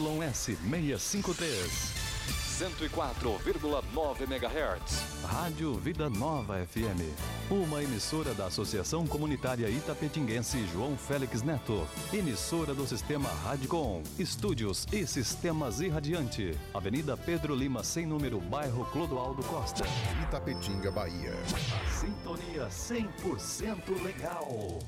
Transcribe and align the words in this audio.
ZYS 0.00 1.02
653. 1.02 2.10
104,9 2.60 4.22
MHz. 4.22 5.24
Rádio 5.24 5.74
Vida 5.74 6.08
Nova 6.10 6.58
FM. 6.66 7.00
Uma 7.50 7.82
emissora 7.82 8.34
da 8.34 8.46
Associação 8.46 9.06
Comunitária 9.06 9.68
Itapetinguense 9.68 10.66
João 10.72 10.96
Félix 10.96 11.42
Neto. 11.42 11.86
Emissora 12.12 12.74
do 12.74 12.86
Sistema 12.86 13.28
Radicom. 13.44 14.02
Estúdios 14.18 14.86
e 14.92 15.06
Sistemas 15.06 15.80
Irradiante. 15.80 16.56
Avenida 16.72 17.16
Pedro 17.16 17.54
Lima, 17.54 17.82
sem 17.82 18.06
número, 18.06 18.40
bairro 18.40 18.84
Clodoaldo 18.86 19.42
Costa. 19.44 19.84
Itapetinga, 20.22 20.90
Bahia. 20.90 21.32
A 21.32 21.90
sintonia 21.90 22.68
100% 22.68 24.02
legal. 24.02 24.78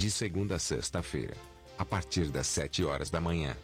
De 0.00 0.10
segunda 0.10 0.54
a 0.54 0.58
sexta-feira, 0.58 1.34
a 1.80 1.84
partir 1.86 2.26
das 2.26 2.46
7 2.46 2.84
horas 2.84 3.08
da 3.08 3.22
manhã. 3.22 3.56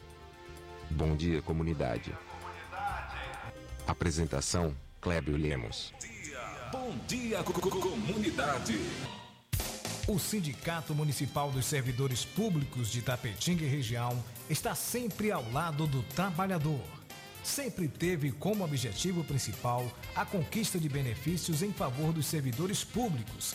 Bom 0.91 1.15
dia, 1.15 1.43
comunidade. 1.43 2.15
Apresentação: 3.87 4.75
Clébio 5.03 5.37
Lemos. 5.37 5.93
Bom 6.73 6.97
dia, 7.07 7.43
co- 7.43 7.53
co- 7.53 7.71
comunidade. 7.79 8.81
O 10.09 10.19
Sindicato 10.19 10.95
Municipal 10.95 11.51
dos 11.51 11.67
Servidores 11.67 12.25
Públicos 12.25 12.89
de 12.91 13.03
Tapetinga 13.03 13.65
e 13.65 13.69
região 13.69 14.25
está 14.49 14.75
sempre 14.75 15.31
ao 15.31 15.45
lado 15.53 15.87
do 15.87 16.03
trabalhador. 16.03 16.81
Sempre 17.45 17.87
teve 17.87 18.33
como 18.33 18.65
objetivo 18.65 19.23
principal 19.25 19.85
a 20.15 20.25
conquista 20.25 20.79
de 20.79 20.89
benefícios 20.89 21.61
em 21.63 21.71
favor 21.71 22.15
dos 22.15 22.25
servidores 22.27 22.83
públicos. 22.83 23.55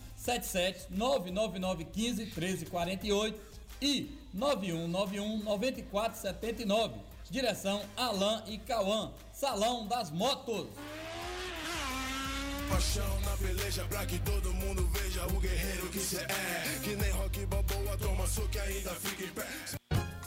77 0.21 0.87
99915 0.91 2.25
1348 2.25 3.39
e 3.81 4.17
9191 4.33 5.43
9479. 5.43 6.95
Direção 7.29 7.81
Alain 7.97 8.43
e 8.47 8.57
Cauã. 8.59 9.11
Salão 9.33 9.87
das 9.87 10.11
Motos. 10.11 10.67
Paixão 12.69 13.21
na 13.21 13.35
peleja 13.37 13.83
pra 13.85 14.05
que 14.05 14.19
todo 14.19 14.53
mundo 14.53 14.87
veja 14.87 15.25
o 15.25 15.39
guerreiro 15.39 15.89
que 15.89 15.99
cê 15.99 16.17
é. 16.17 16.79
Que 16.83 16.95
nem 16.95 17.09
rock 17.11 17.45
balboa, 17.47 17.97
toma 17.97 18.27
soco 18.27 18.49
e 18.55 18.59
ainda 18.59 18.91
fica 18.91 19.23
em 19.23 19.29
pé. 19.29 19.80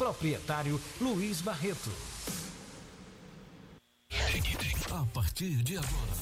Proprietário 0.00 0.80
Luiz 0.98 1.42
Barreto. 1.42 1.90
A 4.90 5.04
partir 5.12 5.56
de 5.56 5.76
agora, 5.76 6.12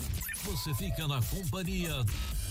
você 0.42 0.74
fica 0.74 1.06
na 1.06 1.22
companhia 1.22 1.94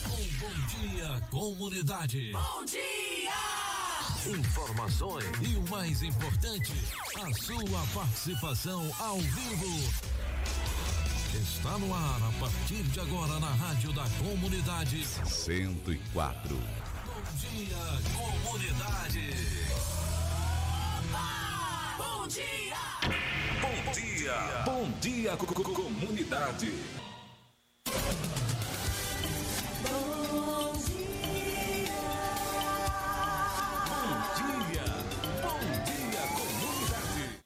com 0.03 0.15
Bom 0.15 0.67
Dia 0.69 1.21
Comunidade. 1.29 2.31
Bom 2.31 2.63
dia! 2.63 4.37
Informações 4.39 5.25
e 5.41 5.57
o 5.57 5.69
mais 5.69 6.01
importante, 6.01 6.71
a 7.17 7.33
sua 7.33 7.85
participação 7.93 8.89
ao 8.97 9.19
vivo. 9.19 9.93
Está 11.35 11.77
no 11.77 11.93
ar 11.93 12.21
a 12.23 12.39
partir 12.39 12.83
de 12.83 13.01
agora 13.01 13.37
na 13.41 13.49
Rádio 13.49 13.91
da 13.91 14.05
Comunidade. 14.23 15.05
104. 15.05 16.55
Bom 16.55 17.21
Dia 17.37 17.77
Comunidade. 18.15 19.66
Bom 22.27 22.33
dia! 22.33 22.75
Bom 23.61 23.93
dia. 23.93 24.33
Bom 24.65 24.91
dia, 24.99 25.37
comunidade. 25.37 26.73
Bom 29.81 30.73
dia! 30.83 31.87
Bom 33.87 34.11
dia. 34.35 34.83
Bom 35.41 35.63
dia, 35.85 36.21
comunidade. 36.35 37.39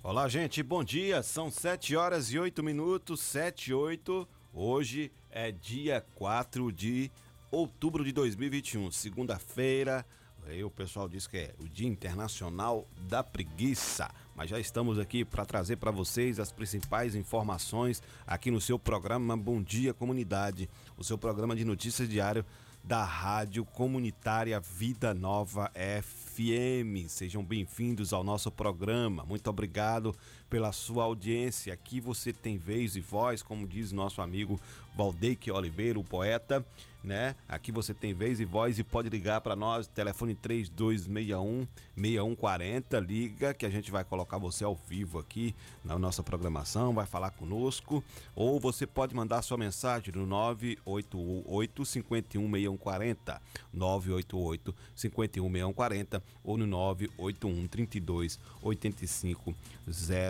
Olá, 0.00 0.28
gente, 0.28 0.62
bom 0.62 0.84
dia. 0.84 1.24
São 1.24 1.50
7 1.50 1.96
horas 1.96 2.30
e 2.30 2.38
8 2.38 2.62
minutos, 2.62 3.20
7 3.20 3.72
e 3.72 3.74
8. 3.74 4.28
Hoje 4.52 5.10
é 5.28 5.50
dia 5.50 6.06
4 6.14 6.70
de 6.70 7.10
outubro 7.54 8.04
de 8.04 8.12
2021, 8.12 8.90
segunda-feira. 8.90 10.04
Aí 10.46 10.62
o 10.62 10.70
pessoal 10.70 11.08
diz 11.08 11.26
que 11.26 11.38
é 11.38 11.54
o 11.58 11.68
Dia 11.68 11.88
Internacional 11.88 12.86
da 13.08 13.22
Preguiça. 13.22 14.10
mas 14.34 14.50
já 14.50 14.58
estamos 14.58 14.98
aqui 14.98 15.24
para 15.24 15.46
trazer 15.46 15.76
para 15.76 15.92
vocês 15.92 16.40
as 16.40 16.50
principais 16.50 17.14
informações 17.14 18.02
aqui 18.26 18.50
no 18.50 18.60
seu 18.60 18.78
programa 18.78 19.36
Bom 19.36 19.62
Dia 19.62 19.94
Comunidade, 19.94 20.68
o 20.98 21.04
seu 21.04 21.16
programa 21.16 21.54
de 21.54 21.64
notícias 21.64 22.08
diário 22.08 22.44
da 22.82 23.02
Rádio 23.02 23.64
Comunitária 23.64 24.60
Vida 24.60 25.14
Nova 25.14 25.70
FM. 25.74 27.08
Sejam 27.08 27.42
bem-vindos 27.42 28.12
ao 28.12 28.22
nosso 28.22 28.50
programa. 28.50 29.24
Muito 29.24 29.48
obrigado 29.48 30.14
pela 30.48 30.72
sua 30.72 31.04
audiência. 31.04 31.72
Aqui 31.72 32.00
você 32.00 32.32
tem 32.32 32.56
vez 32.56 32.96
e 32.96 33.00
voz, 33.00 33.42
como 33.42 33.66
diz 33.66 33.92
nosso 33.92 34.20
amigo 34.20 34.60
Valdeque 34.96 35.50
Oliveira, 35.50 35.98
o 35.98 36.04
poeta, 36.04 36.64
né? 37.04 37.36
Aqui 37.46 37.70
você 37.70 37.92
tem 37.92 38.14
vez 38.14 38.40
e 38.40 38.44
voz 38.44 38.78
e 38.78 38.84
pode 38.84 39.10
ligar 39.10 39.40
para 39.42 39.54
nós, 39.54 39.86
telefone 39.86 40.34
3261 40.34 41.66
6140, 41.94 43.00
liga 43.00 43.52
que 43.52 43.66
a 43.66 43.70
gente 43.70 43.90
vai 43.90 44.02
colocar 44.04 44.38
você 44.38 44.64
ao 44.64 44.74
vivo 44.74 45.18
aqui 45.18 45.54
na 45.84 45.98
nossa 45.98 46.22
programação, 46.22 46.94
vai 46.94 47.04
falar 47.04 47.30
conosco, 47.30 48.02
ou 48.34 48.58
você 48.58 48.86
pode 48.86 49.14
mandar 49.14 49.42
sua 49.42 49.58
mensagem 49.58 50.14
no 50.14 50.24
988 50.24 51.84
51 51.84 52.40
6140, 52.40 53.42
988 53.72 54.74
51 54.94 55.44
6140 55.44 56.22
ou 56.42 56.56
no 56.56 56.66
981 56.66 57.66
32 57.66 58.40
85 58.62 59.54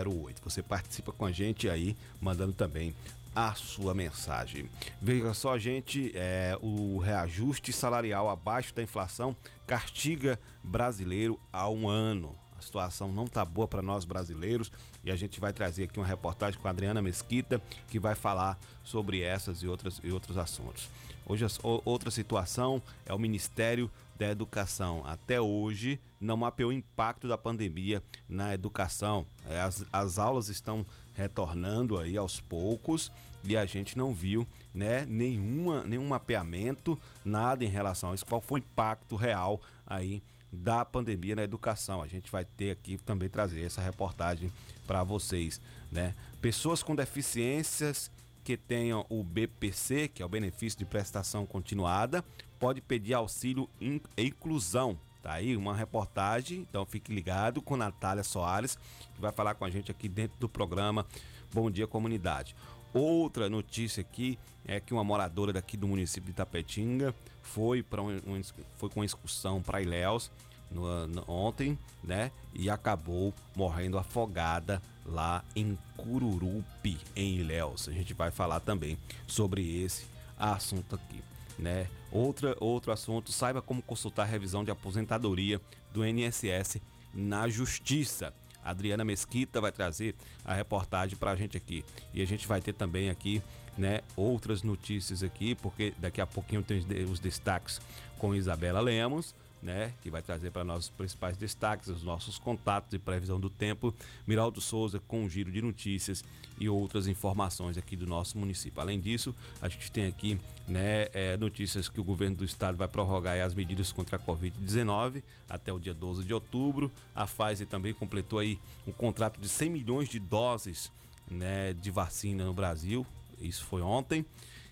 08. 0.07 0.41
Você 0.43 0.61
participa 0.61 1.11
com 1.11 1.25
a 1.25 1.31
gente 1.31 1.69
aí, 1.69 1.95
mandando 2.21 2.53
também 2.53 2.93
a 3.35 3.53
sua 3.53 3.93
mensagem. 3.93 4.69
Veja 5.01 5.33
só, 5.33 5.57
gente, 5.57 6.11
é, 6.15 6.57
o 6.61 6.97
reajuste 6.99 7.73
salarial 7.73 8.29
abaixo 8.29 8.73
da 8.73 8.81
inflação 8.81 9.35
castiga 9.67 10.39
brasileiro 10.63 11.37
há 11.51 11.69
um 11.69 11.89
ano. 11.89 12.33
A 12.57 12.61
situação 12.61 13.11
não 13.11 13.27
tá 13.27 13.43
boa 13.43 13.67
para 13.67 13.81
nós 13.81 14.05
brasileiros 14.05 14.71
e 15.03 15.11
a 15.11 15.15
gente 15.17 15.39
vai 15.41 15.51
trazer 15.51 15.83
aqui 15.83 15.99
uma 15.99 16.07
reportagem 16.07 16.59
com 16.59 16.67
a 16.67 16.71
Adriana 16.71 17.01
Mesquita 17.01 17.61
que 17.89 17.99
vai 17.99 18.15
falar 18.15 18.57
sobre 18.83 19.21
essas 19.21 19.61
e, 19.61 19.67
outras, 19.67 19.99
e 20.01 20.11
outros 20.11 20.37
assuntos. 20.37 20.89
Hoje, 21.25 21.45
outra 21.83 22.09
situação 22.09 22.81
é 23.05 23.13
o 23.13 23.19
Ministério 23.19 23.91
da 24.15 24.29
Educação. 24.29 25.03
Até 25.05 25.39
hoje, 25.39 25.99
não 26.19 26.37
mapeou 26.37 26.69
o 26.69 26.73
impacto 26.73 27.27
da 27.27 27.37
pandemia 27.37 28.01
na 28.27 28.53
educação. 28.53 29.25
É, 29.47 29.59
as, 29.61 29.85
as 29.91 30.17
aulas 30.17 30.49
estão 30.49 30.85
retornando 31.13 31.97
aí 31.97 32.17
aos 32.17 32.39
poucos 32.39 33.11
e 33.43 33.55
a 33.55 33.65
gente 33.65 33.97
não 33.97 34.13
viu 34.13 34.47
né, 34.73 35.05
nenhuma, 35.05 35.83
nenhum 35.83 36.07
mapeamento, 36.07 36.99
nada 37.23 37.63
em 37.63 37.69
relação 37.69 38.11
a 38.11 38.15
isso. 38.15 38.25
Qual 38.25 38.41
foi 38.41 38.59
o 38.59 38.63
impacto 38.63 39.15
real 39.15 39.61
aí 39.85 40.21
da 40.51 40.83
pandemia 40.83 41.35
na 41.35 41.43
educação? 41.43 42.01
A 42.01 42.07
gente 42.07 42.31
vai 42.31 42.43
ter 42.43 42.71
aqui 42.71 42.97
também 42.97 43.29
trazer 43.29 43.61
essa 43.61 43.81
reportagem 43.81 44.51
para 44.87 45.03
vocês. 45.03 45.61
Né? 45.91 46.15
Pessoas 46.41 46.81
com 46.81 46.95
deficiências 46.95 48.11
que 48.43 48.55
tenham 48.55 49.05
o 49.09 49.23
BPC, 49.23 50.07
que 50.07 50.21
é 50.21 50.25
o 50.25 50.29
benefício 50.29 50.77
de 50.77 50.85
prestação 50.85 51.45
continuada, 51.47 52.23
pode 52.59 52.81
pedir 52.81 53.13
auxílio 53.13 53.69
e 53.79 54.01
inclusão. 54.17 54.97
Tá 55.21 55.33
aí 55.33 55.57
uma 55.57 55.75
reportagem, 55.75 56.59
então 56.69 56.85
fique 56.85 57.13
ligado 57.13 57.61
com 57.61 57.75
Natália 57.75 58.23
Soares, 58.23 58.77
que 59.15 59.19
vai 59.19 59.31
falar 59.31 59.55
com 59.55 59.65
a 59.65 59.69
gente 59.69 59.89
aqui 59.89 60.07
dentro 60.07 60.37
do 60.39 60.47
programa 60.47 61.05
Bom 61.51 61.71
Dia 61.71 61.87
Comunidade. 61.87 62.55
Outra 62.93 63.49
notícia 63.49 64.01
aqui 64.01 64.37
é 64.65 64.79
que 64.79 64.93
uma 64.93 65.03
moradora 65.03 65.51
daqui 65.51 65.75
do 65.75 65.87
município 65.87 66.29
de 66.29 66.33
Tapetinga 66.33 67.13
foi 67.41 67.83
para 67.83 68.01
um, 68.01 68.15
um, 68.25 68.41
foi 68.77 68.89
com 68.89 69.03
excursão 69.03 69.61
para 69.61 69.81
Ilhéus 69.81 70.31
no, 70.71 71.07
no, 71.07 71.23
ontem, 71.27 71.77
né? 72.03 72.31
E 72.53 72.69
acabou 72.69 73.33
morrendo 73.55 73.97
afogada 73.97 74.81
lá 75.05 75.43
em 75.55 75.77
Cururupi, 75.97 76.97
em 77.15 77.35
Ilhéus. 77.35 77.89
A 77.89 77.91
gente 77.91 78.13
vai 78.13 78.31
falar 78.31 78.59
também 78.59 78.97
sobre 79.27 79.83
esse 79.83 80.05
assunto 80.37 80.95
aqui, 80.95 81.21
né? 81.57 81.87
Outra, 82.11 82.55
outro 82.59 82.91
assunto, 82.91 83.31
saiba 83.31 83.61
como 83.61 83.81
consultar 83.81 84.23
a 84.23 84.25
revisão 84.25 84.63
de 84.63 84.71
aposentadoria 84.71 85.59
do 85.93 86.05
INSS 86.05 86.81
na 87.13 87.47
Justiça. 87.47 88.33
Adriana 88.63 89.05
Mesquita 89.05 89.61
vai 89.61 89.71
trazer 89.71 90.15
a 90.43 90.53
reportagem 90.53 91.15
para 91.17 91.31
a 91.31 91.35
gente 91.35 91.55
aqui. 91.55 91.85
E 92.13 92.21
a 92.21 92.25
gente 92.25 92.47
vai 92.47 92.61
ter 92.61 92.73
também 92.73 93.09
aqui 93.09 93.41
né, 93.77 94.01
outras 94.15 94.63
notícias 94.63 95.21
aqui, 95.21 95.53
porque 95.55 95.93
daqui 95.97 96.19
a 96.19 96.25
pouquinho 96.25 96.63
tem 96.63 96.83
os 97.11 97.19
destaques 97.19 97.79
com 98.17 98.33
Isabela 98.33 98.79
Lemos 98.79 99.35
né, 99.65 99.91
que 100.01 100.11
vai 100.11 100.21
trazer 100.21 100.51
para 100.51 100.63
nós 100.63 100.85
os 100.85 100.89
principais 100.91 101.35
destaques, 101.35 101.87
os 101.87 102.03
nossos 102.03 102.37
contatos 102.37 102.93
e 102.93 102.99
previsão 102.99 103.39
do 103.39 103.49
tempo. 103.49 103.93
Miraldo 104.27 104.61
Souza 104.61 105.01
com 105.07 105.23
um 105.23 105.29
giro 105.29 105.51
de 105.51 105.59
notícias 105.59 106.23
e 106.59 106.69
outras 106.69 107.07
informações 107.07 107.75
aqui 107.75 107.95
do 107.95 108.05
nosso 108.05 108.37
município. 108.37 108.79
Além 108.79 108.99
disso, 108.99 109.35
a 109.59 109.67
gente 109.67 109.91
tem 109.91 110.05
aqui 110.05 110.39
né, 110.67 111.07
é, 111.13 111.37
notícias 111.37 111.87
que 111.87 111.99
o 111.99 112.03
governo 112.03 112.37
do 112.37 112.45
estado 112.45 112.77
vai 112.77 112.87
prorrogar 112.87 113.39
as 113.39 113.53
medidas 113.53 113.91
contra 113.91 114.17
a 114.17 114.19
Covid-19 114.19 115.21
até 115.49 115.71
o 115.71 115.79
dia 115.79 115.93
12 115.93 116.23
de 116.23 116.33
outubro. 116.33 116.91
A 117.13 117.25
Pfizer 117.25 117.67
também 117.67 117.93
completou 117.93 118.39
aí 118.39 118.59
um 118.87 118.91
contrato 118.91 119.39
de 119.39 119.47
100 119.47 119.69
milhões 119.69 120.09
de 120.09 120.19
doses 120.19 120.91
né, 121.29 121.73
de 121.73 121.91
vacina 121.91 122.45
no 122.45 122.53
Brasil. 122.53 123.05
Isso 123.39 123.63
foi 123.65 123.81
ontem. 123.81 124.25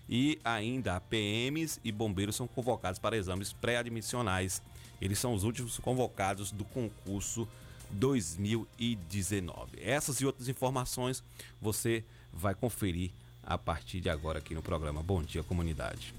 E 0.08 0.38
ainda 0.44 1.00
PMs 1.00 1.80
e 1.82 1.90
bombeiros 1.90 2.36
são 2.36 2.46
convocados 2.46 2.98
para 2.98 3.16
exames 3.16 3.52
pré-admissionais 3.52 4.60
eles 5.00 5.18
são 5.18 5.34
os 5.34 5.44
últimos 5.44 5.78
convocados 5.78 6.50
do 6.50 6.64
concurso 6.64 7.46
2019. 7.90 9.78
Essas 9.80 10.20
e 10.20 10.26
outras 10.26 10.48
informações 10.48 11.22
você 11.60 12.02
vai 12.32 12.54
conferir 12.54 13.10
a 13.46 13.58
partir 13.58 14.00
de 14.00 14.08
agora 14.08 14.38
aqui 14.38 14.54
no 14.54 14.62
programa 14.62 15.02
Bom 15.02 15.22
Dia 15.22 15.42
Comunidade. 15.42 16.14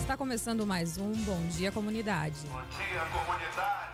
Está 0.00 0.16
começando 0.16 0.66
mais 0.66 0.98
um 0.98 1.12
Bom 1.24 1.46
Dia 1.48 1.70
Comunidade. 1.70 2.36
Bom 2.50 2.62
dia, 2.76 3.00
comunidade. 3.12 3.89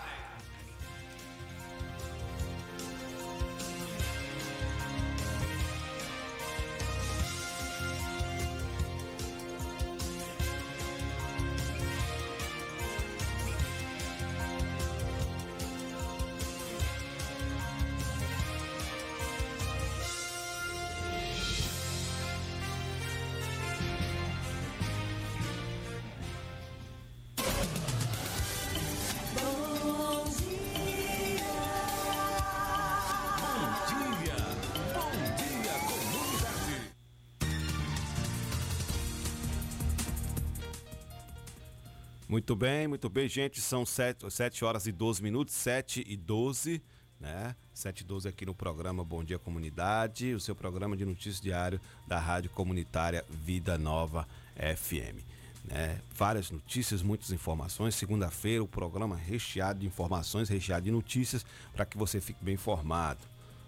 Bem, 42.57 42.89
muito 42.89 43.11
bem, 43.11 43.29
gente. 43.29 43.61
São 43.61 43.85
7, 43.85 44.31
7 44.31 44.65
horas 44.65 44.87
e 44.87 44.93
12 44.93 45.23
minutos, 45.23 45.53
7 45.53 46.03
e 46.09 46.17
12, 46.17 46.83
né? 47.21 47.55
7 47.75 48.01
e 48.01 48.05
12 48.05 48.29
aqui 48.29 48.47
no 48.47 48.55
programa 48.55 49.05
Bom 49.05 49.23
Dia 49.23 49.39
Comunidade, 49.39 50.33
o 50.33 50.41
seu 50.41 50.57
programa 50.57 50.97
de 50.97 51.05
notícias 51.05 51.39
diário 51.39 51.79
da 52.09 52.19
Rádio 52.19 52.49
Comunitária 52.49 53.23
Vida 53.29 53.77
Nova 53.77 54.27
FM. 54.57 55.23
Né? 55.65 56.01
Várias 56.15 56.51
notícias, 56.51 57.03
muitas 57.03 57.31
informações. 57.31 57.95
Segunda-feira, 57.95 58.65
o 58.65 58.69
programa 58.69 59.17
recheado 59.17 59.81
de 59.81 59.87
informações, 59.87 60.49
recheado 60.49 60.87
de 60.87 60.91
notícias, 60.91 61.45
para 61.75 61.85
que 61.85 61.99
você 61.99 62.23
fique 62.23 62.43
bem 62.43 62.55
informado. 62.55 63.21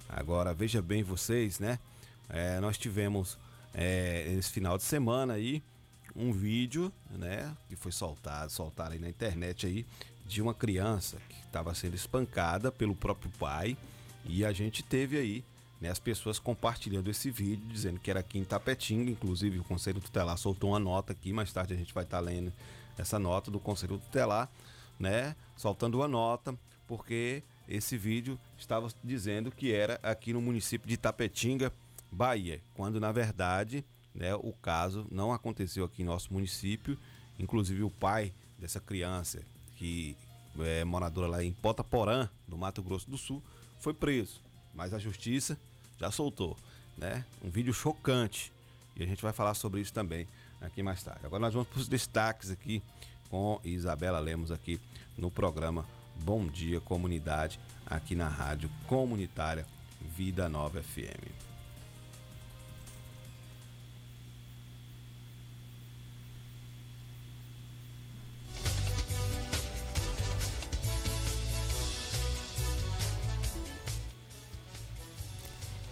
Agora, 0.08 0.54
veja 0.54 0.80
bem 0.80 1.02
vocês, 1.02 1.60
né? 1.60 1.78
É, 2.26 2.58
nós 2.58 2.78
tivemos 2.78 3.38
é, 3.74 4.34
esse 4.38 4.50
final 4.50 4.78
de 4.78 4.84
semana 4.84 5.34
aí 5.34 5.62
um 6.14 6.32
vídeo, 6.32 6.92
né, 7.10 7.54
que 7.68 7.76
foi 7.76 7.92
soltado, 7.92 8.50
soltado 8.50 8.92
aí 8.92 8.98
na 8.98 9.08
internet 9.08 9.66
aí, 9.66 9.86
de 10.26 10.42
uma 10.42 10.52
criança 10.52 11.16
que 11.28 11.36
estava 11.46 11.74
sendo 11.74 11.94
espancada 11.94 12.70
pelo 12.70 12.94
próprio 12.94 13.30
pai. 13.38 13.76
E 14.24 14.44
a 14.44 14.52
gente 14.52 14.82
teve 14.82 15.16
aí 15.16 15.44
né, 15.80 15.88
as 15.88 15.98
pessoas 15.98 16.38
compartilhando 16.38 17.10
esse 17.10 17.30
vídeo, 17.30 17.66
dizendo 17.68 17.98
que 17.98 18.10
era 18.10 18.20
aqui 18.20 18.38
em 18.38 18.44
Tapetinga, 18.44 19.10
inclusive 19.10 19.58
o 19.58 19.64
Conselho 19.64 20.00
Tutelar 20.00 20.36
soltou 20.36 20.70
uma 20.70 20.78
nota 20.78 21.12
aqui, 21.12 21.32
mais 21.32 21.52
tarde 21.52 21.74
a 21.74 21.76
gente 21.76 21.94
vai 21.94 22.04
estar 22.04 22.18
tá 22.18 22.22
lendo 22.22 22.52
essa 22.96 23.18
nota 23.18 23.50
do 23.50 23.60
Conselho 23.60 23.98
Tutelar, 23.98 24.50
né, 24.98 25.34
soltando 25.56 25.98
uma 25.98 26.08
nota, 26.08 26.54
porque 26.86 27.42
esse 27.68 27.96
vídeo 27.96 28.38
estava 28.58 28.88
dizendo 29.04 29.50
que 29.50 29.72
era 29.72 30.00
aqui 30.02 30.32
no 30.32 30.40
município 30.40 30.88
de 30.88 30.96
Tapetinga, 30.96 31.72
Bahia, 32.10 32.60
quando 32.74 32.98
na 32.98 33.12
verdade 33.12 33.84
né, 34.14 34.34
o 34.34 34.52
caso 34.52 35.06
não 35.10 35.32
aconteceu 35.32 35.84
aqui 35.84 36.02
em 36.02 36.04
nosso 36.04 36.32
município. 36.32 36.98
Inclusive 37.38 37.82
o 37.82 37.90
pai 37.90 38.32
dessa 38.58 38.80
criança 38.80 39.40
que 39.76 40.16
é, 40.58 40.84
moradora 40.84 41.28
lá 41.28 41.44
em 41.44 41.52
Potaporã, 41.52 42.28
no 42.46 42.58
Mato 42.58 42.82
Grosso 42.82 43.08
do 43.08 43.16
Sul, 43.16 43.42
foi 43.80 43.94
preso. 43.94 44.40
Mas 44.74 44.92
a 44.92 44.98
justiça 44.98 45.58
já 45.98 46.10
soltou, 46.10 46.56
né? 46.96 47.24
Um 47.42 47.50
vídeo 47.50 47.72
chocante. 47.72 48.52
E 48.96 49.02
a 49.02 49.06
gente 49.06 49.22
vai 49.22 49.32
falar 49.32 49.54
sobre 49.54 49.80
isso 49.80 49.92
também 49.92 50.26
aqui 50.60 50.82
mais 50.82 51.02
tarde. 51.02 51.24
Agora 51.24 51.40
nós 51.40 51.54
vamos 51.54 51.68
para 51.68 51.80
os 51.80 51.88
destaques 51.88 52.50
aqui 52.50 52.82
com 53.30 53.60
Isabela 53.64 54.18
Lemos 54.18 54.50
aqui 54.50 54.80
no 55.16 55.30
programa 55.30 55.86
Bom 56.16 56.46
Dia 56.46 56.80
Comunidade, 56.80 57.60
aqui 57.86 58.14
na 58.14 58.28
Rádio 58.28 58.70
Comunitária 58.86 59.66
Vida 60.00 60.48
Nova 60.48 60.82
FM. 60.82 61.47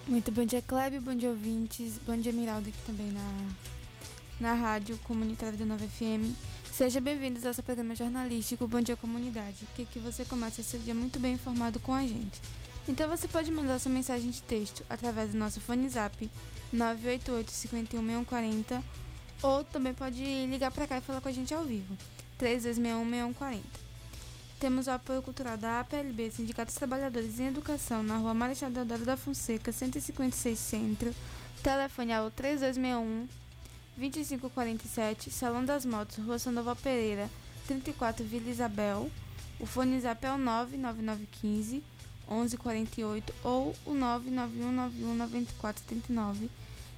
Muito 0.07 0.31
bom 0.31 0.45
dia, 0.45 0.63
Kleber, 0.63 1.01
bom 1.01 1.17
dia, 1.17 1.29
ouvintes. 1.29 1.99
Bom 2.07 2.17
dia, 2.17 2.33
Miraldo, 2.33 2.69
aqui 2.69 2.79
também 2.87 3.11
na, 3.11 3.49
na 4.39 4.55
Rádio 4.55 4.97
Comunitária 4.99 5.59
da 5.59 5.65
Nova 5.65 5.85
FM. 5.85 6.33
Sejam 6.71 7.03
bem-vindos 7.03 7.45
ao 7.45 7.53
seu 7.53 7.65
programa 7.65 7.93
jornalístico 7.97 8.69
Bom 8.69 8.81
Dia 8.81 8.97
Comunidade, 8.97 9.67
que 9.75 9.83
aqui 9.83 9.99
você 9.99 10.25
começa 10.25 10.63
seu 10.63 10.79
dia 10.79 10.95
muito 10.95 11.19
bem 11.19 11.35
informado 11.35 11.81
com 11.81 11.93
a 11.93 12.03
gente. 12.03 12.41
Então 12.87 13.09
você 13.09 13.27
pode 13.27 13.51
mandar 13.51 13.81
sua 13.81 13.91
mensagem 13.91 14.31
de 14.31 14.41
texto 14.43 14.85
através 14.89 15.33
do 15.33 15.39
nosso 15.39 15.61
fone 15.61 15.89
zap 15.89 16.31
988 16.73 17.51
51 17.51 18.25
ou 19.43 19.65
também 19.65 19.93
pode 19.93 20.23
ligar 20.47 20.71
para 20.71 20.87
cá 20.87 20.99
e 20.99 21.01
falar 21.01 21.21
com 21.21 21.29
a 21.29 21.33
gente 21.33 21.53
ao 21.53 21.65
vivo 21.65 21.97
3261 22.39 23.11
6140. 23.11 23.86
Temos 24.59 24.87
o 24.87 24.91
apoio 24.91 25.21
cultural 25.21 25.59
da 25.59 25.81
APLB, 25.81 26.31
Sindicato 26.31 26.71
dos 26.71 26.79
Trabalhadores 26.79 27.39
em 27.39 27.49
Educação, 27.49 28.03
na 28.03 28.17
rua 28.17 28.33
Marechal 28.33 28.71
Deodoro 28.71 29.05
da 29.05 29.15
Fonseca, 29.15 29.71
156 29.71 30.59
Centro. 30.59 31.15
Telefone 31.63 32.15
ao 32.15 32.31
3261 32.31 33.29
2547, 33.99 35.31
Salão 35.31 35.63
das 35.63 35.85
Motos, 35.85 36.25
Rua 36.25 36.39
Sandoval 36.39 36.75
Pereira, 36.75 37.29
34 37.67 38.25
Vila 38.25 38.49
Isabel. 38.49 39.11
O 39.61 39.67
fone 39.67 40.01
zap 40.01 40.25
é 40.25 40.33
o 40.33 40.39
99915 40.39 41.85
1148 42.27 43.35
ou 43.45 43.77
o 43.85 43.93
991919479. 43.93 46.49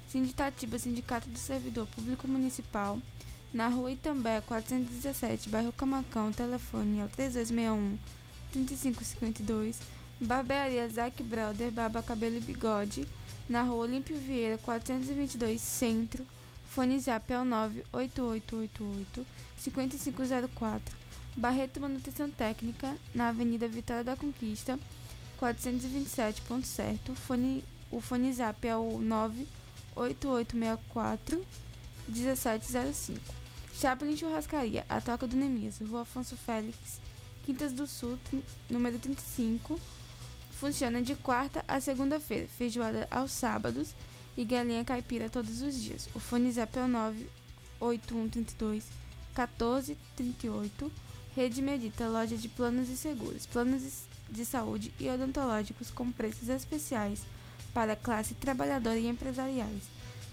Sinditatiba 0.09 0.79
Sindicato 0.79 1.27
do 1.27 1.37
Servidor 1.37 1.87
Público 1.87 2.25
Municipal 2.25 2.97
na 3.53 3.67
rua 3.67 3.91
Itambé, 3.91 4.41
417, 4.41 5.49
bairro 5.49 5.71
Camacão, 5.73 6.31
telefone 6.31 6.99
é 6.99 7.05
o 7.05 7.09
3261 7.09 7.97
3552. 8.51 9.79
Barbearia 10.21 10.87
Zac 10.89 11.23
Brother, 11.23 11.71
Barba 11.71 12.03
Cabelo 12.03 12.35
e 12.37 12.41
Bigode, 12.41 13.07
na 13.47 13.61
rua 13.63 13.85
Olímpio 13.85 14.17
Vieira, 14.17 14.57
422, 14.59 15.61
Centro. 15.61 16.25
Fone 16.69 16.99
Zap 16.99 17.33
é 17.33 17.39
o 17.39 17.45
98888 17.45 19.25
5504. 19.57 20.95
Barreto 21.35 21.79
Manutenção 21.79 22.29
Técnica, 22.29 22.95
na 23.15 23.29
Avenida 23.29 23.67
Vitória 23.67 24.03
da 24.03 24.15
Conquista, 24.15 24.79
427, 25.37 26.43
ponto 26.43 26.67
certo. 26.67 27.15
Fone, 27.15 27.63
o 27.89 27.99
fone 27.99 28.31
Zap 28.31 28.67
é 28.67 28.75
o 28.75 28.99
98864 28.99 31.43
1705. 32.07 33.38
Chaplin 33.79 34.17
Churrascaria, 34.17 34.85
a 34.89 34.99
Toca 34.99 35.25
do 35.25 35.37
Nemias, 35.37 35.79
Rua 35.79 36.01
Afonso 36.01 36.35
Félix, 36.35 36.99
Quintas 37.45 37.71
do 37.71 37.87
Sul, 37.87 38.19
número 38.69 38.99
35. 38.99 39.79
Funciona 40.51 41.01
de 41.01 41.15
quarta 41.15 41.63
a 41.65 41.79
segunda-feira, 41.79 42.45
feijoada 42.57 43.07
aos 43.09 43.31
sábados 43.31 43.95
e 44.35 44.43
galinha 44.43 44.83
caipira 44.83 45.29
todos 45.29 45.61
os 45.61 45.81
dias. 45.81 46.09
O 46.13 46.19
fone 46.19 46.51
zap 46.51 46.77
é 46.77 46.83
o 46.83 46.89
98132 46.89 48.83
1438. 49.33 50.91
Rede 51.33 51.61
Medita, 51.61 52.09
loja 52.09 52.35
de 52.35 52.49
planos 52.49 52.89
e 52.89 52.97
seguros, 52.97 53.45
planos 53.45 54.03
de 54.29 54.43
saúde 54.43 54.93
e 54.99 55.07
odontológicos 55.07 55.89
com 55.89 56.11
preços 56.11 56.49
especiais 56.49 57.21
para 57.73 57.95
classe 57.95 58.33
trabalhadora 58.33 58.99
e 58.99 59.07
empresariais. 59.07 59.83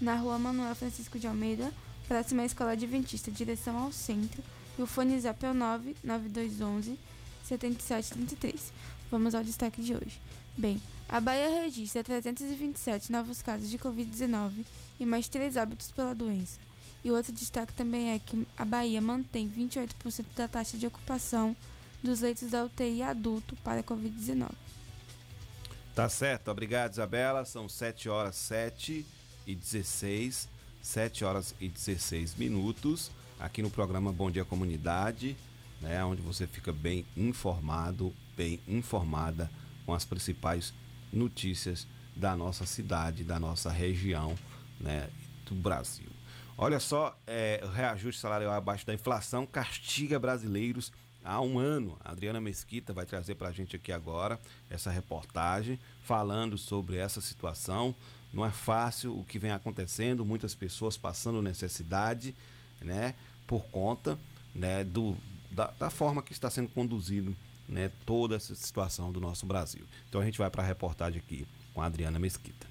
Na 0.01 0.17
rua 0.17 0.37
Manuel 0.37 0.75
Francisco 0.75 1.17
de 1.17 1.29
Almeida, 1.29 1.73
próxima 2.07 2.43
à 2.43 2.47
Escola 2.47 2.73
Adventista, 2.73 3.31
direção 3.31 3.77
ao 3.79 3.93
centro, 3.93 4.43
e 4.79 4.83
o 4.83 4.87
fone 4.87 5.19
zap 5.21 5.45
é 5.45 5.51
o 5.51 5.55
99211 5.55 6.99
7733. 7.45 8.73
Vamos 9.11 9.35
ao 9.35 9.43
destaque 9.43 9.83
de 9.83 9.95
hoje. 9.95 10.21
Bem, 10.57 10.81
a 11.09 11.21
Bahia 11.21 11.63
registra 11.63 12.03
327 12.03 13.13
novos 13.13 13.43
casos 13.43 13.71
de 13.71 13.79
Covid-19 13.79 14.65
e 14.99 15.07
mais 15.07 15.29
3 15.29 15.57
óbitos 15.57 15.91
pela 15.91 16.15
doença. 16.15 16.59
E 17.05 17.11
outro 17.11 17.33
destaque 17.33 17.73
também 17.73 18.13
é 18.13 18.19
que 18.19 18.47
a 18.57 18.65
Bahia 18.65 19.01
mantém 19.01 19.49
28% 19.49 20.25
da 20.35 20.49
taxa 20.49 20.77
de 20.77 20.87
ocupação 20.87 21.57
dos 22.03 22.21
leitos 22.21 22.51
da 22.51 22.65
UTI 22.65 23.03
adulto 23.03 23.55
para 23.63 23.83
Covid-19. 23.83 24.51
Tá 25.95 26.09
certo, 26.09 26.51
obrigado 26.51 26.93
Isabela. 26.93 27.45
São 27.45 27.69
7 27.69 28.09
horas 28.09 28.37
7 28.37 29.07
e 29.47 29.55
16 29.55 30.56
7 30.87 31.25
horas 31.25 31.53
e 31.61 31.69
16 31.69 32.37
minutos, 32.37 33.11
aqui 33.41 33.61
no 33.61 33.69
programa 33.69 34.13
Bom 34.13 34.31
Dia 34.31 34.45
Comunidade, 34.45 35.37
né, 35.81 36.05
onde 36.05 36.23
você 36.23 36.47
fica 36.47 36.73
bem 36.73 37.05
informado, 37.17 38.15
bem 38.37 38.61
informada 38.69 39.51
com 39.85 39.93
as 39.93 40.05
principais 40.05 40.73
notícias 41.13 41.89
da 42.15 42.37
nossa 42.37 42.65
cidade, 42.65 43.25
da 43.25 43.41
nossa 43.41 43.69
região, 43.69 44.37
né, 44.79 45.11
do 45.45 45.57
Brasil. 45.57 46.09
Olha 46.57 46.79
só, 46.79 47.19
é, 47.27 47.61
reajuste 47.75 48.21
salarial 48.21 48.53
abaixo 48.53 48.87
da 48.87 48.95
inflação 48.95 49.45
castiga 49.45 50.21
brasileiros 50.21 50.93
há 51.25 51.41
um 51.41 51.59
ano. 51.59 51.99
A 52.05 52.13
Adriana 52.13 52.41
Mesquita 52.41 52.93
vai 52.93 53.05
trazer 53.05 53.35
para 53.35 53.49
a 53.49 53.53
gente 53.53 53.75
aqui 53.75 53.91
agora 53.91 54.39
essa 54.71 54.93
reportagem 54.93 55.81
falando 56.01 56.57
sobre 56.57 56.97
essa 56.97 57.21
situação. 57.21 57.93
Não 58.37 58.45
é 58.45 58.51
fácil 58.51 59.19
o 59.19 59.25
que 59.25 59.39
vem 59.39 59.51
acontecendo, 59.51 60.23
muitas 60.23 60.55
pessoas 60.55 60.95
passando 60.95 61.41
necessidade, 61.41 62.35
né, 62.83 63.15
por 63.47 63.65
conta, 63.69 64.19
né, 64.55 64.85
do, 64.85 65.17
da, 65.51 65.69
da 65.79 65.89
forma 65.89 66.23
que 66.23 66.35
está 66.35 66.51
sendo 66.51 66.69
conduzido, 66.69 67.35
né, 67.67 67.91
toda 68.05 68.37
essa 68.37 68.55
situação 68.55 69.11
do 69.11 69.23
nosso 69.23 69.47
Brasil. 69.47 69.87
Então 70.07 70.21
a 70.21 70.25
gente 70.27 70.37
vai 70.37 70.51
para 70.51 70.63
a 70.63 70.67
reportagem 70.67 71.19
aqui 71.19 71.47
com 71.73 71.81
a 71.81 71.87
Adriana 71.87 72.19
Mesquita. 72.19 72.67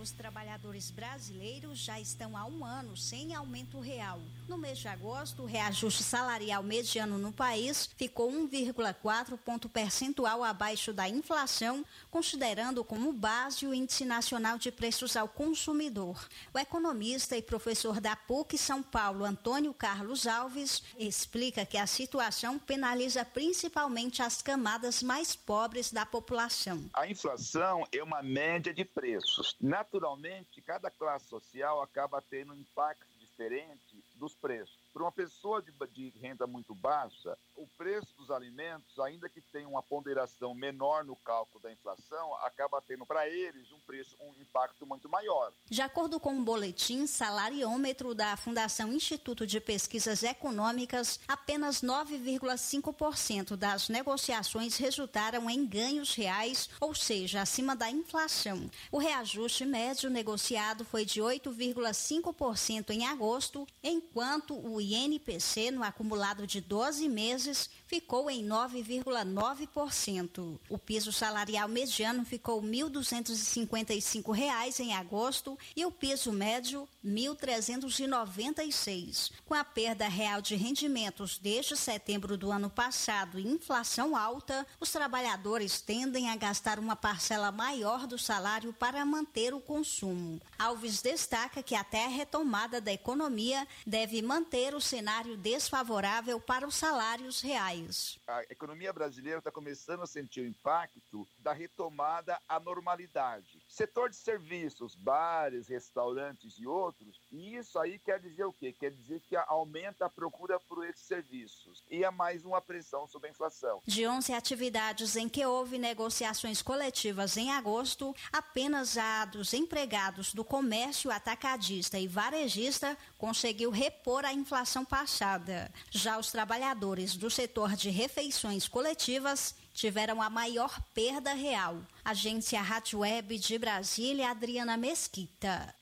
Os 0.00 0.12
trabalhadores 0.12 0.92
brasileiros 0.92 1.80
já 1.80 1.98
estão 1.98 2.36
há 2.36 2.44
um 2.44 2.64
ano 2.64 2.96
sem 2.96 3.34
aumento 3.34 3.80
real. 3.80 4.20
No 4.46 4.56
mês 4.56 4.78
de 4.78 4.86
agosto, 4.86 5.42
o 5.42 5.46
reajuste 5.46 6.04
salarial 6.04 6.62
mediano 6.62 7.18
no 7.18 7.32
país 7.32 7.90
ficou 7.96 8.30
1,4 8.30 9.36
ponto 9.36 9.68
percentual 9.68 10.44
abaixo 10.44 10.92
da 10.92 11.08
inflação, 11.08 11.84
considerando 12.12 12.84
como 12.84 13.12
base 13.12 13.66
o 13.66 13.74
Índice 13.74 14.04
Nacional 14.04 14.56
de 14.56 14.70
Preços 14.70 15.16
ao 15.16 15.26
Consumidor. 15.26 16.28
O 16.54 16.58
economista 16.58 17.36
e 17.36 17.42
professor 17.42 18.00
da 18.00 18.14
PUC 18.14 18.56
São 18.56 18.82
Paulo, 18.82 19.24
Antônio 19.24 19.74
Carlos 19.74 20.28
Alves, 20.28 20.80
explica 20.96 21.66
que 21.66 21.76
a 21.76 21.88
situação 21.88 22.56
penaliza 22.56 23.24
principalmente 23.24 24.22
as 24.22 24.42
camadas 24.42 25.02
mais 25.02 25.34
pobres 25.34 25.90
da 25.92 26.06
população. 26.06 26.88
A 26.94 27.08
inflação 27.08 27.84
é 27.90 28.00
uma 28.00 28.22
média 28.22 28.72
de 28.72 28.84
preços. 28.84 29.56
Na 29.60 29.87
naturalmente, 29.88 30.60
cada 30.60 30.90
classe 30.90 31.26
social 31.28 31.80
acaba 31.80 32.20
tendo 32.20 32.52
um 32.52 32.56
impacto 32.56 33.08
diferente 33.18 34.04
dos 34.14 34.34
preços. 34.34 34.77
Para 34.92 35.02
uma 35.02 35.12
pessoa 35.12 35.62
de, 35.62 35.72
de, 35.92 36.10
renda 36.18 36.46
muito 36.46 36.74
baixa, 36.74 37.36
o 37.54 37.66
preço 37.66 38.14
dos 38.16 38.30
alimentos, 38.30 38.98
ainda 38.98 39.28
que 39.28 39.40
tenha 39.40 39.68
uma 39.68 39.82
ponderação 39.82 40.54
menor 40.54 41.04
no 41.04 41.14
cálculo 41.16 41.62
da 41.62 41.70
inflação, 41.70 42.34
acaba 42.36 42.80
tendo 42.80 43.04
para 43.04 43.28
eles 43.28 43.70
um 43.70 43.78
preço, 43.80 44.16
um 44.20 44.32
impacto 44.40 44.86
muito 44.86 45.08
maior. 45.08 45.52
De 45.66 45.82
acordo 45.82 46.18
com 46.18 46.36
o 46.38 46.42
boletim 46.42 47.06
salariômetro 47.06 48.14
da 48.14 48.36
Fundação 48.36 48.92
Instituto 48.92 49.46
de 49.46 49.60
Pesquisas 49.60 50.22
Econômicas, 50.22 51.20
apenas 51.28 51.82
9,5% 51.82 53.56
das 53.56 53.88
negociações 53.88 54.76
resultaram 54.76 55.48
em 55.50 55.66
ganhos 55.66 56.14
reais, 56.14 56.70
ou 56.80 56.94
seja, 56.94 57.42
acima 57.42 57.76
da 57.76 57.90
inflação. 57.90 58.70
O 58.90 58.98
reajuste 58.98 59.64
médio 59.64 60.10
negociado 60.10 60.84
foi 60.84 61.04
de 61.04 61.20
8,5% 61.20 62.90
em 62.90 63.06
agosto, 63.06 63.66
enquanto 63.82 64.54
o 64.54 64.77
INPC 64.80 65.70
no 65.72 65.84
acumulado 65.84 66.46
de 66.46 66.60
12 66.60 67.08
meses 67.08 67.70
ficou 67.88 68.30
em 68.30 68.46
9,9%. 68.46 70.60
O 70.68 70.78
piso 70.78 71.10
salarial 71.10 71.68
mediano 71.68 72.24
ficou 72.24 72.62
1.255 72.62 74.32
reais 74.32 74.78
em 74.78 74.94
agosto 74.94 75.58
e 75.74 75.84
o 75.86 75.90
piso 75.90 76.30
médio 76.30 76.86
R$ 77.02 77.10
1.396. 77.10 79.32
Com 79.46 79.54
a 79.54 79.64
perda 79.64 80.06
real 80.06 80.42
de 80.42 80.54
rendimentos 80.54 81.38
desde 81.38 81.74
setembro 81.76 82.36
do 82.36 82.52
ano 82.52 82.68
passado 82.68 83.40
e 83.40 83.48
inflação 83.48 84.14
alta, 84.14 84.66
os 84.78 84.92
trabalhadores 84.92 85.80
tendem 85.80 86.28
a 86.28 86.36
gastar 86.36 86.78
uma 86.78 86.94
parcela 86.94 87.50
maior 87.50 88.06
do 88.06 88.18
salário 88.18 88.74
para 88.74 89.02
manter 89.06 89.54
o 89.54 89.60
consumo. 89.60 90.38
Alves 90.58 91.00
destaca 91.00 91.62
que 91.62 91.74
até 91.74 92.04
a 92.04 92.08
retomada 92.08 92.82
da 92.82 92.92
economia 92.92 93.66
deve 93.86 94.20
manter 94.20 94.74
o 94.74 94.80
cenário 94.80 95.38
desfavorável 95.38 96.38
para 96.38 96.68
os 96.68 96.74
salários 96.74 97.40
reais. 97.40 97.77
A 98.26 98.42
economia 98.44 98.92
brasileira 98.92 99.38
está 99.38 99.50
começando 99.50 100.02
a 100.02 100.06
sentir 100.06 100.40
o 100.40 100.46
impacto 100.46 101.26
da 101.38 101.52
retomada 101.52 102.40
à 102.48 102.58
normalidade. 102.58 103.62
Setor 103.68 104.10
de 104.10 104.16
serviços, 104.16 104.94
bares, 104.94 105.68
restaurantes 105.68 106.58
e 106.58 106.66
outros, 106.66 107.20
e 107.30 107.56
isso 107.56 107.78
aí 107.78 107.98
quer 107.98 108.20
dizer 108.20 108.44
o 108.44 108.52
quê? 108.52 108.72
Quer 108.72 108.90
dizer 108.90 109.20
que 109.20 109.36
aumenta 109.36 110.06
a 110.06 110.10
procura 110.10 110.58
por 110.60 110.84
esses 110.86 111.02
serviços 111.02 111.82
e 111.90 112.04
é 112.04 112.10
mais 112.10 112.44
uma 112.44 112.60
pressão 112.60 113.06
sobre 113.06 113.28
a 113.28 113.30
inflação. 113.30 113.82
De 113.86 114.06
11 114.06 114.32
atividades 114.32 115.16
em 115.16 115.28
que 115.28 115.44
houve 115.44 115.78
negociações 115.78 116.62
coletivas 116.62 117.36
em 117.36 117.50
agosto, 117.50 118.14
apenas 118.32 118.96
a 118.96 119.24
dos 119.24 119.52
empregados 119.54 120.32
do 120.34 120.44
comércio 120.44 121.10
atacadista 121.10 121.98
e 121.98 122.06
varejista 122.06 122.96
conseguiu 123.16 123.70
repor 123.70 124.24
a 124.24 124.32
inflação 124.32 124.84
passada. 124.84 125.70
Já 125.90 126.18
os 126.18 126.30
trabalhadores 126.30 127.16
do 127.16 127.30
setor 127.30 127.67
de 127.76 127.90
refeições 127.90 128.68
coletivas 128.68 129.54
tiveram 129.72 130.20
a 130.20 130.28
maior 130.28 130.80
perda 130.94 131.34
real. 131.34 131.80
Agência 132.04 132.60
Rádio 132.60 133.00
Web 133.00 133.38
de 133.38 133.58
Brasília, 133.58 134.30
Adriana 134.30 134.76
Mesquita. 134.76 135.74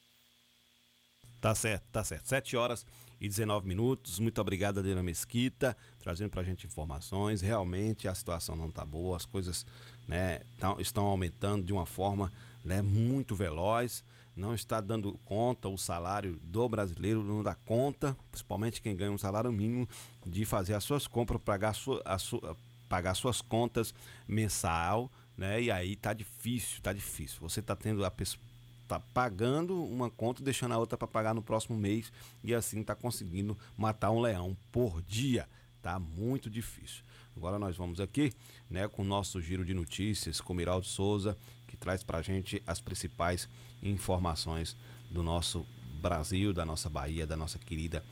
Tá 1.40 1.54
certo, 1.54 1.84
tá 1.92 2.04
certo. 2.04 2.28
7 2.28 2.56
horas 2.56 2.86
e 3.20 3.28
19 3.28 3.66
minutos. 3.66 4.18
Muito 4.18 4.40
obrigado, 4.40 4.78
Adriana 4.78 5.02
Mesquita, 5.02 5.76
trazendo 5.98 6.30
pra 6.30 6.42
gente 6.42 6.66
informações. 6.66 7.40
Realmente 7.40 8.08
a 8.08 8.14
situação 8.14 8.56
não 8.56 8.70
tá 8.70 8.84
boa, 8.84 9.16
as 9.16 9.24
coisas 9.24 9.64
né, 10.06 10.40
tão, 10.58 10.80
estão 10.80 11.04
aumentando 11.04 11.64
de 11.64 11.72
uma 11.72 11.86
forma 11.86 12.32
né, 12.64 12.82
muito 12.82 13.34
veloz. 13.34 14.04
Não 14.36 14.54
está 14.54 14.82
dando 14.82 15.18
conta, 15.24 15.66
o 15.66 15.78
salário 15.78 16.38
do 16.42 16.68
brasileiro 16.68 17.22
não 17.22 17.42
dá 17.42 17.54
conta, 17.54 18.14
principalmente 18.30 18.82
quem 18.82 18.94
ganha 18.94 19.10
um 19.10 19.16
salário 19.16 19.50
mínimo, 19.50 19.88
de 20.26 20.44
fazer 20.44 20.74
as 20.74 20.84
suas 20.84 21.06
compras, 21.06 21.40
pagar, 21.42 21.72
sua, 21.72 22.02
a 22.04 22.18
sua, 22.18 22.54
pagar 22.86 23.14
suas 23.14 23.40
contas 23.40 23.94
mensal, 24.28 25.10
né? 25.38 25.62
E 25.62 25.70
aí 25.70 25.96
tá 25.96 26.12
difícil, 26.12 26.82
tá 26.82 26.92
difícil. 26.92 27.38
Você 27.40 27.62
tá 27.62 27.74
tendo 27.74 28.04
a 28.04 28.10
pessoa 28.10 28.44
tá 28.86 29.00
pagando 29.00 29.84
uma 29.84 30.08
conta, 30.08 30.42
deixando 30.42 30.72
a 30.72 30.78
outra 30.78 30.96
para 30.96 31.08
pagar 31.08 31.34
no 31.34 31.42
próximo 31.42 31.76
mês 31.76 32.12
e 32.44 32.54
assim 32.54 32.82
tá 32.82 32.94
conseguindo 32.94 33.56
matar 33.76 34.10
um 34.10 34.20
leão 34.20 34.56
por 34.70 35.02
dia. 35.02 35.48
Tá 35.82 35.98
muito 35.98 36.48
difícil. 36.48 37.02
Agora 37.36 37.58
nós 37.58 37.76
vamos 37.76 38.00
aqui, 38.00 38.32
né, 38.70 38.88
com 38.88 39.02
o 39.02 39.04
nosso 39.04 39.40
giro 39.40 39.64
de 39.64 39.74
notícias 39.74 40.40
com 40.40 40.54
Miraldo 40.54 40.86
Souza, 40.86 41.36
que 41.66 41.76
traz 41.76 42.02
pra 42.02 42.22
gente 42.22 42.62
as 42.66 42.80
principais 42.80 43.48
informações 43.82 44.76
do 45.10 45.22
nosso 45.22 45.66
Brasil, 46.00 46.52
da 46.52 46.64
nossa 46.64 46.88
Bahia, 46.88 47.26
da 47.26 47.36
nossa 47.36 47.58
querida 47.58 48.04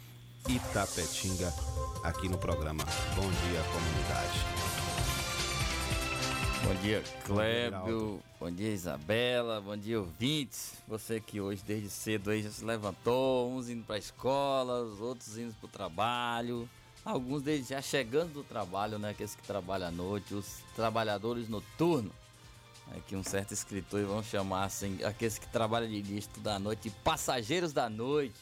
Itapetinga, 0.49 1.53
aqui 2.03 2.29
no 2.29 2.37
programa 2.37 2.85
Bom 3.15 3.31
Dia 3.31 3.63
Comunidade. 3.73 4.65
Bom 6.65 6.75
dia, 6.81 7.03
Clébio. 7.25 8.23
Bom 8.41 8.51
dia, 8.51 8.73
Isabela. 8.73 9.61
Bom 9.61 9.77
dia, 9.77 10.01
ouvintes. 10.01 10.75
Você 10.89 11.21
que 11.21 11.39
hoje, 11.41 11.63
desde 11.67 11.91
cedo, 11.91 12.31
aí 12.31 12.43
já 12.43 12.51
se 12.51 12.65
levantou, 12.65 13.53
uns 13.53 13.69
indo 13.69 13.85
para 13.85 13.97
a 13.97 13.99
escola, 13.99 14.83
os 14.83 14.99
outros 14.99 15.37
indo 15.37 15.55
para 15.61 15.67
o 15.67 15.69
trabalho. 15.69 16.69
Alguns 17.05 17.43
deles 17.43 17.69
já 17.69 17.83
chegando 17.83 18.33
do 18.33 18.43
trabalho, 18.43 18.99
né? 18.99 19.11
Aqueles 19.11 19.35
que 19.35 19.43
trabalham 19.43 19.89
à 19.89 19.91
noite, 19.91 20.35
os 20.35 20.61
trabalhadores 20.75 21.51
noturnos. 21.51 22.13
É 22.93 23.01
que 23.01 23.17
um 23.17 23.23
certo 23.23 23.53
escritor 23.53 24.05
vão 24.05 24.23
chamar 24.23 24.65
assim, 24.65 25.03
aqueles 25.03 25.39
que 25.39 25.47
trabalham 25.49 25.89
de 25.89 26.03
dia, 26.03 26.23
à 26.45 26.59
noite, 26.59 26.91
passageiros 27.03 27.73
da 27.73 27.89
noite. 27.89 28.35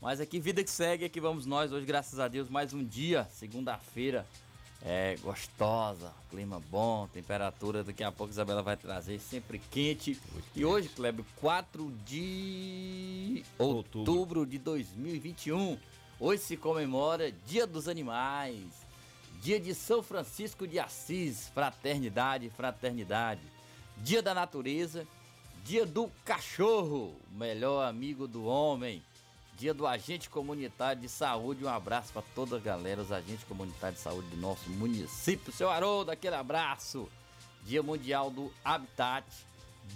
Mas 0.00 0.18
aqui, 0.18 0.40
vida 0.40 0.64
que 0.64 0.70
segue, 0.70 1.04
aqui 1.04 1.20
vamos 1.20 1.44
nós 1.44 1.72
hoje, 1.72 1.84
graças 1.84 2.18
a 2.18 2.26
Deus, 2.26 2.48
mais 2.48 2.72
um 2.72 2.82
dia, 2.82 3.28
segunda-feira, 3.30 4.26
é 4.82 5.16
gostosa, 5.22 6.10
clima 6.30 6.58
bom, 6.70 7.06
temperatura 7.08 7.84
daqui 7.84 8.02
a 8.02 8.10
pouco 8.10 8.32
Isabela 8.32 8.62
vai 8.62 8.78
trazer, 8.78 9.20
sempre 9.20 9.58
quente. 9.70 10.18
E 10.56 10.64
hoje, 10.64 10.88
Kleber, 10.88 11.24
4 11.36 11.92
de 12.06 13.44
outubro. 13.58 13.98
outubro 14.12 14.46
de 14.46 14.58
2021, 14.58 15.78
hoje 16.18 16.42
se 16.42 16.56
comemora 16.56 17.30
Dia 17.46 17.66
dos 17.66 17.86
Animais, 17.86 18.64
Dia 19.42 19.60
de 19.60 19.74
São 19.74 20.02
Francisco 20.02 20.66
de 20.66 20.78
Assis, 20.78 21.48
fraternidade, 21.48 22.48
fraternidade. 22.48 23.42
Dia 24.02 24.22
da 24.22 24.32
Natureza, 24.34 25.06
Dia 25.62 25.84
do 25.84 26.10
Cachorro, 26.24 27.20
melhor 27.32 27.86
amigo 27.86 28.26
do 28.26 28.46
homem. 28.46 29.02
Dia 29.58 29.74
do 29.74 29.86
Agente 29.86 30.30
Comunitário 30.30 31.02
de 31.02 31.08
Saúde. 31.08 31.66
Um 31.66 31.68
abraço 31.68 32.10
para 32.14 32.22
toda 32.34 32.56
a 32.56 32.58
galera, 32.58 33.02
os 33.02 33.12
agentes 33.12 33.44
comunitários 33.44 33.98
de 33.98 34.04
saúde 34.04 34.28
do 34.28 34.38
nosso 34.38 34.70
município. 34.70 35.52
Seu 35.52 35.68
Haroldo, 35.68 36.10
aquele 36.10 36.34
abraço. 36.34 37.10
Dia 37.64 37.82
Mundial 37.82 38.30
do 38.30 38.50
Habitat. 38.64 39.26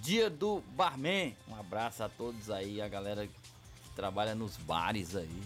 Dia 0.03 0.29
do 0.29 0.61
Barman. 0.77 1.35
Um 1.49 1.57
abraço 1.57 2.05
a 2.05 2.09
todos 2.11 2.51
aí, 2.51 2.83
a 2.83 2.89
galera 2.89 3.27
que 3.27 3.91
trabalha 3.97 4.35
nos 4.35 4.59
bares 4.59 5.17
aí. 5.17 5.43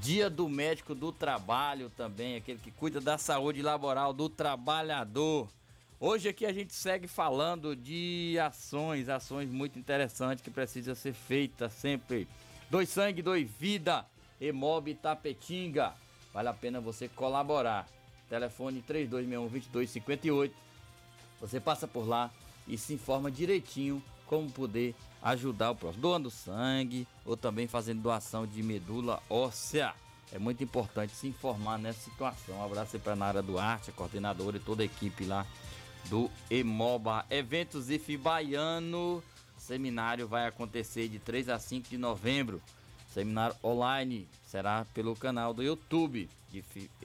Dia 0.00 0.30
do 0.30 0.48
Médico 0.48 0.94
do 0.94 1.10
Trabalho 1.10 1.90
também, 1.96 2.36
aquele 2.36 2.60
que 2.60 2.70
cuida 2.70 3.00
da 3.00 3.18
saúde 3.18 3.60
laboral 3.60 4.12
do 4.12 4.28
trabalhador. 4.28 5.48
Hoje 6.04 6.28
aqui 6.28 6.44
a 6.44 6.52
gente 6.52 6.74
segue 6.74 7.06
falando 7.06 7.76
de 7.76 8.36
ações, 8.44 9.08
ações 9.08 9.48
muito 9.48 9.78
interessantes 9.78 10.42
que 10.42 10.50
precisam 10.50 10.96
ser 10.96 11.12
feitas 11.12 11.72
sempre. 11.74 12.26
Dois 12.68 12.88
sangue, 12.88 13.22
dois 13.22 13.48
vida, 13.48 14.04
Emob 14.40 14.92
Tapetinga. 14.96 15.94
Vale 16.34 16.48
a 16.48 16.52
pena 16.52 16.80
você 16.80 17.06
colaborar. 17.06 17.86
Telefone 18.28 18.82
3261-2258. 18.82 20.50
Você 21.40 21.60
passa 21.60 21.86
por 21.86 22.08
lá 22.08 22.32
e 22.66 22.76
se 22.76 22.94
informa 22.94 23.30
direitinho 23.30 24.02
como 24.26 24.50
poder 24.50 24.96
ajudar 25.22 25.70
o 25.70 25.76
próximo. 25.76 26.02
Doando 26.02 26.32
sangue 26.32 27.06
ou 27.24 27.36
também 27.36 27.68
fazendo 27.68 28.02
doação 28.02 28.44
de 28.44 28.60
medula 28.60 29.22
óssea. 29.30 29.94
É 30.32 30.38
muito 30.38 30.64
importante 30.64 31.14
se 31.14 31.28
informar 31.28 31.78
nessa 31.78 32.00
situação. 32.00 32.56
Um 32.56 32.64
abraço 32.64 32.96
aí 32.96 33.00
para 33.00 33.14
Nara 33.14 33.40
Duarte, 33.40 33.90
a 33.90 33.92
coordenadora 33.92 34.56
e 34.56 34.60
toda 34.60 34.82
a 34.82 34.86
equipe 34.86 35.24
lá 35.24 35.46
do 36.08 36.30
Emoba. 36.50 37.24
Eventos 37.30 37.90
IF 37.90 38.16
Baiano. 38.16 39.22
Seminário 39.56 40.26
vai 40.26 40.46
acontecer 40.46 41.08
de 41.08 41.18
3 41.18 41.48
a 41.48 41.58
5 41.58 41.88
de 41.88 41.98
novembro. 41.98 42.60
Seminário 43.12 43.54
online 43.62 44.26
será 44.46 44.84
pelo 44.94 45.14
canal 45.14 45.52
do 45.54 45.62
YouTube, 45.62 46.28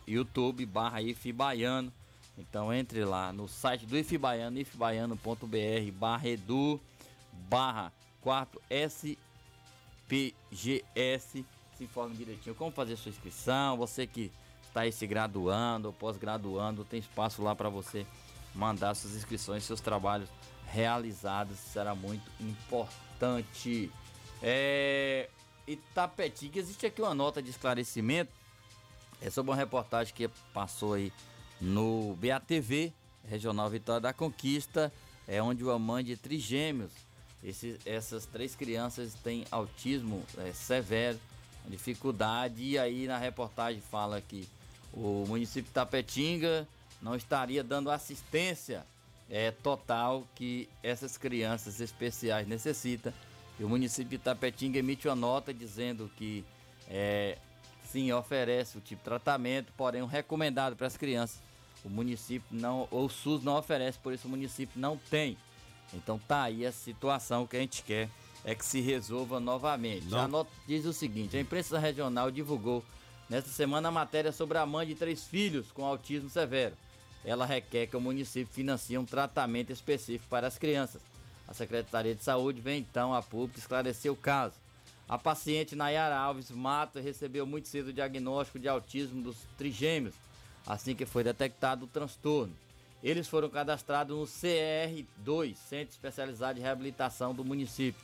YouTube 0.08 0.66
barra 0.66 1.02
IF 1.02 1.32
Baiano. 1.32 1.92
Então 2.38 2.74
entre 2.74 3.04
lá 3.04 3.34
no 3.34 3.48
site 3.48 3.86
do 3.86 3.98
IF 3.98 4.18
Baiano, 4.18 4.58
ifbaiano.br 4.60 5.92
barra 5.94 6.30
edu 6.30 6.80
barra 7.50 7.92
4 8.22 8.62
SPGS. 10.10 11.46
Se 11.78 11.84
informe 11.84 12.16
direitinho 12.16 12.56
como 12.56 12.72
fazer 12.72 12.96
sua 12.96 13.10
inscrição. 13.10 13.78
Você 13.78 14.08
que 14.08 14.32
está 14.64 14.82
aí 14.82 14.92
se 14.92 15.06
graduando 15.06 15.88
ou 15.88 15.94
pós-graduando, 15.94 16.84
tem 16.84 17.00
espaço 17.00 17.42
lá 17.42 17.56
para 17.56 17.70
você 17.70 18.06
mandar 18.58 18.96
suas 18.96 19.16
inscrições, 19.16 19.64
seus 19.64 19.80
trabalhos 19.80 20.30
realizados, 20.66 21.58
será 21.60 21.94
muito 21.94 22.30
importante. 22.42 23.92
É, 24.42 25.30
Itapetinga, 25.68 26.60
existe 26.60 26.86
aqui 26.86 27.02
uma 27.02 27.14
nota 27.14 27.42
de 27.42 27.52
esclarecimento, 27.52 28.32
é 29.22 29.30
sobre 29.30 29.52
uma 29.52 29.58
reportagem 29.58 30.14
que 30.14 30.28
passou 30.54 30.96
aí 30.96 31.14
no 31.62 32.16
BATV, 32.16 32.92
Regional 33.28 33.70
Vitória 33.70 34.02
da 34.02 34.14
Conquista, 34.14 34.92
é 35.28 35.42
onde 35.42 35.64
uma 35.64 35.78
mãe 35.78 36.04
de 36.04 36.18
trigêmeos, 36.18 36.92
esses, 37.44 37.80
essas 37.86 38.26
três 38.26 38.56
crianças 38.56 39.14
têm 39.14 39.46
autismo 39.52 40.24
é, 40.38 40.52
severo, 40.52 41.20
dificuldade, 41.68 42.64
e 42.64 42.80
aí 42.80 43.06
na 43.06 43.18
reportagem 43.18 43.82
fala 43.82 44.22
que 44.22 44.48
o 44.94 45.26
município 45.28 45.68
de 45.68 45.72
Tapetinga 45.72 46.68
não 47.02 47.16
estaria 47.16 47.64
dando 47.64 47.90
assistência 47.92 48.86
é, 49.30 49.52
total 49.52 50.28
que 50.36 50.70
essas 50.82 51.18
crianças 51.18 51.80
especiais 51.80 52.48
necessitam. 52.48 53.14
E 53.60 53.64
o 53.64 53.70
município 53.70 54.18
de 54.18 54.24
Tapetinga 54.24 54.80
emite 54.80 55.08
uma 55.08 55.16
nota 55.16 55.54
dizendo 55.54 56.10
que 56.16 56.46
é, 56.88 57.38
sim, 57.84 58.12
oferece 58.12 58.78
o 58.78 58.82
tipo 58.82 59.02
de 59.02 59.06
tratamento, 59.06 59.72
porém 59.76 60.02
o 60.02 60.06
recomendado 60.06 60.76
para 60.76 60.88
as 60.88 60.96
crianças, 60.96 61.40
o 61.84 61.90
município 61.90 62.48
não, 62.52 62.88
ou 62.92 63.06
o 63.06 63.10
SUS 63.10 63.44
não 63.44 63.58
oferece, 63.58 63.98
por 64.00 64.14
isso 64.14 64.28
o 64.28 64.32
município 64.32 64.80
não 64.80 64.98
tem. 65.10 65.38
Então 65.94 66.20
tá 66.20 66.44
aí 66.44 66.66
a 66.66 66.72
situação 66.72 67.48
que 67.48 67.56
a 67.58 67.60
gente 67.60 67.82
quer 67.84 68.10
é 68.44 68.54
que 68.54 68.66
se 68.66 68.80
resolva 68.82 69.40
novamente. 69.40 70.04
Não. 70.04 70.12
Já 70.12 70.28
not- 70.28 70.50
diz 70.68 70.86
o 70.86 70.94
seguinte, 70.94 71.36
a 71.36 71.42
imprensa 71.42 71.80
regional 71.80 72.30
divulgou 72.30 72.84
nesta 73.30 73.50
semana 73.50 73.90
a 73.90 73.92
matéria 73.92 74.32
sobre 74.32 74.58
a 74.58 74.66
mãe 74.66 74.86
de 74.88 74.96
três 74.96 75.26
filhos 75.26 75.72
com 75.72 75.84
autismo 75.86 76.30
severo. 76.30 76.76
Ela 77.28 77.46
requer 77.46 77.88
que 77.88 77.98
o 77.98 78.00
município 78.00 78.54
financie 78.54 78.98
um 78.98 79.04
tratamento 79.04 79.70
específico 79.70 80.30
para 80.30 80.48
as 80.48 80.58
crianças. 80.58 81.02
A 81.46 81.54
Secretaria 81.54 82.16
de 82.16 82.24
Saúde 82.24 82.62
vem 82.62 82.80
então 82.80 83.14
a 83.14 83.22
público 83.22 83.60
esclarecer 83.60 84.10
o 84.10 84.16
caso. 84.16 84.56
A 85.10 85.18
paciente 85.18 85.76
Nayara 85.76 86.16
Alves 86.18 86.50
Mata 86.50 87.02
recebeu 87.02 87.46
muito 87.46 87.68
cedo 87.68 87.90
o 87.90 87.94
diagnóstico 87.94 88.58
de 88.58 88.70
autismo 88.70 89.22
dos 89.22 89.36
trigêmeos, 89.58 90.16
assim 90.66 90.96
que 90.96 91.06
foi 91.06 91.22
detectado 91.22 91.84
o 91.84 91.90
transtorno. 91.90 92.56
Eles 93.04 93.28
foram 93.28 93.50
cadastrados 93.50 94.18
no 94.18 94.24
CR2, 94.24 95.54
Centro 95.56 95.92
Especializado 95.92 96.56
de 96.56 96.62
Reabilitação 96.62 97.34
do 97.34 97.44
município. 97.44 98.02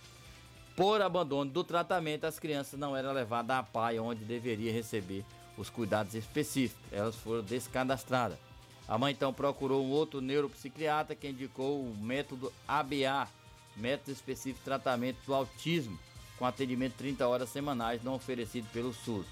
Por 0.76 1.02
abandono 1.02 1.50
do 1.50 1.64
tratamento, 1.64 2.26
as 2.26 2.40
crianças 2.40 2.78
não 2.78 2.96
eram 2.96 3.14
levadas 3.14 3.56
à 3.56 3.64
PAI, 3.64 4.00
onde 4.00 4.26
deveria 4.26 4.74
receber 4.74 5.24
os 5.58 5.70
cuidados 5.70 6.14
específicos. 6.14 6.84
Elas 6.92 7.16
foram 7.16 7.42
descadastradas. 7.42 8.53
A 8.88 8.98
mãe 8.98 9.14
então 9.14 9.34
procurou 9.34 9.84
um 9.84 9.92
outro 9.92 10.20
neuropsiquiatra 10.20 11.16
que 11.16 11.30
indicou 11.30 11.82
o 11.82 11.96
método 11.98 12.52
ABA, 12.68 13.28
método 13.78 14.12
específico 14.12 14.60
de 14.60 14.66
tratamento 14.66 15.18
do 15.26 15.34
autismo, 15.34 15.98
com 16.38 16.46
atendimento 16.46 16.96
30 16.98 17.28
horas 17.28 17.50
semanais 17.50 18.04
não 18.04 18.16
oferecido 18.16 18.68
pelo 18.74 18.94
SUS. 18.94 19.26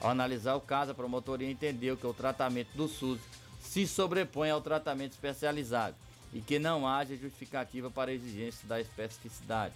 Ao 0.00 0.10
analisar 0.10 0.54
o 0.56 0.60
caso, 0.60 0.90
a 0.90 0.94
promotoria 0.94 1.50
entendeu 1.50 1.96
que 1.96 2.06
o 2.06 2.14
tratamento 2.14 2.70
do 2.74 2.88
SUS 2.88 3.20
se 3.60 3.86
sobrepõe 3.86 4.50
ao 4.50 4.60
tratamento 4.60 5.12
especializado 5.12 5.96
e 6.32 6.40
que 6.40 6.58
não 6.58 6.86
haja 6.86 7.16
justificativa 7.16 7.90
para 7.90 8.10
a 8.10 8.14
exigência 8.14 8.66
da 8.68 8.80
especificidade. 8.80 9.74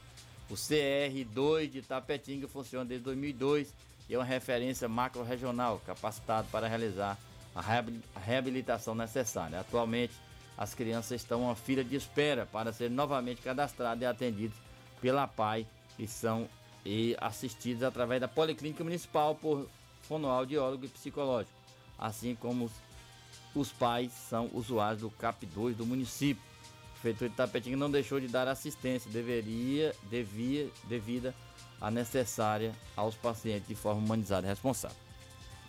O 0.50 0.54
CR2 0.54 1.70
de 1.70 1.82
Tapetinga 1.82 2.46
funciona 2.46 2.84
desde 2.84 3.04
2002 3.04 3.72
e 4.08 4.14
é 4.14 4.18
uma 4.18 4.24
referência 4.24 4.88
macro-regional 4.88 5.80
capacitado 5.86 6.48
para 6.50 6.68
realizar 6.68 7.18
a 7.54 7.60
reabil- 7.60 8.00
a 8.14 8.18
reabilitação 8.20 8.94
necessária. 8.94 9.60
Atualmente, 9.60 10.12
as 10.56 10.74
crianças 10.74 11.20
estão 11.20 11.42
uma 11.42 11.54
fila 11.54 11.82
de 11.82 11.96
espera 11.96 12.46
para 12.46 12.72
serem 12.72 12.94
novamente 12.94 13.42
cadastradas 13.42 14.02
e 14.02 14.06
atendidas 14.06 14.56
pela 15.00 15.26
PAI 15.26 15.66
e 15.98 16.06
são 16.06 16.48
e 16.84 17.16
assistidas 17.20 17.84
através 17.84 18.20
da 18.20 18.26
Policlínica 18.26 18.82
Municipal 18.82 19.34
por 19.36 19.68
fonoaudiólogo 20.02 20.84
e 20.84 20.88
psicológico, 20.88 21.56
assim 21.96 22.34
como 22.34 22.64
os, 22.64 22.72
os 23.54 23.72
pais 23.72 24.10
são 24.12 24.50
usuários 24.52 25.02
do 25.02 25.10
CAP2 25.10 25.74
do 25.74 25.86
município. 25.86 26.42
A 26.42 26.92
Prefeitura 27.02 27.30
de 27.30 27.36
Tapetinga 27.36 27.76
não 27.76 27.90
deixou 27.90 28.20
de 28.20 28.28
dar 28.28 28.48
assistência, 28.48 29.10
deveria, 29.10 29.94
devia, 30.10 30.70
devida 30.84 31.34
a 31.80 31.90
necessária 31.90 32.72
aos 32.96 33.14
pacientes 33.16 33.66
de 33.68 33.74
forma 33.74 34.00
humanizada 34.00 34.46
e 34.46 34.50
responsável. 34.50 34.96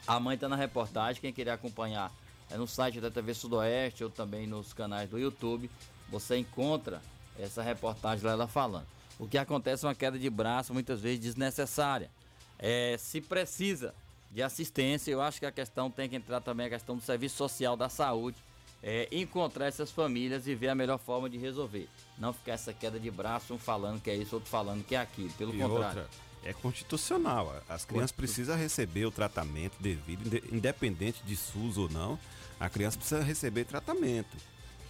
A 0.06 0.20
mãe 0.20 0.36
está 0.36 0.50
na 0.50 0.56
reportagem, 0.56 1.22
quem 1.22 1.32
quiser 1.32 1.52
acompanhar 1.52 2.12
é 2.52 2.58
no 2.58 2.68
site 2.68 3.00
da 3.00 3.10
TV 3.10 3.34
Sudoeste 3.34 4.04
ou 4.04 4.10
também 4.10 4.46
nos 4.46 4.74
canais 4.74 5.10
do 5.10 5.18
YouTube, 5.18 5.70
você 6.10 6.38
encontra 6.38 7.02
essa 7.40 7.64
reportagem 7.64 8.26
lá 8.26 8.34
ela 8.34 8.48
falando. 8.48 8.86
O 9.18 9.28
que 9.28 9.38
acontece 9.38 9.86
é 9.86 9.88
uma 9.88 9.96
queda 9.96 10.20
de 10.20 10.30
braço, 10.30 10.74
muitas 10.74 11.00
vezes 11.00 11.20
desnecessária. 11.20 12.12
É, 12.60 12.96
se 13.00 13.22
precisa 13.22 13.94
de 14.30 14.42
assistência, 14.44 15.12
eu 15.12 15.22
acho 15.22 15.40
que 15.40 15.46
a 15.46 15.52
questão 15.52 15.90
tem 15.90 16.10
que 16.10 16.16
entrar 16.16 16.42
também 16.42 16.66
a 16.66 16.70
questão 16.70 16.96
do 16.96 17.02
serviço 17.02 17.38
social 17.38 17.78
da 17.78 17.88
saúde, 17.90 18.38
é, 18.82 19.08
encontrar 19.12 19.68
essas 19.68 19.92
famílias 19.92 20.46
e 20.46 20.54
ver 20.54 20.68
a 20.70 20.76
melhor 20.76 20.98
forma 21.00 21.30
de 21.30 21.38
resolver. 21.38 21.88
Não 22.18 22.34
ficar 22.34 22.54
essa 22.54 22.74
queda 22.74 23.00
de 23.00 23.10
braço, 23.10 23.54
um 23.54 23.58
falando 23.58 24.02
que 24.02 24.10
é 24.12 24.16
isso, 24.16 24.36
outro 24.36 24.50
falando 24.50 24.84
que 24.84 24.96
é 24.96 25.00
aquilo. 25.00 25.32
Pelo 25.34 25.56
E 25.56 25.60
contrário. 25.60 26.02
outra, 26.02 26.10
é 26.46 26.54
constitucional. 26.54 27.56
As 27.70 27.86
crianças 27.86 28.12
precisam 28.12 28.58
receber 28.58 29.06
o 29.06 29.12
tratamento 29.12 29.76
devido, 29.80 30.26
inde- 30.28 30.44
independente 30.52 31.22
de 31.24 31.36
SUS 31.36 31.78
ou 31.78 31.90
não. 31.90 32.20
A 32.60 32.70
criança 32.70 32.98
precisa 32.98 33.22
receber 33.24 33.66
tratamento. 33.66 34.36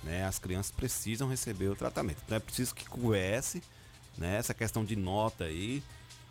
Né? 0.04 0.26
As 0.26 0.39
crianças 0.39 0.72
precisam 0.72 1.30
receber 1.30 1.70
o 1.70 1.76
tratamento. 1.76 2.18
Então 2.26 2.38
é 2.38 2.39
preciso 2.39 2.76
que 2.76 2.86
converse 2.86 3.62
né? 4.18 4.36
essa 4.38 4.54
questão 4.54 4.84
de 4.84 4.96
nota 4.96 5.46
aí. 5.46 5.82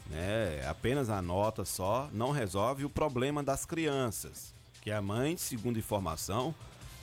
Né? 0.09 0.67
Apenas 0.69 1.09
a 1.09 1.23
nota 1.23 1.65
só 1.65 2.09
não 2.13 2.31
resolve 2.31 2.85
o 2.85 2.91
problema 2.91 3.43
das 3.43 3.65
crianças. 3.65 4.53
Que 4.83 4.91
a 4.91 5.01
mãe, 5.01 5.37
segundo 5.37 5.79
informação, 5.79 6.55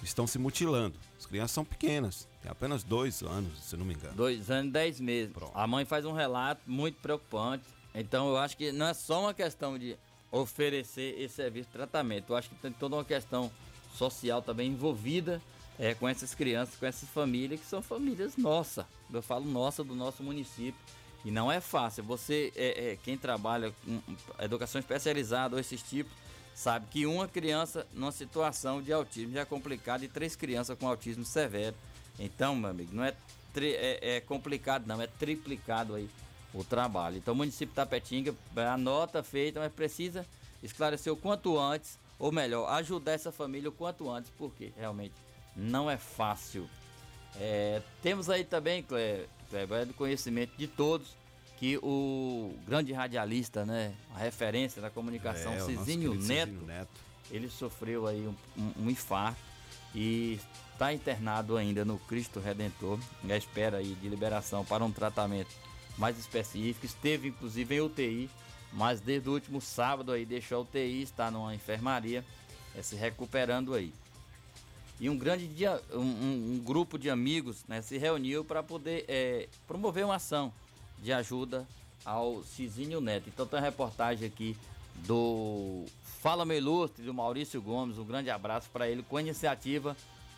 estão 0.04 0.28
se 0.28 0.38
mutilando. 0.38 0.96
As 1.18 1.26
crianças 1.26 1.52
são 1.52 1.66
pequenas, 1.66 2.28
têm 2.42 2.52
apenas 2.52 2.84
dois 2.84 3.22
anos, 3.22 3.64
se 3.64 3.76
não 3.76 3.86
me 3.86 3.94
engano. 3.94 4.16
Dois 4.16 4.50
anos 4.52 4.70
e 4.70 4.72
dez 4.72 5.00
meses. 5.00 5.34
A 5.54 5.66
mãe 5.66 5.86
faz 5.86 6.06
um 6.06 6.14
relato 6.14 6.62
muito 6.68 6.98
preocupante. 7.02 7.64
Então 8.00 8.30
eu 8.30 8.38
acho 8.38 8.56
que 8.56 8.72
não 8.72 8.88
é 8.88 8.94
só 8.94 9.22
uma 9.22 9.34
questão 9.34 9.78
de 9.78 9.98
oferecer 10.32 11.20
esse 11.20 11.36
serviço 11.36 11.68
de 11.68 11.74
tratamento. 11.74 12.32
Eu 12.32 12.38
acho 12.38 12.50
que 12.50 12.56
tem 12.56 12.72
toda 12.72 12.96
uma 12.96 13.04
questão 13.04 13.52
social 13.96 14.42
também 14.42 14.70
envolvida 14.70 15.42
é, 15.78 15.94
com 15.94 16.08
essas 16.08 16.34
crianças, 16.34 16.76
com 16.76 16.86
essas 16.86 17.10
famílias, 17.10 17.60
que 17.60 17.66
são 17.66 17.82
famílias 17.82 18.38
nossa. 18.38 18.88
Eu 19.12 19.22
falo 19.22 19.46
nossa 19.46 19.84
do 19.84 19.96
nosso 19.96 20.24
município. 20.24 20.80
E 21.26 21.32
não 21.32 21.52
é 21.52 21.60
fácil. 21.60 22.02
Você, 22.06 22.54
é, 22.56 22.92
é, 22.92 22.98
quem 23.04 23.18
trabalha 23.18 23.74
com 23.84 24.02
educação 24.42 24.80
especializada 24.80 25.56
ou 25.56 25.60
esses 25.60 25.82
tipos, 25.82 26.14
sabe 26.56 26.88
que 26.90 27.06
uma 27.06 27.28
criança 27.28 27.86
numa 27.94 28.12
situação 28.12 28.82
de 28.82 28.94
autismo 28.94 29.34
já 29.34 29.42
é 29.42 29.46
complicado 29.46 30.04
e 30.04 30.08
três 30.08 30.38
crianças 30.38 30.78
com 30.78 30.88
autismo 30.88 31.26
severo. 31.26 31.76
Então, 32.18 32.56
meu 32.56 32.70
amigo, 32.70 32.96
não 32.96 33.04
é, 33.04 33.14
tri- 33.54 33.76
é, 33.76 34.16
é 34.16 34.22
complicado, 34.22 34.88
não, 34.88 35.02
é 35.02 35.08
triplicado 35.08 35.96
aí 35.96 36.10
o 36.54 36.64
trabalho. 36.64 37.18
Então, 37.18 37.34
o 37.34 37.38
município 37.38 37.68
de 37.68 37.76
Tapetinga, 37.76 38.34
a 38.56 38.78
nota 38.78 39.22
feita, 39.24 39.60
mas 39.60 39.72
precisa 39.72 40.26
esclarecer 40.64 41.12
o 41.14 41.16
quanto 41.18 41.58
antes, 41.60 41.98
ou 42.18 42.32
melhor, 42.32 42.68
ajudar 42.74 43.14
essa 43.14 43.32
família 43.32 43.70
o 43.70 43.72
quanto 43.72 44.10
antes, 44.10 44.32
porque 44.38 44.72
realmente 44.78 45.14
não 45.56 45.90
é 45.90 45.98
fácil. 45.98 46.68
É, 47.40 47.82
temos 48.02 48.30
aí 48.30 48.44
também, 48.44 48.82
Cleber, 48.84 49.28
é 49.82 49.86
do 49.86 49.94
conhecimento 49.94 50.52
de 50.58 50.68
todos, 50.68 51.08
que 51.60 51.78
o 51.84 52.56
grande 52.66 52.92
radialista, 52.94 53.66
né, 53.66 53.94
a 54.16 54.20
referência 54.20 54.82
da 54.82 54.90
comunicação, 54.90 55.54
É, 55.54 55.60
Cizinho 55.60 56.14
Neto, 56.16 56.22
Cizinho 56.52 56.66
Neto. 56.66 56.90
ele 57.30 57.50
sofreu 57.50 58.08
aí 58.08 58.26
um, 58.28 58.36
um- 58.62 58.86
um 58.86 58.90
infarto 58.90 59.40
e 59.94 60.40
está 60.74 60.94
internado 60.94 61.58
ainda 61.58 61.84
no 61.84 61.98
Cristo 62.00 62.40
Redentor, 62.40 62.98
à 63.30 63.36
espera 63.36 63.78
aí 63.78 63.94
de 63.96 64.08
liberação 64.08 64.64
para 64.64 64.84
um 64.86 64.92
tratamento 64.92 65.50
mais 66.00 66.18
específico. 66.18 66.86
Esteve 66.86 67.28
inclusive 67.28 67.76
em 67.76 67.82
UTI, 67.82 68.30
mas 68.74 69.00
desde 69.02 69.30
o 69.30 69.34
último 69.34 69.62
sábado 69.62 70.12
aí 70.12 70.26
deixou 70.26 70.60
a 70.60 70.62
UTI, 70.62 71.04
está 71.04 71.30
numa 71.30 71.54
enfermaria, 71.54 72.24
é, 72.76 72.82
se 72.82 72.96
recuperando 72.96 73.74
aí. 73.76 73.94
E 75.00 75.10
um 75.10 75.18
grande 75.18 75.48
dia, 75.48 75.82
um- 75.94 76.56
um 76.56 76.62
grupo 76.64 76.98
de 76.98 77.10
amigos 77.10 77.64
né, 77.68 77.82
se 77.82 77.98
reuniu 77.98 78.44
para 78.44 78.62
poder 78.64 79.06
é, 79.08 79.48
promover 79.68 80.04
uma 80.06 80.16
ação 80.16 80.52
de 81.02 81.14
ajuda 81.14 81.68
ao 82.04 82.44
Cizinho 82.44 83.00
Neto. 83.00 83.30
Então 83.30 83.46
tem 83.46 83.60
uma 83.60 83.66
reportagem 83.66 84.28
aqui 84.28 84.58
do 85.06 85.86
Fala 86.22 86.46
Meu 86.46 86.58
Ilustre, 86.58 87.04
do 87.06 87.14
Maurício 87.14 87.62
Gomes. 87.62 87.98
Um 87.98 88.04
grande 88.04 88.30
abraço 88.30 88.70
para 88.74 88.90
ele 88.90 89.02
com 89.04 89.16
a 89.16 89.22
iniciativa 89.22 89.96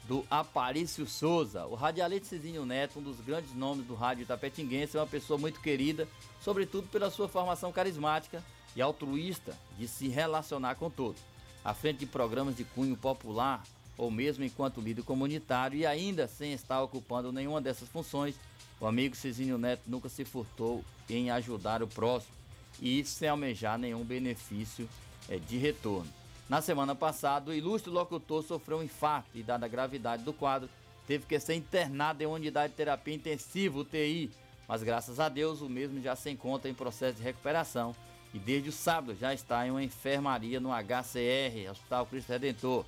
do 0.08 0.26
Aparício 0.30 1.08
Souza. 1.08 1.66
O 1.66 1.76
radialista 1.76 2.30
Cizinho 2.30 2.66
Neto, 2.66 3.00
um 3.00 3.04
dos 3.04 3.20
grandes 3.22 3.54
nomes 3.54 3.86
do 3.86 3.96
rádio 3.96 4.26
tapetinguense, 4.26 4.98
é 4.98 5.00
uma 5.00 5.08
pessoa 5.08 5.38
muito 5.38 5.60
querida, 5.62 6.08
sobretudo 6.42 6.88
pela 6.88 7.10
sua 7.10 7.28
formação 7.28 7.72
carismática 7.72 8.44
e 8.76 8.82
altruísta 8.82 9.58
de 9.78 9.88
se 9.88 10.08
relacionar 10.08 10.76
com 10.76 10.90
todos. 10.90 11.22
À 11.64 11.74
frente 11.74 12.00
de 12.00 12.06
programas 12.06 12.56
de 12.56 12.64
cunho 12.64 12.98
popular, 12.98 13.64
ou 13.98 14.10
mesmo 14.10 14.44
enquanto 14.44 14.82
líder 14.82 15.04
comunitário, 15.04 15.78
e 15.78 15.86
ainda 15.86 16.28
sem 16.28 16.54
estar 16.54 16.82
ocupando 16.82 17.32
nenhuma 17.32 17.62
dessas 17.62 17.88
funções, 17.88 18.36
o 18.80 18.88
amigo 18.88 19.16
Cizinho 19.16 19.58
Neto 19.58 19.84
nunca 19.86 20.10
se 20.10 20.26
furtou 20.26 20.84
em 21.10 21.30
ajudar 21.30 21.84
o 21.84 21.88
próximo 21.88 22.34
e 22.82 23.06
sem 23.06 23.30
almejar 23.30 23.78
nenhum 23.78 24.04
benefício 24.04 24.90
eh, 25.30 25.38
de 25.38 25.58
retorno. 25.58 26.21
Na 26.52 26.62
semana 26.62 26.94
passada, 26.94 27.50
o 27.50 27.54
ilustre 27.54 27.90
locutor 27.90 28.44
sofreu 28.44 28.80
um 28.80 28.84
infarto 28.84 29.30
e, 29.34 29.42
dada 29.42 29.66
a 29.66 29.70
gravidade 29.70 30.24
do 30.24 30.34
quadro, 30.34 30.68
teve 31.08 31.26
que 31.26 31.40
ser 31.40 31.54
internado 31.54 32.22
em 32.22 32.26
uma 32.26 32.36
unidade 32.36 32.72
de 32.72 32.76
terapia 32.76 33.16
intensiva, 33.16 33.80
UTI, 33.80 34.30
mas 34.68 34.84
graças 34.84 35.18
a 35.18 35.30
Deus 35.30 35.62
o 35.62 35.70
mesmo 35.70 36.02
já 36.02 36.14
se 36.14 36.30
encontra 36.30 36.70
em 36.70 36.74
processo 36.74 37.16
de 37.16 37.24
recuperação 37.24 37.96
e 38.34 38.38
desde 38.38 38.68
o 38.68 38.72
sábado 38.74 39.16
já 39.18 39.34
está 39.34 39.66
em 39.66 39.72
uma 39.72 39.82
enfermaria 39.82 40.60
no 40.60 40.72
HCR, 40.72 41.72
Hospital 41.72 42.06
Cristo 42.08 42.28
Redentor. 42.28 42.84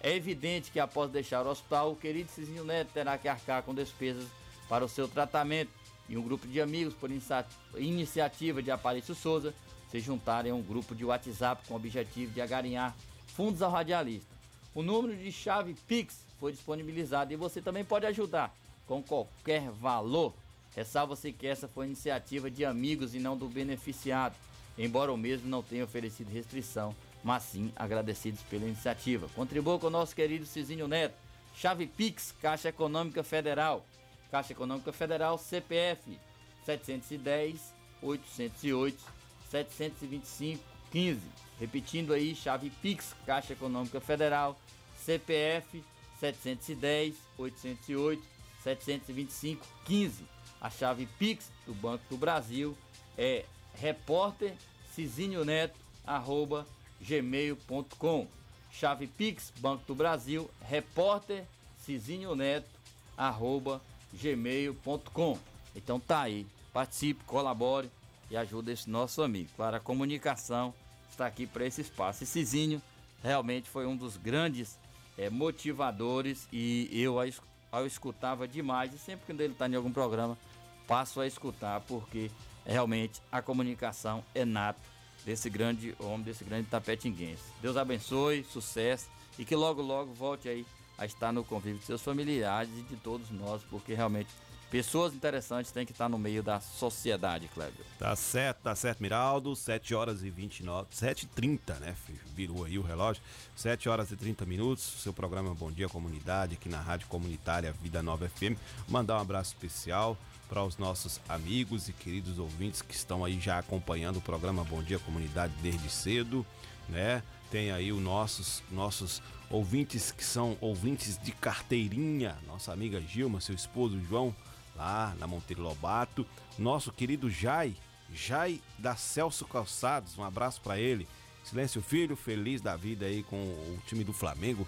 É 0.00 0.14
evidente 0.14 0.70
que 0.70 0.78
após 0.78 1.10
deixar 1.10 1.44
o 1.44 1.50
hospital, 1.50 1.90
o 1.90 1.96
querido 1.96 2.30
Cizinho 2.30 2.62
Neto 2.62 2.92
terá 2.94 3.18
que 3.18 3.26
arcar 3.26 3.64
com 3.64 3.74
despesas 3.74 4.28
para 4.68 4.84
o 4.84 4.88
seu 4.88 5.08
tratamento. 5.08 5.72
E 6.08 6.16
um 6.16 6.22
grupo 6.22 6.46
de 6.46 6.60
amigos, 6.60 6.94
por 6.94 7.10
inicia- 7.10 7.44
iniciativa 7.76 8.62
de 8.62 8.70
Aparício 8.70 9.12
Souza, 9.12 9.52
se 9.90 10.00
juntarem 10.00 10.52
a 10.52 10.54
um 10.54 10.62
grupo 10.62 10.94
de 10.94 11.04
WhatsApp 11.04 11.66
com 11.66 11.74
o 11.74 11.76
objetivo 11.76 12.32
de 12.32 12.40
agarinhar 12.40 12.94
fundos 13.28 13.62
ao 13.62 13.70
radialista. 13.70 14.28
O 14.74 14.82
número 14.82 15.16
de 15.16 15.32
chave 15.32 15.74
Pix 15.86 16.20
foi 16.38 16.52
disponibilizado 16.52 17.32
e 17.32 17.36
você 17.36 17.60
também 17.60 17.84
pode 17.84 18.06
ajudar 18.06 18.54
com 18.86 19.02
qualquer 19.02 19.70
valor. 19.70 20.34
Ressalva-se 20.76 21.32
que 21.32 21.46
essa 21.46 21.66
foi 21.66 21.86
iniciativa 21.86 22.50
de 22.50 22.64
amigos 22.64 23.14
e 23.14 23.18
não 23.18 23.36
do 23.36 23.48
beneficiado, 23.48 24.36
embora 24.76 25.12
o 25.12 25.16
mesmo 25.16 25.48
não 25.48 25.62
tenha 25.62 25.84
oferecido 25.84 26.30
restrição, 26.30 26.94
mas 27.24 27.42
sim 27.42 27.72
agradecidos 27.74 28.42
pela 28.42 28.64
iniciativa. 28.64 29.28
Contribua 29.34 29.78
com 29.78 29.88
o 29.88 29.90
nosso 29.90 30.14
querido 30.14 30.46
Cizinho 30.46 30.86
Neto. 30.86 31.14
Chave 31.54 31.86
Pix, 31.86 32.32
Caixa 32.40 32.68
Econômica 32.68 33.24
Federal. 33.24 33.84
Caixa 34.30 34.52
Econômica 34.52 34.92
Federal, 34.92 35.38
CPF 35.38 36.18
710 36.64 37.74
808 38.00 39.17
725 39.50 40.62
15. 40.90 41.20
Repetindo 41.58 42.12
aí, 42.12 42.34
chave 42.34 42.70
Pix, 42.70 43.14
Caixa 43.26 43.52
Econômica 43.52 44.00
Federal, 44.00 44.58
CPF 45.04 45.82
710 46.20 47.14
808 47.36 48.22
725 48.62 49.66
15. 49.84 50.24
A 50.60 50.70
chave 50.70 51.06
Pix 51.18 51.50
do 51.66 51.74
Banco 51.74 52.02
do 52.10 52.16
Brasil 52.16 52.76
é 53.16 53.44
repórter 53.74 54.54
Cizinho 54.94 55.44
Neto, 55.44 55.78
arroba 56.06 56.66
gmail.com. 57.00 58.26
Chave 58.70 59.06
Pix, 59.06 59.52
Banco 59.58 59.84
do 59.86 59.94
Brasil, 59.94 60.50
repórter 60.62 61.44
Cizinho 61.84 62.34
Neto, 62.34 62.68
arroba 63.16 63.80
gmail.com. 64.12 65.38
Então 65.74 66.00
tá 66.00 66.22
aí, 66.22 66.46
participe, 66.72 67.24
colabore 67.24 67.90
e 68.30 68.36
ajude 68.36 68.72
esse 68.72 68.88
nosso 68.88 69.22
amigo. 69.22 69.50
Claro, 69.56 69.76
a 69.76 69.80
comunicação 69.80 70.74
está 71.10 71.26
aqui 71.26 71.46
para 71.46 71.66
esse 71.66 71.80
espaço. 71.80 72.24
E 72.24 72.26
Cizinho 72.26 72.82
realmente 73.22 73.68
foi 73.68 73.86
um 73.86 73.96
dos 73.96 74.16
grandes 74.16 74.78
é, 75.16 75.28
motivadores 75.28 76.46
e 76.52 76.88
eu 76.92 77.18
a, 77.18 77.26
eu 77.26 77.86
escutava 77.86 78.46
demais 78.46 78.94
e 78.94 78.98
sempre 78.98 79.26
que 79.26 79.32
ele 79.32 79.52
está 79.52 79.68
em 79.68 79.74
algum 79.74 79.92
programa 79.92 80.38
passo 80.86 81.20
a 81.20 81.26
escutar 81.26 81.80
porque 81.82 82.30
realmente 82.64 83.20
a 83.30 83.42
comunicação 83.42 84.24
é 84.34 84.44
nata 84.44 84.80
desse 85.24 85.50
grande 85.50 85.94
homem, 85.98 86.22
desse 86.22 86.44
grande 86.44 86.68
tapetinguense. 86.68 87.42
Deus 87.60 87.76
abençoe, 87.76 88.44
sucesso 88.44 89.08
e 89.38 89.44
que 89.44 89.54
logo 89.54 89.82
logo 89.82 90.14
volte 90.14 90.48
aí 90.48 90.64
a 90.96 91.04
estar 91.04 91.32
no 91.32 91.44
convívio 91.44 91.78
de 91.78 91.84
seus 91.84 92.02
familiares 92.02 92.70
e 92.76 92.82
de 92.82 92.96
todos 92.96 93.30
nós, 93.30 93.62
porque 93.64 93.94
realmente 93.94 94.30
pessoas 94.70 95.14
interessantes 95.14 95.72
têm 95.72 95.86
que 95.86 95.92
estar 95.92 96.08
no 96.08 96.18
meio 96.18 96.42
da 96.42 96.60
sociedade, 96.60 97.48
Clébio. 97.48 97.84
Tá 97.98 98.14
certo, 98.14 98.58
tá 98.62 98.74
certo, 98.74 99.00
Miraldo. 99.00 99.54
7 99.56 99.94
horas 99.94 100.22
e 100.22 100.30
29, 100.30 100.88
7 100.90 101.22
e 101.22 101.26
30, 101.26 101.74
né? 101.74 101.94
Virou 102.34 102.64
aí 102.64 102.78
o 102.78 102.82
relógio. 102.82 103.22
7 103.56 103.88
horas 103.88 104.10
e 104.10 104.16
30 104.16 104.44
minutos. 104.44 104.82
Seu 104.82 105.12
programa 105.12 105.54
Bom 105.54 105.72
Dia 105.72 105.88
Comunidade, 105.88 106.54
aqui 106.54 106.68
na 106.68 106.80
Rádio 106.80 107.08
Comunitária 107.08 107.72
Vida 107.72 108.02
Nova 108.02 108.28
FM. 108.28 108.58
Mandar 108.88 109.18
um 109.18 109.22
abraço 109.22 109.54
especial 109.54 110.16
para 110.48 110.64
os 110.64 110.78
nossos 110.78 111.20
amigos 111.28 111.88
e 111.88 111.92
queridos 111.92 112.38
ouvintes 112.38 112.80
que 112.80 112.94
estão 112.94 113.24
aí 113.24 113.38
já 113.38 113.58
acompanhando 113.58 114.16
o 114.16 114.22
programa 114.22 114.64
Bom 114.64 114.82
Dia 114.82 114.98
Comunidade 114.98 115.52
desde 115.62 115.90
cedo, 115.90 116.44
né? 116.88 117.22
Tem 117.50 117.70
aí 117.70 117.92
os 117.92 118.02
nossos 118.02 118.62
nossos 118.70 119.22
ouvintes 119.50 120.10
que 120.10 120.24
são 120.24 120.56
ouvintes 120.60 121.18
de 121.18 121.32
carteirinha, 121.32 122.36
nossa 122.46 122.72
amiga 122.72 123.00
Gilma, 123.00 123.40
seu 123.40 123.54
esposo 123.54 124.00
João, 124.08 124.34
lá 124.78 125.14
na 125.18 125.26
Monteiro 125.26 125.62
Lobato, 125.62 126.26
nosso 126.58 126.90
querido 126.90 127.28
Jai, 127.28 127.76
Jai 128.14 128.62
da 128.78 128.96
Celso 128.96 129.44
Calçados, 129.44 130.16
um 130.16 130.24
abraço 130.24 130.62
para 130.62 130.78
ele. 130.78 131.06
Silêncio 131.44 131.82
Filho, 131.82 132.16
feliz 132.16 132.62
da 132.62 132.76
vida 132.76 133.04
aí 133.04 133.22
com 133.22 133.36
o 133.36 133.78
time 133.86 134.04
do 134.04 134.14
Flamengo. 134.14 134.66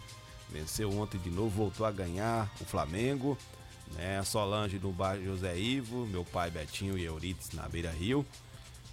Venceu 0.51 0.91
ontem 0.99 1.19
de 1.19 1.31
novo, 1.31 1.51
voltou 1.51 1.87
a 1.87 1.91
ganhar 1.91 2.51
o 2.61 2.65
Flamengo 2.65 3.39
né? 3.95 4.23
Solange 4.23 4.79
do 4.79 4.91
bairro 4.91 5.25
José 5.25 5.59
Ivo, 5.59 6.07
meu 6.07 6.25
pai 6.25 6.51
Betinho 6.51 6.97
e 6.99 7.05
Eurides 7.05 7.51
na 7.53 7.69
Beira 7.69 7.91
Rio. 7.91 8.25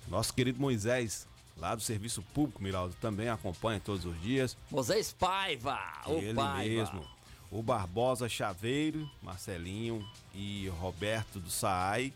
Nosso 0.08 0.34
querido 0.34 0.60
Moisés, 0.60 1.28
lá 1.58 1.76
do 1.76 1.82
Serviço 1.82 2.22
Público, 2.34 2.64
Miraldo, 2.64 2.96
também 2.96 3.30
acompanha 3.30 3.80
todos 3.80 4.06
os 4.06 4.20
dias. 4.22 4.58
Moisés 4.72 5.12
Paiva, 5.12 5.80
o 6.06 6.14
Ele 6.14 6.34
Paiva. 6.34 6.76
mesmo. 6.94 7.17
O 7.50 7.64
Barbosa 7.64 8.28
Chaveiro, 8.28 9.10
Marcelinho 9.22 10.06
e 10.34 10.68
Roberto 10.80 11.40
do 11.40 11.50
Saai, 11.50 12.14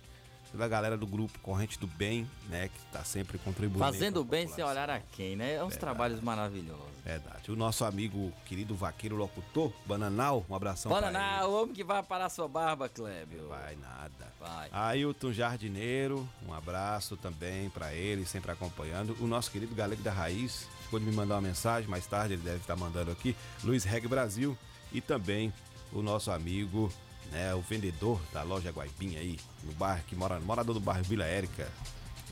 toda 0.51 0.65
a 0.65 0.67
galera 0.67 0.97
do 0.97 1.07
grupo 1.07 1.39
Corrente 1.39 1.79
do 1.79 1.87
Bem, 1.87 2.29
né, 2.49 2.67
que 2.67 2.77
está 2.85 3.03
sempre 3.03 3.37
contribuindo. 3.37 3.79
Fazendo 3.79 4.23
bem 4.25 4.47
sem 4.47 4.63
olhar 4.63 4.89
a 4.89 4.99
quem, 4.99 5.37
né? 5.37 5.53
É 5.53 5.63
uns 5.63 5.69
Verdade. 5.69 5.79
trabalhos 5.79 6.21
maravilhosos. 6.21 6.91
Verdade. 7.05 7.49
O 7.49 7.55
nosso 7.55 7.85
amigo 7.85 8.31
querido 8.45 8.75
vaqueiro 8.75 9.15
locutor, 9.15 9.71
Bananal, 9.85 10.45
um 10.49 10.55
abração. 10.55 10.91
Bananá, 10.91 11.47
o 11.47 11.61
homem 11.61 11.73
que 11.73 11.83
vai 11.83 12.03
parar 12.03 12.29
sua 12.29 12.47
barba, 12.47 12.89
Clébio. 12.89 13.47
Vai 13.47 13.75
nada. 13.77 14.33
Vai. 14.39 14.69
Ailton 14.71 15.31
Jardineiro, 15.31 16.27
um 16.45 16.53
abraço 16.53 17.15
também 17.15 17.69
para 17.69 17.93
ele, 17.93 18.25
sempre 18.25 18.51
acompanhando. 18.51 19.15
O 19.21 19.27
nosso 19.27 19.49
querido 19.49 19.73
Galego 19.73 20.03
da 20.03 20.11
Raiz, 20.11 20.67
ficou 20.83 20.99
de 20.99 21.05
me 21.05 21.11
mandar 21.13 21.35
uma 21.35 21.41
mensagem, 21.41 21.89
mais 21.89 22.05
tarde 22.05 22.33
ele 22.33 22.41
deve 22.41 22.57
estar 22.57 22.75
mandando 22.75 23.11
aqui. 23.11 23.35
Luiz 23.63 23.85
Reg 23.85 24.07
Brasil 24.07 24.57
e 24.91 25.01
também 25.01 25.53
o 25.91 26.01
nosso 26.01 26.31
amigo, 26.31 26.91
né, 27.31 27.53
o 27.55 27.61
vendedor 27.61 28.21
da 28.33 28.43
loja 28.43 28.71
Guaibinha 28.71 29.19
aí, 29.19 29.39
no 29.63 29.71
bairro, 29.73 30.03
que 30.07 30.15
mora, 30.15 30.39
morador 30.39 30.73
do 30.73 30.79
bairro 30.79 31.03
Vila 31.03 31.25
Érica, 31.25 31.69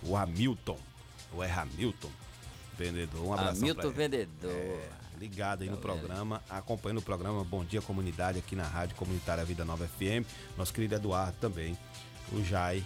o 0.03 0.15
Hamilton, 0.15 0.77
o 1.33 1.43
é 1.43 1.51
Hamilton, 1.51 2.09
vendedor. 2.77 3.21
Um 3.21 3.33
abraço 3.33 3.61
Hamilton 3.61 3.89
Vendedor. 3.91 4.51
É, 4.51 4.89
ligado 5.19 5.63
aí 5.63 5.69
no 5.69 5.77
programa, 5.77 6.41
acompanhando 6.49 6.99
o 6.99 7.01
programa 7.01 7.43
Bom 7.43 7.65
Dia 7.65 7.81
Comunidade 7.81 8.39
aqui 8.39 8.55
na 8.55 8.63
Rádio 8.63 8.95
Comunitária 8.95 9.43
Vida 9.43 9.65
Nova 9.65 9.87
FM. 9.87 10.25
Nosso 10.57 10.73
querido 10.73 10.95
Eduardo 10.95 11.37
também, 11.39 11.77
o 12.31 12.43
Jai, 12.43 12.83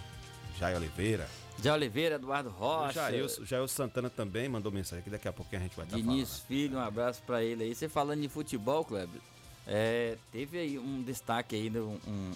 Jai 0.58 0.74
Oliveira. 0.74 1.28
Jai 1.62 1.72
Oliveira, 1.72 2.16
Eduardo 2.16 2.50
Rocha. 2.50 2.94
Jair, 2.94 3.24
o 3.24 3.46
Jair 3.46 3.68
Santana 3.68 4.10
também 4.10 4.48
mandou 4.48 4.72
mensagem 4.72 5.00
aqui, 5.00 5.10
daqui 5.10 5.28
a 5.28 5.32
pouquinho 5.32 5.60
a 5.60 5.62
gente 5.62 5.76
vai 5.76 5.84
estar 5.84 5.96
falando. 5.96 6.10
Diniz 6.10 6.40
Filho, 6.40 6.76
um 6.76 6.80
abraço 6.80 7.22
pra 7.22 7.44
ele 7.44 7.62
aí. 7.62 7.74
Você 7.74 7.88
falando 7.88 8.20
de 8.20 8.28
futebol, 8.28 8.84
Clébio, 8.84 9.22
é, 9.66 10.16
teve 10.30 10.58
aí 10.58 10.78
um 10.78 11.02
destaque 11.02 11.56
aí, 11.56 11.70
um, 11.70 11.98
um, 12.06 12.32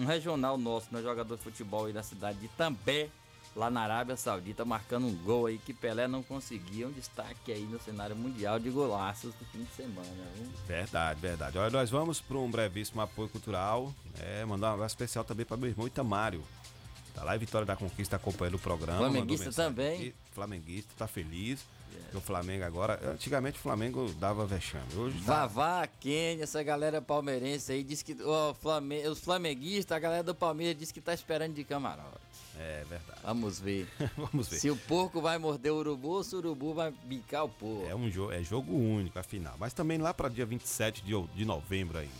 um 0.00 0.04
regional 0.04 0.56
nosso, 0.56 0.88
né, 0.92 1.02
jogador 1.02 1.36
de 1.36 1.42
futebol 1.42 1.86
aí 1.86 1.92
da 1.92 2.02
cidade 2.02 2.38
de 2.38 2.48
També, 2.48 3.10
lá 3.54 3.70
na 3.70 3.82
Arábia 3.82 4.16
Saudita, 4.16 4.64
marcando 4.64 5.06
um 5.06 5.14
gol 5.14 5.46
aí 5.46 5.58
que 5.58 5.74
Pelé 5.74 6.08
não 6.08 6.22
conseguia. 6.22 6.88
Um 6.88 6.92
destaque 6.92 7.52
aí 7.52 7.62
no 7.62 7.80
cenário 7.80 8.16
mundial 8.16 8.58
de 8.58 8.70
golaços 8.70 9.34
do 9.34 9.44
fim 9.46 9.64
de 9.64 9.70
semana. 9.74 10.08
viu? 10.36 10.48
Verdade, 10.66 11.20
verdade. 11.20 11.58
Olha, 11.58 11.70
nós 11.70 11.90
vamos 11.90 12.20
para 12.20 12.38
um 12.38 12.50
brevíssimo 12.50 13.00
apoio 13.00 13.28
cultural. 13.28 13.92
É, 14.20 14.44
mandar 14.44 14.70
um 14.70 14.74
abraço 14.74 14.94
especial 14.94 15.24
também 15.24 15.44
para 15.44 15.56
meu 15.56 15.68
irmão 15.68 15.86
Itamário. 15.86 16.42
Tá 17.14 17.24
lá 17.24 17.36
em 17.36 17.38
Vitória 17.38 17.66
da 17.66 17.76
Conquista 17.76 18.16
acompanhando 18.16 18.54
o 18.54 18.58
programa. 18.58 19.00
Flamenguista 19.00 19.52
também. 19.52 20.14
Flamenguista, 20.32 20.92
tá 20.96 21.06
feliz. 21.06 21.62
O 22.14 22.20
Flamengo 22.20 22.64
agora. 22.64 22.98
Antigamente 23.10 23.58
o 23.58 23.62
Flamengo 23.62 24.12
dava 24.18 24.44
vexame. 24.46 24.84
Hoje 24.96 25.18
tá. 25.24 25.46
Vavá, 25.46 25.86
Kenny, 25.86 26.42
essa 26.42 26.62
galera 26.62 27.00
palmeirense 27.02 27.72
aí 27.72 27.82
diz 27.82 28.02
que 28.02 28.16
ó, 28.24 28.52
Flame- 28.54 29.06
os 29.08 29.18
flamenguistas, 29.20 29.96
a 29.96 30.00
galera 30.00 30.22
do 30.22 30.34
Palmeiras 30.34 30.78
diz 30.78 30.92
que 30.92 31.00
tá 31.00 31.12
esperando 31.14 31.54
de 31.54 31.64
camarote. 31.64 32.18
É 32.58 32.84
verdade. 32.88 33.18
Vamos 33.22 33.58
ver. 33.60 33.88
Vamos 34.16 34.48
ver. 34.48 34.58
Se 34.58 34.70
o 34.70 34.76
porco 34.76 35.20
vai 35.22 35.38
morder 35.38 35.72
o 35.72 35.76
urubu 35.76 36.08
ou 36.10 36.24
se 36.24 36.34
o 36.34 36.38
urubu 36.38 36.74
vai 36.74 36.92
bicar 37.04 37.44
o 37.44 37.48
porco. 37.48 37.86
É 37.88 37.94
um 37.94 38.10
jogo, 38.10 38.32
é 38.32 38.42
jogo 38.42 38.72
único, 38.76 39.18
afinal. 39.18 39.54
Mas 39.58 39.72
também 39.72 39.98
lá 39.98 40.12
para 40.12 40.28
dia 40.28 40.44
27 40.44 41.02
de, 41.02 41.20
de 41.34 41.44
novembro 41.44 41.98
ainda. 41.98 42.12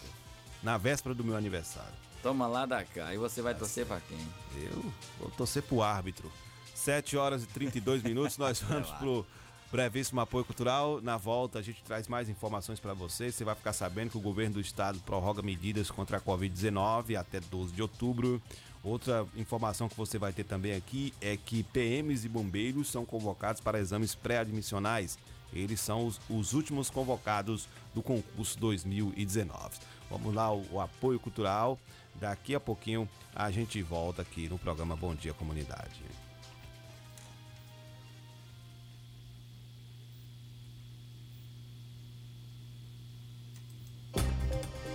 Na 0.62 0.78
véspera 0.78 1.14
do 1.14 1.22
meu 1.22 1.36
aniversário. 1.36 1.92
Toma 2.22 2.46
lá 2.46 2.64
da 2.64 2.82
cá. 2.84 3.12
E 3.12 3.18
você 3.18 3.42
vai 3.42 3.54
torcer 3.54 3.84
pra 3.84 4.00
quem? 4.00 4.18
Eu 4.56 4.92
vou 5.18 5.30
torcer 5.32 5.62
pro 5.62 5.82
árbitro. 5.82 6.30
7 6.74 7.16
horas 7.16 7.42
e 7.44 7.46
32 7.46 8.02
minutos, 8.02 8.38
nós 8.38 8.58
vamos 8.62 8.90
pro 8.92 9.26
brevíssimo 9.72 10.20
apoio 10.20 10.44
cultural. 10.44 11.00
Na 11.00 11.16
volta 11.16 11.58
a 11.58 11.62
gente 11.62 11.82
traz 11.82 12.06
mais 12.06 12.28
informações 12.28 12.78
para 12.78 12.92
vocês. 12.92 13.34
Você 13.34 13.42
vai 13.42 13.54
ficar 13.54 13.72
sabendo 13.72 14.10
que 14.10 14.18
o 14.18 14.20
governo 14.20 14.54
do 14.54 14.60
estado 14.60 15.00
prorroga 15.00 15.40
medidas 15.40 15.90
contra 15.90 16.18
a 16.18 16.20
Covid-19 16.20 17.18
até 17.18 17.40
12 17.40 17.72
de 17.72 17.80
outubro. 17.80 18.40
Outra 18.84 19.26
informação 19.34 19.88
que 19.88 19.96
você 19.96 20.18
vai 20.18 20.32
ter 20.32 20.44
também 20.44 20.74
aqui 20.74 21.14
é 21.20 21.36
que 21.36 21.62
PMs 21.62 22.26
e 22.26 22.28
bombeiros 22.28 22.88
são 22.88 23.06
convocados 23.06 23.62
para 23.62 23.80
exames 23.80 24.14
pré-admissionais. 24.14 25.18
Eles 25.52 25.80
são 25.80 26.06
os, 26.06 26.20
os 26.28 26.52
últimos 26.52 26.90
convocados 26.90 27.66
do 27.94 28.02
concurso 28.02 28.58
2019. 28.58 29.78
Vamos 30.10 30.34
lá, 30.34 30.52
o, 30.52 30.66
o 30.72 30.80
apoio 30.80 31.18
cultural. 31.18 31.78
Daqui 32.16 32.54
a 32.54 32.60
pouquinho 32.60 33.08
a 33.34 33.50
gente 33.50 33.80
volta 33.82 34.20
aqui 34.20 34.48
no 34.48 34.58
programa 34.58 34.94
Bom 34.94 35.14
Dia 35.14 35.32
Comunidade. 35.32 36.02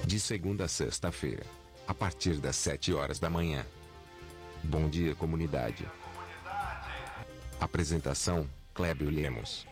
De 0.08 0.20
segunda 0.22 0.64
a 0.64 0.68
sexta-feira, 0.70 1.44
a 1.86 1.94
partir 1.94 2.36
das 2.38 2.56
7 2.56 2.94
horas 2.94 3.20
da 3.20 3.30
manhã. 3.30 3.66
Bom 4.64 4.88
dia, 4.90 5.14
comunidade. 5.14 5.86
Apresentação: 7.60 8.50
Clébio 8.74 9.10
Lemos. 9.10 9.68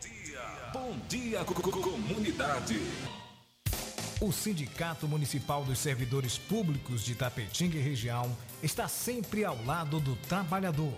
Bom 0.73 0.97
dia, 1.07 1.45
co- 1.45 1.53
co- 1.53 1.71
comunidade. 1.71 2.75
O 4.19 4.31
Sindicato 4.33 5.07
Municipal 5.07 5.63
dos 5.63 5.79
Servidores 5.79 6.37
Públicos 6.37 7.03
de 7.05 7.15
Tapetinga 7.15 7.77
e 7.77 7.81
região 7.81 8.35
está 8.61 8.89
sempre 8.89 9.45
ao 9.45 9.57
lado 9.63 10.01
do 10.01 10.17
trabalhador. 10.27 10.97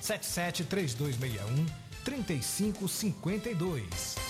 773261 0.00 1.66
3552. 2.04 4.29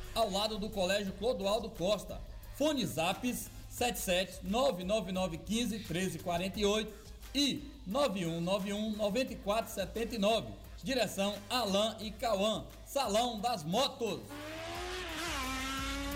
ao 0.15 0.29
lado 0.29 0.57
do 0.57 0.69
Colégio 0.69 1.13
Clodoaldo 1.13 1.69
Costa. 1.69 2.19
Fone 2.55 2.85
Zaps 2.85 3.49
77 3.69 4.39
99915 4.43 5.77
1348 5.77 6.93
e 7.33 7.71
9191 7.87 8.95
9479. 8.97 10.47
Direção 10.83 11.35
Alain 11.49 11.95
e 11.99 12.11
Cauã. 12.11 12.65
Salão 12.85 13.39
das 13.39 13.63
Motos. 13.63 14.19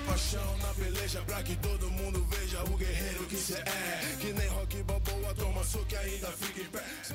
Paixão 0.05 0.57
na 0.59 0.73
peleja 0.73 1.21
pra 1.23 1.41
que 1.41 1.55
todo 1.55 1.89
mundo 1.89 2.23
veja 2.25 2.63
o 2.63 2.77
guerreiro 2.77 3.25
que 3.25 3.37
cê 3.37 3.55
é. 3.55 4.17
Que 4.19 4.33
nem 4.33 4.47
rock 4.49 4.83
balboa, 4.83 5.33
toma 5.33 5.63
soco 5.63 5.87
e 5.91 5.97
ainda 5.97 6.31
fica 6.31 6.61
em 6.61 6.65
pé. 6.65 7.14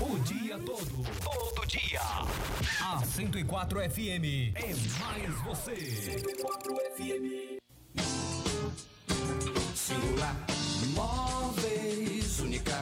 O 0.00 0.18
dia 0.20 0.58
todo, 0.58 1.04
todo 1.22 1.66
dia. 1.66 2.00
A 2.80 3.04
104 3.04 3.80
FM 3.90 4.24
é 4.54 4.74
mais 4.98 5.34
você. 5.42 5.76
104 5.76 6.74
FM. 6.96 7.60
Singular 9.74 10.34
Móveis, 10.94 12.40
única. 12.40 12.81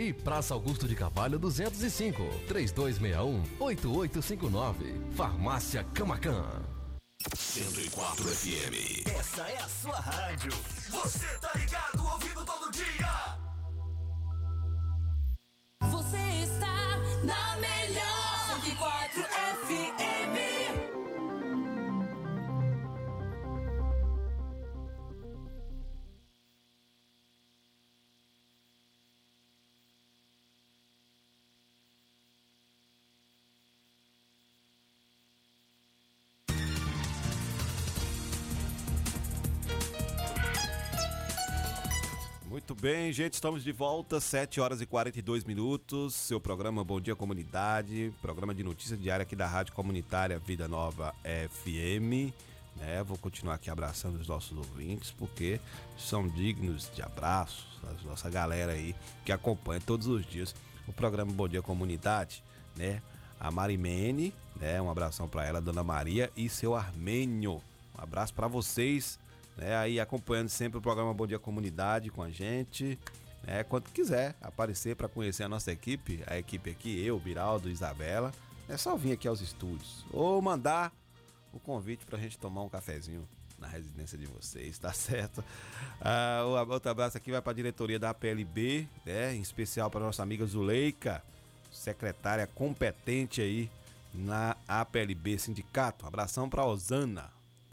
E 0.00 0.12
Praça 0.14 0.54
Augusto 0.54 0.88
de 0.88 0.96
Carvalho 0.96 1.38
205, 1.38 2.22
3261-8859. 2.48 5.12
Farmácia 5.14 5.84
Camacan. 5.92 6.46
104 7.36 8.24
FM. 8.24 9.06
Essa 9.14 9.42
é 9.42 9.58
a 9.58 9.68
sua 9.68 10.00
rádio. 10.00 10.52
Você 10.88 11.26
tá 11.42 11.50
ligado, 11.54 12.02
ouvindo 12.02 12.42
todo 12.46 12.72
dia. 12.72 13.49
Bem, 42.80 43.12
gente, 43.12 43.34
estamos 43.34 43.62
de 43.62 43.72
volta, 43.72 44.18
7 44.18 44.58
horas 44.58 44.80
e 44.80 44.86
42 44.86 45.44
minutos. 45.44 46.14
Seu 46.14 46.40
programa 46.40 46.82
Bom 46.82 46.98
Dia 46.98 47.14
Comunidade, 47.14 48.10
programa 48.22 48.54
de 48.54 48.64
notícias 48.64 48.98
diária 48.98 49.22
aqui 49.22 49.36
da 49.36 49.46
Rádio 49.46 49.74
Comunitária 49.74 50.38
Vida 50.38 50.66
Nova 50.66 51.14
FM. 51.22 52.32
Né? 52.76 53.02
Vou 53.04 53.18
continuar 53.18 53.56
aqui 53.56 53.68
abraçando 53.70 54.18
os 54.18 54.26
nossos 54.26 54.56
ouvintes, 54.56 55.10
porque 55.10 55.60
são 55.98 56.26
dignos 56.26 56.90
de 56.94 57.02
abraços, 57.02 57.66
a 57.84 58.08
nossa 58.08 58.30
galera 58.30 58.72
aí 58.72 58.96
que 59.26 59.32
acompanha 59.32 59.82
todos 59.84 60.06
os 60.06 60.24
dias 60.24 60.54
o 60.88 60.92
programa 60.92 61.30
Bom 61.32 61.48
Dia 61.48 61.60
Comunidade, 61.60 62.42
né? 62.74 63.02
A 63.38 63.50
Marimene, 63.50 64.32
né? 64.56 64.80
Um 64.80 64.90
abração 64.90 65.28
para 65.28 65.44
ela, 65.44 65.60
Dona 65.60 65.84
Maria 65.84 66.32
e 66.34 66.48
seu 66.48 66.74
Armênio. 66.74 67.60
Um 67.94 68.02
abraço 68.02 68.32
para 68.32 68.48
vocês 68.48 69.18
né, 69.60 69.76
aí 69.76 70.00
acompanhando 70.00 70.48
sempre 70.48 70.78
o 70.78 70.80
programa 70.80 71.12
Bom 71.12 71.26
Dia 71.26 71.38
Comunidade 71.38 72.10
com 72.10 72.22
a 72.22 72.30
gente. 72.30 72.98
Né, 73.42 73.62
quando 73.62 73.90
quiser 73.90 74.34
aparecer 74.40 74.96
para 74.96 75.06
conhecer 75.06 75.44
a 75.44 75.48
nossa 75.48 75.70
equipe, 75.70 76.22
a 76.26 76.38
equipe 76.38 76.70
aqui, 76.70 77.04
eu, 77.04 77.18
Biraldo, 77.20 77.68
Isabela, 77.68 78.32
é 78.68 78.76
só 78.76 78.96
vir 78.96 79.12
aqui 79.12 79.28
aos 79.28 79.42
estúdios 79.42 80.04
ou 80.10 80.40
mandar 80.40 80.92
o 81.52 81.60
convite 81.60 82.06
para 82.06 82.16
a 82.16 82.20
gente 82.20 82.38
tomar 82.38 82.62
um 82.62 82.68
cafezinho 82.68 83.28
na 83.58 83.68
residência 83.68 84.16
de 84.16 84.24
vocês, 84.26 84.78
tá 84.78 84.92
certo? 84.94 85.44
Ah, 86.00 86.42
outro 86.66 86.90
abraço 86.90 87.18
aqui 87.18 87.30
vai 87.30 87.42
para 87.42 87.52
a 87.52 87.54
diretoria 87.54 87.98
da 87.98 88.10
APLB, 88.10 88.88
né, 89.04 89.34
em 89.34 89.42
especial 89.42 89.90
para 89.90 90.00
nossa 90.00 90.22
amiga 90.22 90.46
Zuleika, 90.46 91.22
secretária 91.70 92.46
competente 92.46 93.42
aí 93.42 93.70
na 94.14 94.56
APLB 94.66 95.38
Sindicato. 95.38 96.06
abração 96.06 96.48
para 96.48 96.64
Osana, 96.64 97.30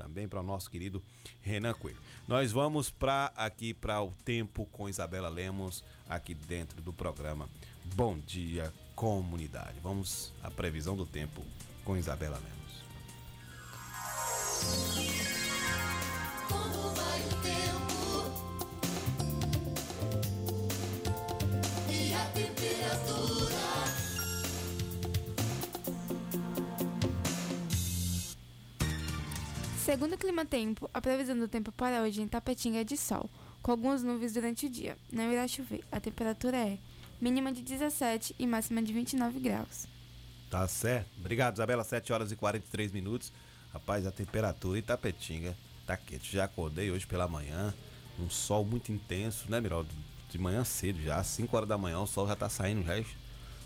também 0.08 0.28
para 0.28 0.40
o 0.40 0.44
nosso 0.44 0.72
querido 0.72 1.04
Renan 1.42 1.74
Coelho. 1.74 1.98
Nós 2.28 2.52
vamos 2.52 2.90
para 2.90 3.32
aqui 3.36 3.74
para 3.74 4.02
o 4.02 4.12
tempo 4.24 4.66
com 4.72 4.88
Isabela 4.88 5.28
Lemos 5.30 5.84
aqui 6.08 6.34
dentro 6.34 6.82
do 6.82 6.94
programa 6.94 7.50
Bom 7.94 8.18
Dia 8.18 8.74
Comunidade. 8.96 9.80
Vamos 9.84 10.34
à 10.42 10.50
previsão 10.50 10.96
do 10.96 11.06
tempo 11.06 11.44
com 11.84 11.98
Isabela 11.98 12.38
Lemos. 12.38 12.58
Como 16.48 16.96
vai 16.96 17.22
o 17.22 17.36
tempo? 17.44 18.32
E 21.90 22.14
a 22.14 22.26
temperatura? 22.30 23.37
Segundo 29.88 30.16
o 30.16 30.18
Clima 30.18 30.46
Tempo, 30.46 30.90
a 30.94 31.00
previsão 31.00 31.40
do 31.40 31.48
tempo 31.48 31.72
para 31.72 32.02
hoje 32.02 32.22
em 32.22 32.28
Tapetinga 32.28 32.82
é 32.82 32.84
de 32.84 32.98
sol, 32.98 33.30
com 33.62 33.72
algumas 33.72 34.04
nuvens 34.04 34.34
durante 34.34 34.66
o 34.66 34.70
dia. 34.70 34.98
Não 35.10 35.32
irá 35.32 35.48
chover. 35.48 35.82
A 35.90 35.98
temperatura 35.98 36.58
é 36.58 36.78
mínima 37.22 37.54
de 37.54 37.62
17 37.62 38.36
e 38.38 38.46
máxima 38.46 38.84
de 38.84 38.92
29 38.92 39.40
graus. 39.40 39.88
Tá 40.50 40.68
certo. 40.68 41.08
Obrigado, 41.18 41.54
Isabela. 41.54 41.86
7 41.86 42.12
horas 42.12 42.34
e 42.34 42.36
43 42.36 42.92
minutos. 42.92 43.32
Rapaz, 43.72 44.06
a 44.06 44.12
temperatura 44.12 44.78
em 44.78 44.82
Tapetinga 44.82 45.56
tá 45.86 45.96
quente. 45.96 46.34
Já 46.34 46.44
acordei 46.44 46.92
hoje 46.92 47.08
pela 47.08 47.26
manhã, 47.26 47.74
um 48.20 48.30
sol 48.30 48.66
muito 48.66 48.92
intenso, 48.92 49.50
né, 49.50 49.62
Miral? 49.62 49.86
De 50.30 50.38
manhã 50.38 50.66
cedo 50.66 51.02
já, 51.02 51.24
5 51.24 51.56
horas 51.56 51.70
da 51.70 51.78
manhã, 51.78 52.02
o 52.02 52.08
sol 52.08 52.28
já 52.28 52.36
tá 52.36 52.50
saindo 52.50 52.84
já. 52.84 52.96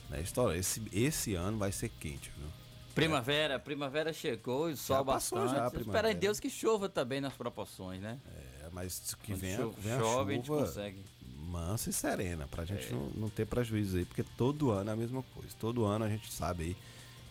Né, 0.08 0.22
história. 0.22 0.56
Esse, 0.56 0.84
esse 0.94 1.34
ano 1.34 1.58
vai 1.58 1.72
ser 1.72 1.90
quente, 1.90 2.32
viu? 2.38 2.61
Primavera, 2.94 3.60
primavera 3.60 4.14
chegou 4.14 4.70
e 4.70 4.74
o 4.74 4.78
sol 4.78 5.04
bastante. 5.04 5.54
Já 5.54 5.68
Espera 5.68 6.12
em 6.12 6.16
Deus 6.16 6.40
que 6.40 6.50
chova 6.50 6.90
também 6.90 7.22
nas 7.22 7.34
proporções, 7.34 8.02
né? 8.02 8.20
É, 8.62 8.70
mas 8.72 9.16
que 9.24 9.34
venha, 9.34 9.58
chove, 9.58 9.82
vem 9.82 9.94
a 9.94 10.00
chove, 10.00 10.34
a 10.34 10.36
gente 10.36 10.48
consegue. 10.48 11.06
mansa 11.48 11.90
e 11.90 11.94
serena, 11.94 12.48
pra 12.48 12.66
gente 12.66 12.88
é. 12.88 12.92
não, 12.92 13.10
não 13.16 13.30
ter 13.30 13.46
prejuízo 13.46 13.98
aí, 13.98 14.06
porque 14.06 14.24
todo 14.24 14.72
ano 14.72 14.90
é 14.90 14.94
a 14.94 14.98
mesma 14.98 15.24
coisa. 15.34 15.50
Todo 15.60 15.86
ano 15.86 16.06
a 16.06 16.10
gente 16.10 16.32
sabe 16.32 16.64
aí 16.64 16.78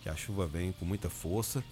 que 0.02 0.08
a 0.08 0.16
chuva 0.16 0.46
vem 0.46 0.72
com 0.72 0.84
muita 0.84 1.10
força 1.10 1.62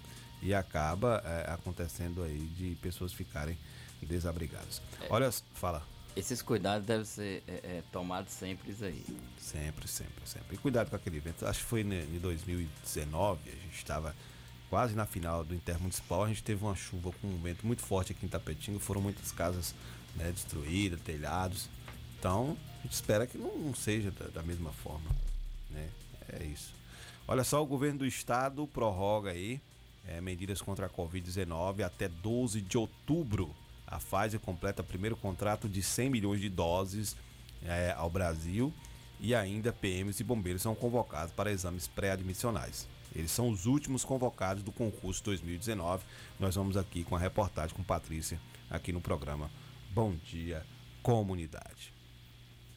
e 0.43 0.55
acaba 0.55 1.23
é, 1.25 1.51
acontecendo 1.51 2.23
aí 2.23 2.39
de 2.39 2.77
pessoas 2.77 3.13
ficarem 3.13 3.59
desabrigadas. 4.03 4.81
É. 5.03 5.07
Olha, 5.11 5.31
fala. 5.55 5.83
Esses 6.19 6.43
cuidados 6.43 6.85
devem 6.85 7.05
ser 7.05 7.45
é, 7.47 7.53
é, 7.53 7.83
tomados 7.93 8.33
sempre 8.33 8.75
aí. 8.83 9.05
Sempre, 9.39 9.87
sempre, 9.87 10.27
sempre. 10.27 10.57
E 10.57 10.59
cuidado 10.59 10.91
com 10.91 10.97
aquele 10.97 11.19
evento. 11.19 11.47
Acho 11.47 11.61
que 11.61 11.67
foi 11.67 11.83
em 11.83 12.19
2019, 12.19 13.39
a 13.49 13.53
gente 13.53 13.77
estava 13.77 14.13
quase 14.69 14.97
na 14.97 15.07
final 15.07 15.45
do 15.45 15.55
Intermunicipal, 15.55 16.25
a 16.25 16.29
gente 16.29 16.43
teve 16.43 16.65
uma 16.65 16.75
chuva 16.75 17.13
com 17.13 17.29
um 17.29 17.39
vento 17.41 17.65
muito 17.65 17.83
forte 17.83 18.11
aqui 18.11 18.27
em 18.27 18.29
Tapetinga, 18.29 18.81
foram 18.81 19.01
muitas 19.01 19.31
casas 19.31 19.77
né, 20.17 20.33
destruídas, 20.33 21.01
telhados. 21.03 21.69
Então, 22.19 22.57
a 22.81 22.83
gente 22.83 22.95
espera 22.95 23.25
que 23.25 23.39
não, 23.39 23.57
não 23.57 23.73
seja 23.73 24.11
da, 24.11 24.27
da, 24.27 24.43
mesma 24.43 24.73
forma. 24.73 25.11
Né? 25.71 25.89
É 26.33 26.43
isso. 26.43 26.73
Olha 27.29 27.45
só, 27.45 27.63
o 27.63 27.67
governo 27.67 28.01
do 28.01 28.07
estado 28.07 28.67
prorroga 28.67 29.31
aí 29.31 29.61
é, 30.05 30.21
medidas 30.21 30.61
contra 30.61 30.87
a 30.87 30.91
Covid-19 30.91 31.85
até 31.85 32.09
12 32.09 32.61
de 32.61 32.77
outubro. 32.77 33.55
A 33.91 33.99
Pfizer 33.99 34.39
completa 34.39 34.83
primeiro 34.83 35.17
contrato 35.17 35.69
de 35.69 35.83
100 35.83 36.11
milhões 36.11 36.41
de 36.41 36.49
doses 36.49 37.17
é, 37.65 37.95
ao 37.97 38.11
Brasil 38.11 38.73
e 39.19 39.35
ainda 39.35 39.73
PMs 39.73 40.21
e 40.21 40.25
bombeiros 40.25 40.63
são 40.63 40.75
convocados 40.75 41.33
para 41.33 41.51
exames 41.51 41.89
pré-admissionais. 41.89 42.87
Eles 43.15 43.31
são 43.31 43.49
os 43.49 43.67
últimos 43.67 44.05
convocados 44.05 44.63
do 44.63 44.71
concurso 44.71 45.25
2019. 45.25 46.05
Nós 46.39 46.55
vamos 46.55 46.77
aqui 46.77 47.03
com 47.03 47.17
a 47.17 47.19
reportagem 47.19 47.75
com 47.75 47.83
Patrícia 47.83 48.39
aqui 48.71 48.93
no 48.93 49.01
programa 49.01 49.51
Bom 49.91 50.15
Dia 50.17 50.65
Comunidade. 51.03 51.99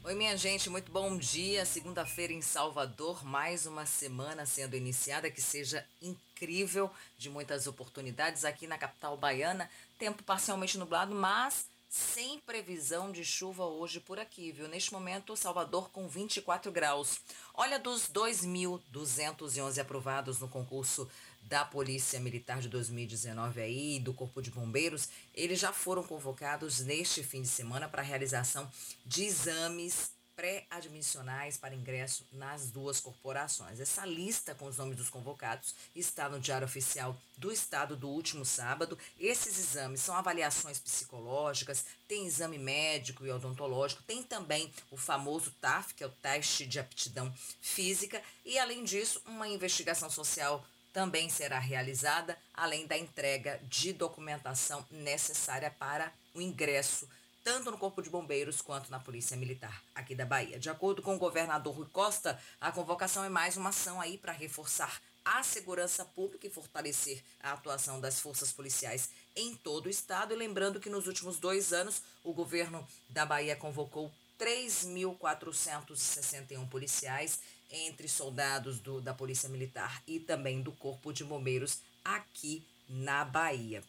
Oi, 0.04 0.16
minha 0.16 0.36
gente, 0.36 0.68
muito 0.68 0.92
bom 0.92 1.16
dia. 1.16 1.64
Segunda-feira 1.64 2.34
em 2.34 2.42
Salvador, 2.42 3.24
mais 3.24 3.68
uma 3.68 3.86
semana 3.86 4.48
sendo 4.48 4.76
iniciada 4.76 5.30
que 5.30 5.40
seja 5.40 5.86
incrível, 6.02 6.90
de 7.20 7.30
muitas 7.30 7.68
oportunidades 7.68 8.44
aqui 8.44 8.66
na 8.66 8.80
capital 8.80 9.16
baiana. 9.16 9.70
Tempo 10.02 10.24
parcialmente 10.24 10.80
nublado, 10.80 11.14
mas 11.14 11.68
sem 11.88 12.40
previsão 12.40 13.12
de 13.12 13.24
chuva 13.24 13.66
hoje 13.66 14.00
por 14.00 14.18
aqui, 14.18 14.52
viu? 14.52 14.68
Neste 14.68 14.92
momento, 14.92 15.38
Salvador 15.38 15.92
com 15.92 16.08
24 16.08 16.72
graus. 16.72 17.22
Olha, 17.54 17.78
dos 17.78 18.10
2.211 18.10 19.80
aprovados 19.80 20.40
no 20.40 20.48
concurso 20.48 21.08
da 21.44 21.64
Polícia 21.64 22.20
Militar 22.20 22.62
de 22.62 22.68
2019 22.68 23.62
aí, 23.62 24.00
do 24.00 24.12
Corpo 24.12 24.42
de 24.42 24.50
Bombeiros, 24.50 25.08
eles 25.36 25.60
já 25.60 25.72
foram 25.72 26.02
convocados 26.02 26.80
neste 26.80 27.22
fim 27.22 27.44
de 27.44 27.48
semana 27.48 27.88
para 27.88 28.02
a 28.02 28.06
realização 28.06 28.68
de 29.06 29.26
exames 29.26 30.20
pré-admissionais 30.42 31.56
para 31.56 31.76
ingresso 31.76 32.26
nas 32.32 32.72
duas 32.72 33.00
corporações. 33.00 33.80
Essa 33.80 34.04
lista 34.08 34.56
com 34.56 34.66
os 34.66 34.76
nomes 34.76 34.98
dos 34.98 35.08
convocados 35.08 35.76
está 35.96 36.28
no 36.28 36.40
Diário 36.40 36.66
Oficial 36.66 37.16
do 37.38 37.52
Estado 37.52 37.96
do 37.96 38.10
último 38.10 38.44
sábado. 38.44 38.98
Esses 39.20 39.60
exames 39.60 40.02
são 40.02 40.16
avaliações 40.16 40.80
psicológicas, 40.80 41.86
tem 42.08 42.26
exame 42.26 42.58
médico 42.58 43.24
e 43.24 43.30
odontológico, 43.30 44.02
tem 44.02 44.24
também 44.24 44.74
o 44.90 44.98
famoso 44.98 45.52
TAF, 45.62 45.94
que 45.94 46.04
é 46.04 46.08
o 46.08 46.10
teste 46.24 46.66
de 46.66 46.80
aptidão 46.80 47.32
física, 47.62 48.20
e 48.44 48.58
além 48.58 48.84
disso, 48.84 49.22
uma 49.28 49.48
investigação 49.48 50.10
social 50.10 50.66
também 50.92 51.30
será 51.30 51.60
realizada, 51.60 52.36
além 52.52 52.88
da 52.88 52.98
entrega 52.98 53.62
de 53.70 53.94
documentação 53.94 54.84
necessária 54.90 55.70
para 55.70 56.12
o 56.34 56.42
ingresso 56.42 57.08
tanto 57.44 57.72
no 57.72 57.78
Corpo 57.78 58.02
de 58.02 58.10
Bombeiros 58.10 58.62
quanto 58.62 58.92
na 58.92 59.00
Polícia 59.00 59.38
Militar 59.38 59.84
aqui 59.94 60.16
da 60.16 60.26
Bahia. 60.26 60.60
De 60.60 60.70
acordo 60.70 61.02
com 61.02 61.16
o 61.16 61.20
governador 61.20 61.76
Rui 61.76 61.88
Costa, 61.92 62.40
a 62.60 62.72
convocação 62.72 63.24
é 63.24 63.30
mais 63.30 63.58
uma 63.58 63.70
ação 63.70 64.00
aí 64.00 64.18
para 64.18 64.32
reforçar 64.32 65.02
a 65.24 65.44
segurança 65.44 66.04
pública 66.04 66.48
e 66.48 66.52
fortalecer 66.52 67.24
a 67.40 67.54
atuação 67.54 68.02
das 68.02 68.20
forças 68.20 68.52
policiais 68.52 69.10
em 69.36 69.56
todo 69.56 69.86
o 69.86 69.90
estado. 69.90 70.34
E 70.34 70.38
lembrando 70.38 70.80
que 70.80 70.90
nos 70.90 71.06
últimos 71.08 71.38
dois 71.38 71.74
anos, 71.74 72.02
o 72.24 72.34
governo 72.34 72.88
da 73.10 73.24
Bahia 73.26 73.56
convocou 73.56 74.12
3.461 74.40 76.68
policiais 76.70 77.40
entre 77.70 78.08
soldados 78.08 78.80
do, 78.80 79.00
da 79.00 79.14
Polícia 79.14 79.48
Militar 79.48 80.02
e 80.08 80.20
também 80.20 80.60
do 80.62 80.72
Corpo 80.72 81.14
de 81.14 81.24
Bombeiros 81.24 81.82
aqui 82.04 82.66
na 82.90 83.24
Bahia. 83.24 83.84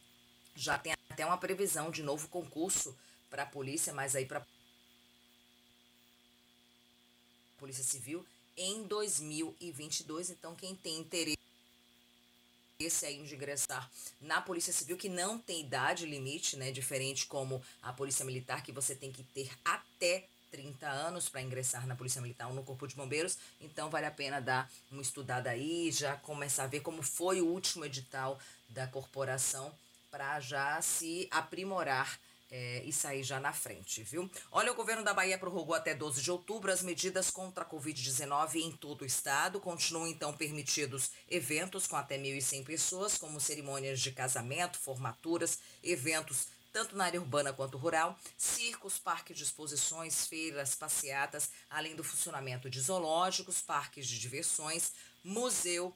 Já 0.54 0.78
tem 0.78 0.92
até 1.08 1.24
uma 1.24 1.38
previsão 1.38 1.90
de 1.90 2.02
novo 2.02 2.28
concurso 2.28 2.94
para 3.32 3.44
a 3.44 3.46
polícia, 3.46 3.94
mas 3.94 4.14
aí 4.14 4.26
para 4.26 4.46
Polícia 7.58 7.82
Civil 7.82 8.26
em 8.54 8.82
2022. 8.82 10.28
Então, 10.28 10.54
quem 10.54 10.76
tem 10.76 10.98
interesse 10.98 11.38
esse 12.78 13.06
aí 13.06 13.22
de 13.22 13.34
ingressar 13.34 13.90
na 14.20 14.42
Polícia 14.42 14.72
Civil, 14.72 14.98
que 14.98 15.08
não 15.08 15.38
tem 15.38 15.60
idade 15.60 16.04
limite, 16.04 16.56
né? 16.56 16.70
Diferente 16.72 17.26
como 17.26 17.62
a 17.80 17.92
Polícia 17.92 18.24
Militar, 18.24 18.62
que 18.62 18.72
você 18.72 18.94
tem 18.94 19.10
que 19.10 19.22
ter 19.22 19.50
até 19.64 20.26
30 20.50 20.86
anos 20.86 21.28
para 21.28 21.40
ingressar 21.40 21.86
na 21.86 21.96
Polícia 21.96 22.20
Militar 22.20 22.48
ou 22.48 22.54
no 22.54 22.64
Corpo 22.64 22.86
de 22.86 22.94
Bombeiros, 22.94 23.38
então 23.60 23.88
vale 23.88 24.04
a 24.04 24.10
pena 24.10 24.40
dar 24.40 24.70
uma 24.90 25.00
estudada 25.00 25.48
aí, 25.48 25.90
já 25.90 26.16
começar 26.16 26.64
a 26.64 26.66
ver 26.66 26.80
como 26.80 27.02
foi 27.02 27.40
o 27.40 27.46
último 27.46 27.84
edital 27.86 28.38
da 28.68 28.86
corporação 28.86 29.72
para 30.10 30.38
já 30.40 30.82
se 30.82 31.26
aprimorar 31.30 32.20
é, 32.52 32.82
e 32.84 32.92
sair 32.92 33.22
já 33.24 33.40
na 33.40 33.50
frente, 33.50 34.02
viu? 34.02 34.30
Olha, 34.50 34.70
o 34.70 34.74
governo 34.74 35.02
da 35.02 35.14
Bahia 35.14 35.38
prorrogou 35.38 35.74
até 35.74 35.94
12 35.94 36.20
de 36.20 36.30
outubro 36.30 36.70
as 36.70 36.82
medidas 36.82 37.30
contra 37.30 37.64
a 37.64 37.68
Covid-19 37.68 38.56
em 38.56 38.70
todo 38.70 39.02
o 39.02 39.06
estado. 39.06 39.58
Continuam, 39.58 40.06
então, 40.06 40.34
permitidos 40.34 41.10
eventos 41.30 41.86
com 41.86 41.96
até 41.96 42.18
1.100 42.18 42.64
pessoas, 42.64 43.16
como 43.16 43.40
cerimônias 43.40 43.98
de 44.00 44.12
casamento, 44.12 44.78
formaturas, 44.78 45.58
eventos 45.82 46.48
tanto 46.72 46.96
na 46.96 47.04
área 47.04 47.20
urbana 47.20 47.52
quanto 47.52 47.76
rural, 47.76 48.18
circos, 48.36 48.98
parques 48.98 49.36
de 49.36 49.44
exposições, 49.44 50.26
feiras, 50.26 50.74
passeatas, 50.74 51.50
além 51.68 51.94
do 51.94 52.02
funcionamento 52.02 52.70
de 52.70 52.80
zoológicos, 52.80 53.60
parques 53.60 54.06
de 54.06 54.18
diversões, 54.18 54.92
museu, 55.22 55.94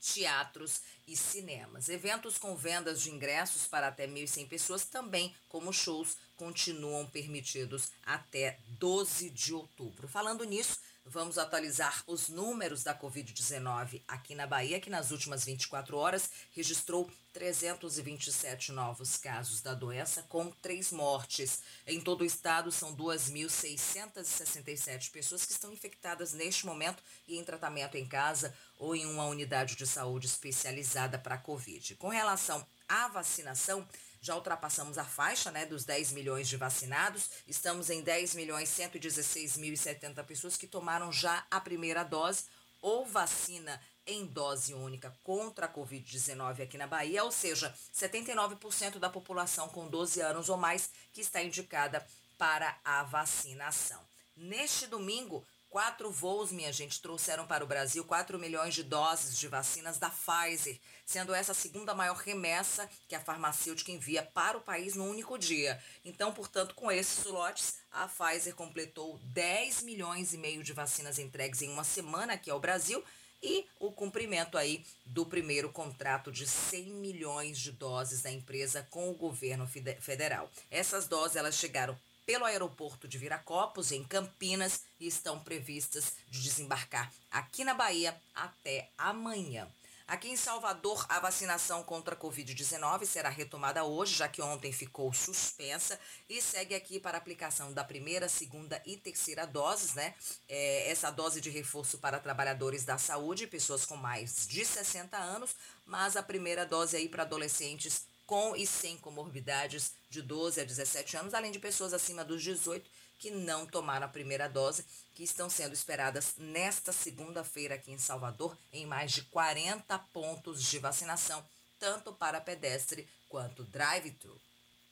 teatros 0.00 0.82
e 1.06 1.16
cinemas. 1.16 1.88
Eventos 1.88 2.38
com 2.38 2.54
vendas 2.54 3.00
de 3.00 3.10
ingressos 3.10 3.66
para 3.66 3.88
até 3.88 4.06
1.100 4.06 4.48
pessoas, 4.48 4.84
também 4.84 5.34
como 5.48 5.72
shows, 5.72 6.16
continuam 6.36 7.06
permitidos 7.06 7.90
até 8.04 8.58
12 8.78 9.30
de 9.30 9.54
outubro. 9.54 10.08
Falando 10.08 10.44
nisso, 10.44 10.78
Vamos 11.10 11.38
atualizar 11.38 12.04
os 12.06 12.28
números 12.28 12.82
da 12.82 12.94
Covid-19 12.94 14.02
aqui 14.06 14.34
na 14.34 14.46
Bahia, 14.46 14.78
que 14.78 14.90
nas 14.90 15.10
últimas 15.10 15.42
24 15.42 15.96
horas 15.96 16.28
registrou 16.50 17.10
327 17.32 18.72
novos 18.72 19.16
casos 19.16 19.62
da 19.62 19.72
doença, 19.72 20.22
com 20.24 20.50
três 20.50 20.92
mortes. 20.92 21.62
Em 21.86 21.98
todo 21.98 22.20
o 22.20 22.26
estado, 22.26 22.70
são 22.70 22.94
2.667 22.94 25.10
pessoas 25.10 25.46
que 25.46 25.52
estão 25.52 25.72
infectadas 25.72 26.34
neste 26.34 26.66
momento 26.66 27.02
e 27.26 27.38
em 27.38 27.44
tratamento 27.44 27.96
em 27.96 28.06
casa 28.06 28.54
ou 28.76 28.94
em 28.94 29.06
uma 29.06 29.24
unidade 29.24 29.76
de 29.76 29.86
saúde 29.86 30.26
especializada 30.26 31.18
para 31.18 31.36
a 31.36 31.38
Covid. 31.38 31.94
Com 31.94 32.08
relação 32.08 32.66
à 32.86 33.08
vacinação, 33.08 33.88
já 34.20 34.34
ultrapassamos 34.34 34.98
a 34.98 35.04
faixa 35.04 35.50
né, 35.50 35.66
dos 35.66 35.84
10 35.84 36.12
milhões 36.12 36.48
de 36.48 36.56
vacinados. 36.56 37.30
Estamos 37.46 37.90
em 37.90 38.02
10 38.02 38.34
milhões 38.34 38.68
116 38.68 39.56
mil 39.56 39.72
e 39.72 39.76
70 39.76 40.22
pessoas 40.24 40.56
que 40.56 40.66
tomaram 40.66 41.12
já 41.12 41.46
a 41.50 41.60
primeira 41.60 42.02
dose 42.02 42.44
ou 42.80 43.04
vacina 43.06 43.80
em 44.06 44.24
dose 44.24 44.72
única 44.72 45.14
contra 45.22 45.66
a 45.66 45.72
Covid-19 45.72 46.62
aqui 46.62 46.78
na 46.78 46.86
Bahia, 46.86 47.24
ou 47.24 47.30
seja, 47.30 47.74
79% 47.94 48.98
da 48.98 49.10
população 49.10 49.68
com 49.68 49.88
12 49.88 50.20
anos 50.20 50.48
ou 50.48 50.56
mais 50.56 50.90
que 51.12 51.20
está 51.20 51.42
indicada 51.42 52.04
para 52.38 52.78
a 52.84 53.02
vacinação. 53.02 54.00
Neste 54.36 54.86
domingo, 54.86 55.44
Quatro 55.70 56.10
voos, 56.10 56.50
minha 56.50 56.72
gente, 56.72 57.02
trouxeram 57.02 57.46
para 57.46 57.62
o 57.62 57.66
Brasil 57.66 58.02
4 58.02 58.38
milhões 58.38 58.74
de 58.74 58.82
doses 58.82 59.36
de 59.36 59.48
vacinas 59.48 59.98
da 59.98 60.08
Pfizer, 60.08 60.80
sendo 61.04 61.34
essa 61.34 61.52
a 61.52 61.54
segunda 61.54 61.94
maior 61.94 62.16
remessa 62.16 62.88
que 63.06 63.14
a 63.14 63.20
farmacêutica 63.20 63.92
envia 63.92 64.22
para 64.22 64.56
o 64.56 64.62
país 64.62 64.94
no 64.94 65.04
único 65.04 65.38
dia. 65.38 65.78
Então, 66.06 66.32
portanto, 66.32 66.74
com 66.74 66.90
esses 66.90 67.22
lotes, 67.26 67.80
a 67.92 68.08
Pfizer 68.08 68.54
completou 68.54 69.18
10 69.24 69.82
milhões 69.82 70.32
e 70.32 70.38
meio 70.38 70.64
de 70.64 70.72
vacinas 70.72 71.18
entregues 71.18 71.60
em 71.60 71.68
uma 71.68 71.84
semana 71.84 72.32
aqui 72.32 72.50
ao 72.50 72.58
Brasil 72.58 73.04
e 73.42 73.66
o 73.78 73.92
cumprimento 73.92 74.56
aí 74.56 74.84
do 75.04 75.26
primeiro 75.26 75.70
contrato 75.70 76.32
de 76.32 76.46
100 76.46 76.94
milhões 76.94 77.58
de 77.58 77.72
doses 77.72 78.22
da 78.22 78.30
empresa 78.30 78.86
com 78.90 79.10
o 79.10 79.14
governo 79.14 79.66
federal. 80.00 80.50
Essas 80.70 81.06
doses 81.06 81.36
elas 81.36 81.56
chegaram 81.56 81.96
pelo 82.28 82.44
aeroporto 82.44 83.08
de 83.08 83.16
Viracopos, 83.16 83.90
em 83.90 84.04
Campinas, 84.04 84.82
e 85.00 85.06
estão 85.06 85.40
previstas 85.40 86.12
de 86.28 86.42
desembarcar 86.42 87.10
aqui 87.30 87.64
na 87.64 87.72
Bahia 87.72 88.14
até 88.34 88.90
amanhã. 88.98 89.66
Aqui 90.06 90.28
em 90.28 90.36
Salvador, 90.36 91.06
a 91.08 91.20
vacinação 91.20 91.82
contra 91.82 92.14
a 92.14 92.18
Covid-19 92.18 93.06
será 93.06 93.30
retomada 93.30 93.82
hoje, 93.84 94.14
já 94.14 94.28
que 94.28 94.42
ontem 94.42 94.70
ficou 94.72 95.10
suspensa, 95.14 95.98
e 96.28 96.42
segue 96.42 96.74
aqui 96.74 97.00
para 97.00 97.16
aplicação 97.16 97.72
da 97.72 97.82
primeira, 97.82 98.28
segunda 98.28 98.82
e 98.84 98.98
terceira 98.98 99.46
doses, 99.46 99.94
né? 99.94 100.14
É, 100.46 100.90
essa 100.90 101.10
dose 101.10 101.40
de 101.40 101.48
reforço 101.48 101.96
para 101.96 102.20
trabalhadores 102.20 102.84
da 102.84 102.98
saúde, 102.98 103.46
pessoas 103.46 103.86
com 103.86 103.96
mais 103.96 104.46
de 104.46 104.66
60 104.66 105.16
anos, 105.16 105.56
mas 105.86 106.14
a 106.14 106.22
primeira 106.22 106.66
dose 106.66 106.94
aí 106.94 107.08
para 107.08 107.22
adolescentes 107.22 108.06
com 108.28 108.54
e 108.54 108.66
sem 108.66 108.98
comorbidades 108.98 109.94
de 110.10 110.20
12 110.20 110.60
a 110.60 110.64
17 110.64 111.16
anos, 111.16 111.32
além 111.32 111.50
de 111.50 111.58
pessoas 111.58 111.94
acima 111.94 112.22
dos 112.22 112.42
18 112.42 112.88
que 113.18 113.30
não 113.30 113.66
tomaram 113.66 114.06
a 114.06 114.10
primeira 114.10 114.46
dose, 114.46 114.84
que 115.14 115.24
estão 115.24 115.50
sendo 115.50 115.72
esperadas 115.72 116.34
nesta 116.36 116.92
segunda-feira 116.92 117.74
aqui 117.74 117.90
em 117.90 117.98
Salvador, 117.98 118.56
em 118.70 118.86
mais 118.86 119.12
de 119.12 119.22
40 119.22 119.98
pontos 120.12 120.62
de 120.62 120.78
vacinação, 120.78 121.42
tanto 121.80 122.12
para 122.12 122.40
pedestre 122.40 123.08
quanto 123.28 123.64
drive-thru. 123.64 124.38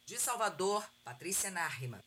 De 0.07 0.19
Salvador, 0.19 0.83
Patrícia 1.05 1.51
Narriman. 1.51 2.03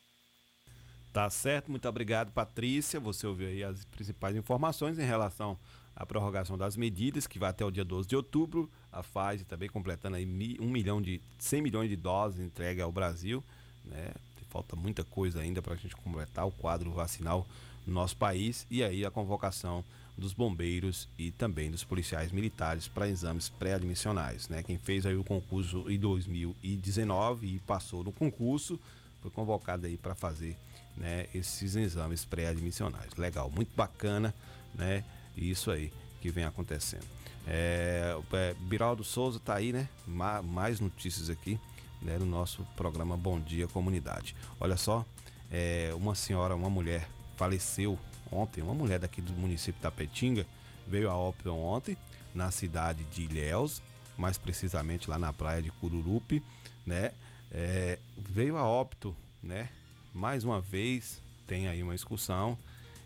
Tá 1.13 1.29
certo, 1.29 1.69
muito 1.69 1.87
obrigado, 1.87 2.31
Patrícia. 2.31 2.99
Você 2.99 3.25
ouviu 3.27 3.47
aí 3.47 3.63
as 3.63 3.85
principais 3.85 4.35
informações 4.35 4.97
em 4.97 5.05
relação 5.05 5.57
à 5.99 6.05
prorrogação 6.05 6.57
das 6.57 6.77
medidas, 6.77 7.27
que 7.27 7.37
vai 7.37 7.49
até 7.49 7.65
o 7.65 7.69
dia 7.69 7.83
12 7.83 8.07
de 8.07 8.15
outubro 8.15 8.69
a 8.91 9.03
Pfizer 9.03 9.45
também 9.45 9.69
completando 9.69 10.15
aí 10.15 10.57
um 10.59 10.69
milhão 10.69 11.01
de 11.01 11.21
100 11.37 11.61
milhões 11.61 11.89
de 11.89 11.95
doses 11.95 12.39
entregue 12.39 12.81
ao 12.81 12.91
Brasil, 12.91 13.43
né? 13.85 14.11
Falta 14.49 14.75
muita 14.75 15.03
coisa 15.03 15.41
ainda 15.41 15.61
para 15.61 15.75
a 15.75 15.77
gente 15.77 15.95
completar 15.95 16.47
o 16.47 16.51
quadro 16.51 16.89
vacinal 16.91 17.45
no 17.85 17.93
nosso 17.93 18.17
país 18.17 18.65
e 18.71 18.83
aí 18.83 19.05
a 19.05 19.11
convocação 19.11 19.83
dos 20.17 20.33
bombeiros 20.33 21.07
e 21.19 21.29
também 21.29 21.69
dos 21.69 21.83
policiais 21.83 22.31
militares 22.31 22.87
para 22.87 23.07
exames 23.07 23.47
pré-admissionais, 23.47 24.49
né? 24.49 24.63
Quem 24.63 24.77
fez 24.77 25.05
aí 25.05 25.15
o 25.15 25.23
concurso 25.23 25.85
em 25.87 25.99
2019 25.99 27.45
e 27.45 27.59
passou 27.59 28.03
no 28.03 28.11
concurso 28.11 28.79
foi 29.21 29.29
convocado 29.29 29.85
aí 29.85 29.97
para 29.97 30.15
fazer, 30.15 30.57
né, 30.97 31.27
esses 31.33 31.75
exames 31.75 32.25
pré-admissionais. 32.25 33.13
Legal, 33.17 33.51
muito 33.51 33.75
bacana, 33.75 34.33
né? 34.73 35.03
Isso 35.39 35.71
aí 35.71 35.91
que 36.21 36.29
vem 36.29 36.43
acontecendo. 36.43 37.05
É, 37.47 38.15
é, 38.33 38.55
Biraldo 38.59 39.03
Souza 39.03 39.37
está 39.37 39.55
aí, 39.55 39.71
né? 39.71 39.87
Ma 40.05 40.41
mais 40.41 40.79
notícias 40.79 41.29
aqui 41.29 41.59
né, 42.01 42.17
no 42.17 42.25
nosso 42.25 42.63
programa 42.75 43.17
Bom 43.17 43.39
Dia 43.39 43.67
Comunidade. 43.67 44.35
Olha 44.59 44.77
só, 44.77 45.05
é, 45.51 45.91
uma 45.95 46.15
senhora, 46.15 46.55
uma 46.55 46.69
mulher 46.69 47.07
faleceu 47.35 47.97
ontem, 48.31 48.61
uma 48.61 48.73
mulher 48.73 48.99
daqui 48.99 49.21
do 49.21 49.33
município 49.33 49.73
de 49.73 49.81
Tapetinga, 49.81 50.45
veio 50.87 51.09
a 51.09 51.15
óbito 51.15 51.51
ontem 51.51 51.97
na 52.33 52.51
cidade 52.51 53.03
de 53.05 53.23
Ilhéus, 53.23 53.81
mais 54.17 54.37
precisamente 54.37 55.09
lá 55.09 55.17
na 55.17 55.33
praia 55.33 55.61
de 55.61 55.71
Cururupi, 55.71 56.43
né? 56.85 57.11
É, 57.51 57.97
veio 58.15 58.57
a 58.57 58.63
óbito, 58.63 59.15
né? 59.41 59.69
Mais 60.13 60.43
uma 60.43 60.61
vez 60.61 61.21
tem 61.47 61.67
aí 61.67 61.81
uma 61.81 61.95
excursão 61.95 62.57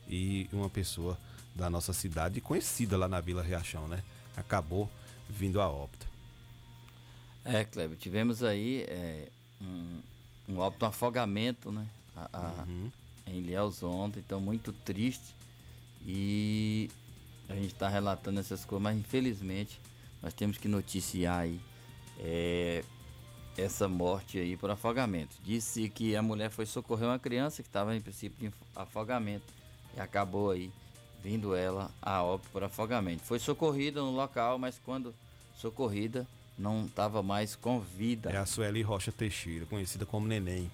e 0.07 0.49
uma 0.51 0.69
pessoa 0.69 1.17
da 1.55 1.69
nossa 1.69 1.93
cidade 1.93 2.41
conhecida 2.41 2.97
lá 2.97 3.07
na 3.07 3.21
Vila 3.21 3.43
Riachão, 3.43 3.87
né? 3.87 4.03
acabou 4.35 4.89
vindo 5.29 5.61
a 5.61 5.69
óbito. 5.69 6.07
É, 7.45 7.63
Kleber, 7.63 7.97
tivemos 7.97 8.43
aí 8.43 8.85
é, 8.87 9.27
um, 9.61 9.99
um 10.49 10.59
óbito, 10.59 10.85
um 10.85 10.87
afogamento, 10.87 11.71
né? 11.71 11.85
A, 12.15 12.29
a, 12.33 12.63
uhum. 12.63 12.91
Em 13.27 13.37
Ilhéus 13.39 13.83
ontem, 13.83 14.19
então 14.19 14.39
muito 14.39 14.71
triste. 14.71 15.35
E 16.05 16.89
a 17.49 17.55
gente 17.55 17.73
está 17.73 17.87
relatando 17.87 18.39
essas 18.39 18.65
coisas, 18.65 18.83
mas 18.83 18.97
infelizmente 18.97 19.79
nós 20.21 20.33
temos 20.33 20.57
que 20.57 20.67
noticiar 20.67 21.39
aí 21.39 21.59
é, 22.19 22.83
essa 23.57 23.87
morte 23.87 24.37
aí 24.37 24.55
por 24.55 24.69
afogamento. 24.69 25.35
Disse 25.43 25.89
que 25.89 26.15
a 26.15 26.21
mulher 26.21 26.49
foi 26.49 26.65
socorrer 26.65 27.07
uma 27.07 27.19
criança 27.19 27.61
que 27.61 27.69
estava 27.69 27.95
em 27.95 28.01
princípio 28.01 28.49
de 28.49 28.55
afogamento 28.75 29.45
e 29.95 29.99
acabou 29.99 30.51
aí 30.51 30.71
vindo 31.23 31.55
ela 31.55 31.89
a 32.01 32.21
óbito 32.21 32.49
por 32.51 32.63
afogamento. 32.63 33.23
Foi 33.23 33.39
socorrida 33.39 34.01
no 34.01 34.11
local, 34.11 34.59
mas 34.59 34.79
quando 34.83 35.15
socorrida 35.55 36.27
não 36.57 36.85
estava 36.85 37.23
mais 37.23 37.55
com 37.55 37.79
vida. 37.79 38.29
É 38.29 38.37
a 38.37 38.45
Sueli 38.45 38.81
Rocha 38.81 39.11
Teixeira, 39.11 39.65
conhecida 39.65 40.05
como 40.05 40.27
Neném, 40.27 40.69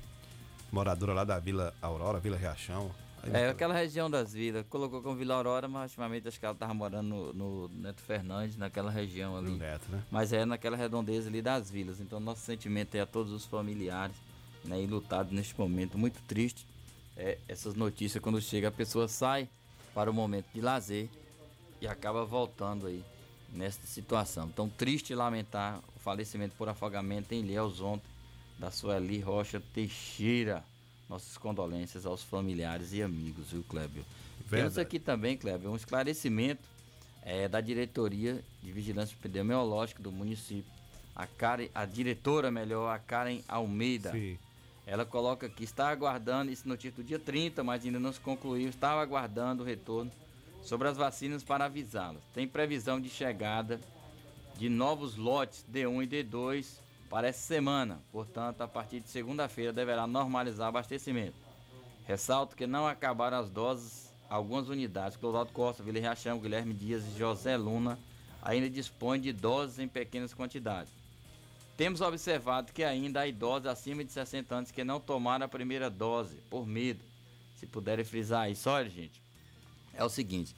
moradora 0.72 1.14
lá 1.14 1.24
da 1.24 1.38
Vila 1.40 1.74
Aurora, 1.82 2.20
Vila 2.20 2.36
Riachão. 2.36 2.92
É, 3.34 3.50
aquela 3.50 3.74
região 3.74 4.10
das 4.10 4.34
vilas. 4.34 4.66
Colocou 4.70 5.02
como 5.02 5.16
Vila 5.16 5.36
Aurora, 5.36 5.68
mas 5.68 5.92
ultimamente 5.92 6.28
acho 6.28 6.40
que 6.40 6.46
ela 6.46 6.54
estava 6.54 6.74
morando 6.74 7.34
no, 7.34 7.34
no, 7.34 7.68
Neto 7.68 8.02
Fernandes, 8.02 8.56
naquela 8.56 8.90
região 8.90 9.38
ali. 9.38 9.52
Neto, 9.52 9.92
né? 9.92 10.02
Mas 10.10 10.32
é 10.32 10.46
naquela 10.46 10.78
redondeza 10.78 11.28
ali 11.28 11.42
das 11.42 11.70
vilas. 11.70 12.00
Então 12.00 12.20
nosso 12.20 12.42
sentimento 12.42 12.96
é 12.96 13.02
a 13.02 13.06
todos 13.06 13.34
os 13.34 13.46
familiares, 13.46 14.16
né? 14.64 14.82
E 14.82 14.88
lutados 14.88 15.34
neste 15.34 15.58
momento. 15.60 15.98
Muito 15.98 16.22
triste. 16.24 16.66
É, 17.18 17.38
essas 17.50 17.76
notícias 17.76 18.24
quando 18.24 18.40
chega, 18.40 18.70
a 18.70 18.72
pessoa 18.72 19.08
sai 19.10 19.50
para 20.00 20.10
o 20.10 20.14
momento 20.14 20.46
de 20.54 20.62
lazer 20.62 21.10
e 21.82 21.86
acaba 21.86 22.24
voltando 22.24 22.88
aí 22.88 23.04
nesta 23.52 23.86
situação. 23.86 24.48
Então, 24.48 24.70
triste 24.70 25.14
lamentar 25.14 25.82
o 25.94 26.00
falecimento 26.00 26.56
por 26.58 26.70
afogamento 26.70 27.34
em 27.34 27.42
Ilhéus 27.42 27.82
ontem 27.82 28.08
da 28.58 28.72
Sueli 28.72 29.20
Rocha 29.20 29.62
Teixeira. 29.74 30.64
Nossas 31.10 31.38
condolências 31.38 32.06
aos 32.06 32.24
familiares 32.24 32.94
e 32.94 33.04
amigos, 33.04 33.52
viu, 33.52 33.62
Clébio? 33.68 34.06
Temos 34.50 34.78
aqui 34.78 35.00
também, 35.00 35.36
Clébio, 35.36 35.70
um 35.70 35.76
esclarecimento 35.76 36.64
é, 37.22 37.50
da 37.50 37.60
diretoria 37.60 38.42
de 38.64 38.72
vigilância 38.72 39.14
epidemiológica 39.14 40.02
do 40.02 40.14
município. 40.14 40.72
A, 41.14 41.28
Karen, 41.28 41.68
a 41.76 41.84
diretora, 41.84 42.50
melhor, 42.50 42.90
a 42.96 43.00
Karen 43.00 43.42
Almeida. 43.50 44.14
Sim 44.14 44.38
ela 44.90 45.06
coloca 45.06 45.46
aqui, 45.46 45.64
está 45.64 45.90
aguardando, 45.90 46.52
isso 46.52 46.68
no 46.68 46.76
título 46.76 47.06
dia 47.06 47.20
30, 47.20 47.64
mas 47.64 47.86
ainda 47.86 48.00
não 48.00 48.12
se 48.12 48.20
concluiu, 48.20 48.70
estava 48.70 49.04
aguardando 49.04 49.62
o 49.62 49.66
retorno 49.66 50.12
sobre 50.64 50.88
as 50.88 50.98
vacinas 50.98 51.44
para 51.44 51.66
avisá-las. 51.66 52.24
Tem 52.34 52.48
previsão 52.48 53.00
de 53.00 53.08
chegada 53.08 53.80
de 54.58 54.68
novos 54.68 55.16
lotes 55.16 55.64
D1 55.72 56.04
e 56.04 56.08
D2 56.24 56.80
para 57.08 57.28
essa 57.28 57.40
semana, 57.40 58.00
portanto, 58.12 58.62
a 58.62 58.68
partir 58.68 59.00
de 59.00 59.10
segunda-feira 59.10 59.72
deverá 59.72 60.08
normalizar 60.08 60.66
o 60.66 60.70
abastecimento. 60.70 61.38
Ressalto 62.08 62.56
que 62.56 62.66
não 62.66 62.88
acabaram 62.88 63.38
as 63.38 63.48
doses, 63.48 64.12
algumas 64.28 64.70
unidades, 64.70 65.18
Clodoaldo 65.18 65.52
Costa, 65.52 65.84
Vila 65.84 66.00
Riachão, 66.00 66.40
Guilherme 66.40 66.74
Dias 66.74 67.04
e 67.04 67.16
José 67.16 67.56
Luna 67.56 68.00
ainda 68.42 68.68
dispõem 68.68 69.22
de 69.22 69.32
doses 69.32 69.78
em 69.78 69.88
pequenas 69.88 70.34
quantidades. 70.34 70.92
Temos 71.80 72.02
observado 72.02 72.74
que 72.74 72.84
ainda 72.84 73.22
há 73.22 73.28
idosos 73.28 73.66
acima 73.66 74.04
de 74.04 74.12
60 74.12 74.54
anos 74.54 74.70
que 74.70 74.84
não 74.84 75.00
tomaram 75.00 75.46
a 75.46 75.48
primeira 75.48 75.90
dose, 75.90 76.36
por 76.50 76.68
medo. 76.68 77.00
Se 77.56 77.66
puderem 77.66 78.04
frisar 78.04 78.52
isso, 78.52 78.70
olha, 78.70 78.90
gente, 78.90 79.22
é 79.94 80.04
o 80.04 80.10
seguinte: 80.10 80.54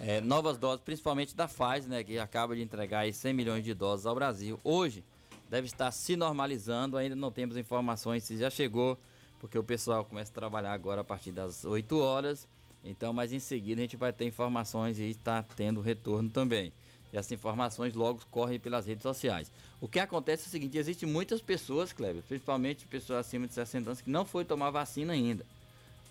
é, 0.00 0.20
novas 0.20 0.58
doses, 0.58 0.84
principalmente 0.84 1.32
da 1.36 1.46
Pfizer, 1.46 1.88
né, 1.88 2.02
que 2.02 2.18
acaba 2.18 2.56
de 2.56 2.62
entregar 2.62 2.98
aí 3.00 3.12
100 3.12 3.32
milhões 3.32 3.62
de 3.62 3.72
doses 3.72 4.04
ao 4.04 4.16
Brasil, 4.16 4.58
hoje 4.64 5.04
deve 5.48 5.68
estar 5.68 5.92
se 5.92 6.16
normalizando. 6.16 6.96
Ainda 6.96 7.14
não 7.14 7.30
temos 7.30 7.56
informações 7.56 8.24
se 8.24 8.36
já 8.36 8.50
chegou, 8.50 8.98
porque 9.38 9.56
o 9.56 9.62
pessoal 9.62 10.04
começa 10.04 10.32
a 10.32 10.34
trabalhar 10.34 10.72
agora 10.72 11.02
a 11.02 11.04
partir 11.04 11.30
das 11.30 11.64
8 11.64 11.96
horas. 12.00 12.48
Então, 12.84 13.12
mas 13.12 13.32
em 13.32 13.38
seguida 13.38 13.80
a 13.80 13.84
gente 13.84 13.96
vai 13.96 14.12
ter 14.12 14.26
informações 14.26 14.98
e 14.98 15.04
está 15.04 15.40
tendo 15.40 15.80
retorno 15.80 16.28
também. 16.30 16.72
E 17.14 17.16
essas 17.16 17.30
informações 17.30 17.94
logo 17.94 18.22
correm 18.28 18.58
pelas 18.58 18.86
redes 18.86 19.04
sociais. 19.04 19.48
O 19.80 19.86
que 19.86 20.00
acontece 20.00 20.42
é 20.42 20.46
o 20.48 20.50
seguinte: 20.50 20.76
existem 20.76 21.08
muitas 21.08 21.40
pessoas, 21.40 21.92
Kleber, 21.92 22.24
principalmente 22.24 22.84
pessoas 22.88 23.20
acima 23.20 23.46
de 23.46 23.54
60 23.54 23.88
anos, 23.88 24.00
que 24.00 24.10
não 24.10 24.24
foram 24.24 24.44
tomar 24.44 24.70
vacina 24.70 25.12
ainda. 25.12 25.46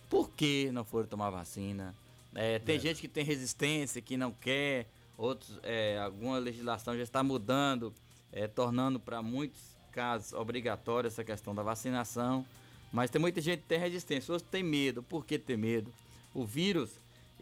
Por 0.10 0.30
que 0.30 0.72
não 0.72 0.86
foram 0.86 1.06
tomar 1.06 1.30
vacina? 1.30 1.94
É, 2.34 2.58
tem 2.58 2.78
é. 2.78 2.80
gente 2.80 3.02
que 3.02 3.10
tem 3.10 3.26
resistência, 3.26 4.02
que 4.02 4.16
não 4.16 4.32
quer, 4.32 4.88
outros, 5.18 5.60
é, 5.62 6.00
alguma 6.00 6.38
legislação 6.38 6.96
já 6.96 7.04
está 7.04 7.22
mudando, 7.22 7.94
é, 8.32 8.48
tornando 8.48 8.98
para 8.98 9.22
muitos 9.22 9.60
casos 9.92 10.32
obrigatória 10.32 11.10
essa 11.10 11.24
questão 11.24 11.54
da 11.54 11.64
vacinação. 11.64 12.46
Mas 12.94 13.10
tem 13.10 13.20
muita 13.20 13.42
gente 13.42 13.60
que 13.60 13.68
tem 13.68 13.80
resistência, 13.80 14.32
outros 14.32 14.50
têm 14.50 14.64
medo. 14.64 15.04
Por 15.04 15.26
que 15.26 15.38
ter 15.38 15.58
medo? 15.58 15.92
O 16.34 16.46
vírus 16.46 16.92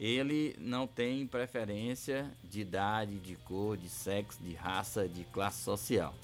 ele 0.02 0.56
não 0.58 0.88
tem 0.88 1.28
preferência 1.28 2.32
de 2.44 2.62
idade, 2.62 3.20
de 3.20 3.36
cor, 3.36 3.78
de 3.78 3.88
sexo, 3.88 4.42
de 4.42 4.56
raça, 4.56 5.08
de 5.08 5.24
classe 5.26 5.62
social. 5.62 6.16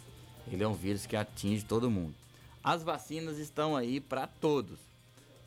Ele 0.51 0.63
é 0.63 0.67
um 0.67 0.73
vírus 0.73 1.05
que 1.05 1.15
atinge 1.15 1.63
todo 1.63 1.91
mundo. 1.91 2.15
As 2.63 2.81
vacinas 2.81 3.37
estão 3.37 3.77
aí 3.77 3.99
para 3.99 4.25
todos. 4.25 4.79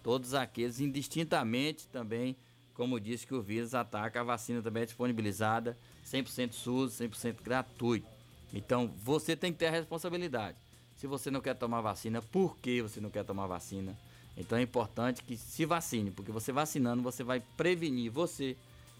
Todos 0.00 0.32
aqueles, 0.32 0.78
indistintamente 0.78 1.88
também, 1.88 2.36
como 2.72 3.00
disse 3.00 3.26
que 3.26 3.34
o 3.34 3.42
vírus 3.42 3.74
ataca, 3.74 4.20
a 4.20 4.24
vacina 4.24 4.62
também 4.62 4.84
é 4.84 4.86
disponibilizada, 4.86 5.76
100% 6.06 6.52
SUS, 6.52 6.92
100% 7.00 7.42
gratuito. 7.42 8.06
Então, 8.54 8.92
você 9.02 9.34
tem 9.34 9.52
que 9.52 9.58
ter 9.58 9.66
a 9.66 9.72
responsabilidade. 9.72 10.56
Se 10.96 11.08
você 11.08 11.32
não 11.32 11.40
quer 11.40 11.54
tomar 11.54 11.80
vacina, 11.80 12.22
por 12.22 12.56
que 12.58 12.80
você 12.80 13.00
não 13.00 13.10
quer 13.10 13.24
tomar 13.24 13.48
vacina? 13.48 13.98
Então 14.36 14.56
é 14.58 14.62
importante 14.62 15.22
que 15.22 15.36
se 15.36 15.64
vacine, 15.64 16.10
porque 16.10 16.32
você 16.32 16.52
vacinando, 16.52 17.02
você 17.02 17.22
vai 17.22 17.40
prevenir 17.56 18.10
você 18.10 18.56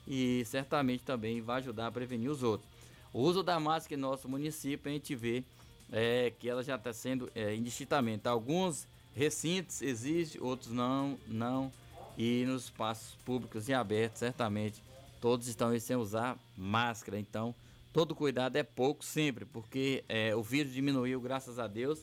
e 0.06 0.44
certamente 0.44 1.02
também 1.02 1.40
vai 1.40 1.58
ajudar 1.58 1.86
a 1.86 1.92
prevenir 1.92 2.30
os 2.30 2.42
outros. 2.42 2.68
O 3.12 3.20
uso 3.20 3.42
da 3.42 3.58
máscara 3.58 3.94
em 3.94 4.00
nosso 4.00 4.28
município, 4.28 4.90
a 4.90 4.92
gente 4.92 5.14
vê 5.14 5.42
é, 5.90 6.32
que 6.38 6.48
ela 6.48 6.62
já 6.62 6.76
está 6.76 6.92
sendo 6.92 7.30
é, 7.34 7.54
indistintamente. 7.54 8.28
Alguns 8.28 8.86
recintos 9.14 9.82
existem, 9.82 10.40
outros 10.40 10.72
não, 10.72 11.18
não. 11.26 11.72
E 12.16 12.44
nos 12.46 12.64
espaços 12.64 13.14
públicos 13.24 13.68
e 13.68 13.74
abertos, 13.74 14.18
certamente, 14.20 14.82
todos 15.20 15.48
estão 15.48 15.76
sem 15.78 15.96
usar 15.96 16.38
máscara. 16.56 17.18
Então, 17.18 17.54
todo 17.92 18.14
cuidado 18.14 18.56
é 18.56 18.62
pouco 18.62 19.04
sempre, 19.04 19.44
porque 19.44 20.04
é, 20.08 20.34
o 20.34 20.42
vírus 20.42 20.72
diminuiu, 20.72 21.20
graças 21.20 21.58
a 21.58 21.66
Deus 21.66 22.00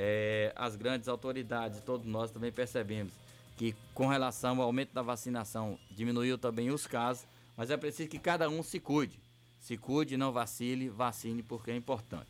é, 0.00 0.52
as 0.54 0.76
grandes 0.76 1.08
autoridades, 1.08 1.80
todos 1.80 2.06
nós 2.06 2.30
também 2.30 2.52
percebemos 2.52 3.12
que 3.56 3.74
com 3.92 4.06
relação 4.06 4.58
ao 4.58 4.62
aumento 4.62 4.94
da 4.94 5.02
vacinação 5.02 5.76
diminuiu 5.90 6.38
também 6.38 6.70
os 6.70 6.86
casos, 6.86 7.26
mas 7.56 7.68
é 7.68 7.76
preciso 7.76 8.08
que 8.08 8.20
cada 8.20 8.48
um 8.48 8.62
se 8.62 8.78
cuide. 8.78 9.18
Se 9.58 9.76
cuide, 9.76 10.16
não 10.16 10.30
vacile, 10.30 10.88
vacine 10.88 11.42
porque 11.42 11.72
é 11.72 11.76
importante. 11.76 12.28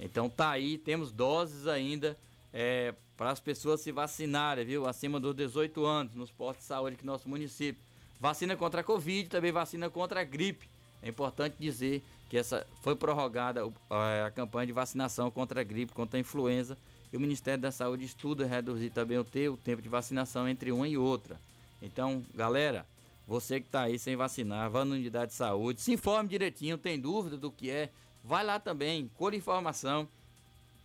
Então 0.00 0.30
tá 0.30 0.48
aí, 0.48 0.78
temos 0.78 1.12
doses 1.12 1.66
ainda 1.66 2.16
é, 2.50 2.94
para 3.14 3.30
as 3.30 3.38
pessoas 3.38 3.82
se 3.82 3.92
vacinarem, 3.92 4.64
viu? 4.64 4.88
Acima 4.88 5.20
dos 5.20 5.34
18 5.34 5.84
anos, 5.84 6.14
nos 6.14 6.30
postos 6.30 6.64
de 6.64 6.68
saúde 6.68 6.94
aqui 6.94 7.04
no 7.04 7.12
nosso 7.12 7.28
município. 7.28 7.82
Vacina 8.18 8.56
contra 8.56 8.80
a 8.80 8.84
Covid, 8.84 9.28
também 9.28 9.52
vacina 9.52 9.90
contra 9.90 10.22
a 10.22 10.24
gripe. 10.24 10.66
É 11.02 11.10
importante 11.10 11.56
dizer 11.60 12.02
que 12.30 12.38
essa 12.38 12.66
foi 12.80 12.96
prorrogada 12.96 13.60
a 13.90 14.30
campanha 14.30 14.66
de 14.66 14.72
vacinação 14.72 15.30
contra 15.30 15.60
a 15.60 15.64
gripe, 15.64 15.92
contra 15.92 16.18
a 16.18 16.20
influenza 16.20 16.78
e 17.12 17.16
o 17.16 17.20
Ministério 17.20 17.60
da 17.60 17.70
Saúde 17.70 18.04
estuda 18.04 18.46
reduzir 18.46 18.90
também 18.90 19.18
o, 19.18 19.22
o 19.22 19.56
tempo 19.56 19.82
de 19.82 19.88
vacinação 19.88 20.48
entre 20.48 20.72
uma 20.72 20.88
e 20.88 20.96
outra. 20.96 21.38
Então, 21.82 22.24
galera, 22.34 22.86
você 23.26 23.60
que 23.60 23.66
está 23.66 23.82
aí 23.82 23.98
sem 23.98 24.16
vacinar, 24.16 24.70
vá 24.70 24.84
na 24.84 24.94
unidade 24.94 25.32
de 25.32 25.36
saúde, 25.36 25.80
se 25.80 25.92
informe 25.92 26.28
direitinho, 26.28 26.78
tem 26.78 26.98
dúvida 26.98 27.36
do 27.36 27.50
que 27.50 27.70
é, 27.70 27.90
vai 28.24 28.44
lá 28.44 28.58
também, 28.58 29.10
colhe 29.16 29.36
informação 29.36 30.08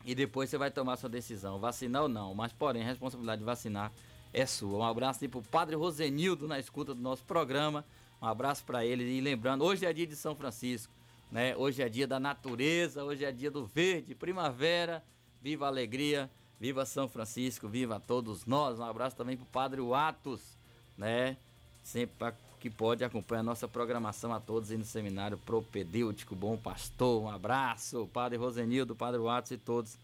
e 0.05 0.13
depois 0.13 0.49
você 0.49 0.57
vai 0.57 0.71
tomar 0.71 0.97
sua 0.97 1.09
decisão, 1.09 1.59
vacinar 1.59 2.03
ou 2.03 2.09
não. 2.09 2.33
Mas, 2.33 2.51
porém, 2.51 2.83
a 2.83 2.85
responsabilidade 2.85 3.39
de 3.39 3.45
vacinar 3.45 3.91
é 4.33 4.45
sua. 4.45 4.79
Um 4.79 4.83
abraço 4.83 5.27
para 5.27 5.39
o 5.39 5.43
Padre 5.43 5.75
Rosenildo 5.75 6.47
na 6.47 6.59
escuta 6.59 6.93
do 6.93 7.01
nosso 7.01 7.23
programa. 7.23 7.85
Um 8.21 8.25
abraço 8.25 8.63
para 8.63 8.85
ele. 8.85 9.03
E 9.03 9.21
lembrando, 9.21 9.63
hoje 9.63 9.85
é 9.85 9.93
dia 9.93 10.07
de 10.07 10.15
São 10.15 10.35
Francisco, 10.35 10.93
né? 11.31 11.55
Hoje 11.55 11.81
é 11.81 11.89
dia 11.89 12.07
da 12.07 12.19
natureza, 12.19 13.03
hoje 13.03 13.25
é 13.25 13.31
dia 13.31 13.51
do 13.51 13.65
verde, 13.65 14.15
primavera. 14.15 15.03
Viva 15.41 15.65
a 15.65 15.67
alegria, 15.69 16.29
viva 16.59 16.85
São 16.85 17.07
Francisco, 17.07 17.67
viva 17.67 17.99
todos 17.99 18.45
nós. 18.45 18.79
Um 18.79 18.83
abraço 18.83 19.15
também 19.15 19.37
para 19.37 19.43
o 19.43 19.47
Padre 19.47 19.81
Atos, 19.93 20.41
né? 20.97 21.37
Sempre 21.83 22.33
que 22.59 22.69
pode 22.69 23.03
acompanhar 23.03 23.41
a 23.41 23.43
nossa 23.43 23.67
programação 23.67 24.33
a 24.33 24.39
todos 24.39 24.71
aí 24.71 24.77
no 24.77 24.85
seminário 24.85 25.37
propedêutico 25.37 26.35
Bom 26.35 26.57
Pastor. 26.57 27.21
Um 27.21 27.29
abraço, 27.29 28.09
Padre 28.11 28.37
Rosenildo, 28.37 28.95
Padre 28.95 29.25
Atos 29.27 29.51
e 29.51 29.57
todos 29.57 29.97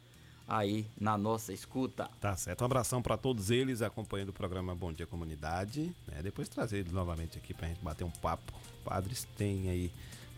aí 0.47 0.85
na 0.99 1.17
nossa 1.17 1.51
escuta. 1.51 2.09
Tá 2.19 2.35
certo. 2.35 2.61
Um 2.61 2.65
abração 2.65 3.01
para 3.01 3.17
todos 3.17 3.49
eles 3.49 3.81
acompanhando 3.81 4.29
o 4.29 4.33
programa 4.33 4.75
Bom 4.75 4.93
Dia 4.93 5.07
Comunidade. 5.07 5.93
Né? 6.07 6.21
Depois 6.21 6.47
trazer 6.47 6.79
eles 6.79 6.91
novamente 6.91 7.37
aqui 7.37 7.53
para 7.53 7.65
a 7.65 7.69
gente 7.69 7.81
bater 7.81 8.03
um 8.03 8.11
papo. 8.11 8.53
Padres 8.83 9.27
têm 9.35 9.69
aí 9.69 9.91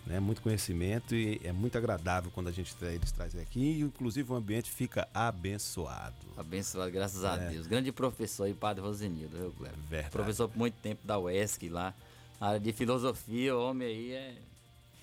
né? 0.06 0.20
Muito 0.20 0.41
conhecimento 0.41 1.16
e 1.16 1.41
é 1.43 1.51
muito 1.51 1.78
agradável 1.78 2.32
quando 2.32 2.47
a 2.47 2.51
gente 2.51 2.76
eles 2.82 3.12
trazem 3.12 3.41
aqui. 3.41 3.60
E, 3.60 3.82
inclusive 3.82 4.32
o 4.32 4.36
ambiente 4.36 4.70
fica 4.70 5.08
abençoado. 5.14 6.16
Abençoado, 6.38 6.91
graças 6.91 7.24
é. 7.24 7.28
a 7.28 7.36
Deus. 7.36 7.68
Grande 7.68 7.91
professor 7.91 8.43
aí, 8.43 8.53
Padre 8.53 8.84
Rosenildo, 8.84 9.38
viu, 9.38 9.51
Cleber? 9.51 9.78
Verdade. 9.89 10.12
Professor 10.12 10.47
por 10.47 10.58
muito 10.58 10.76
tempo 10.76 11.06
da 11.06 11.18
UESC 11.18 11.70
lá. 11.70 11.93
Área 12.39 12.60
de 12.60 12.72
filosofia, 12.74 13.56
o 13.56 13.70
homem 13.70 13.88
aí 13.88 14.12
é 14.12 14.36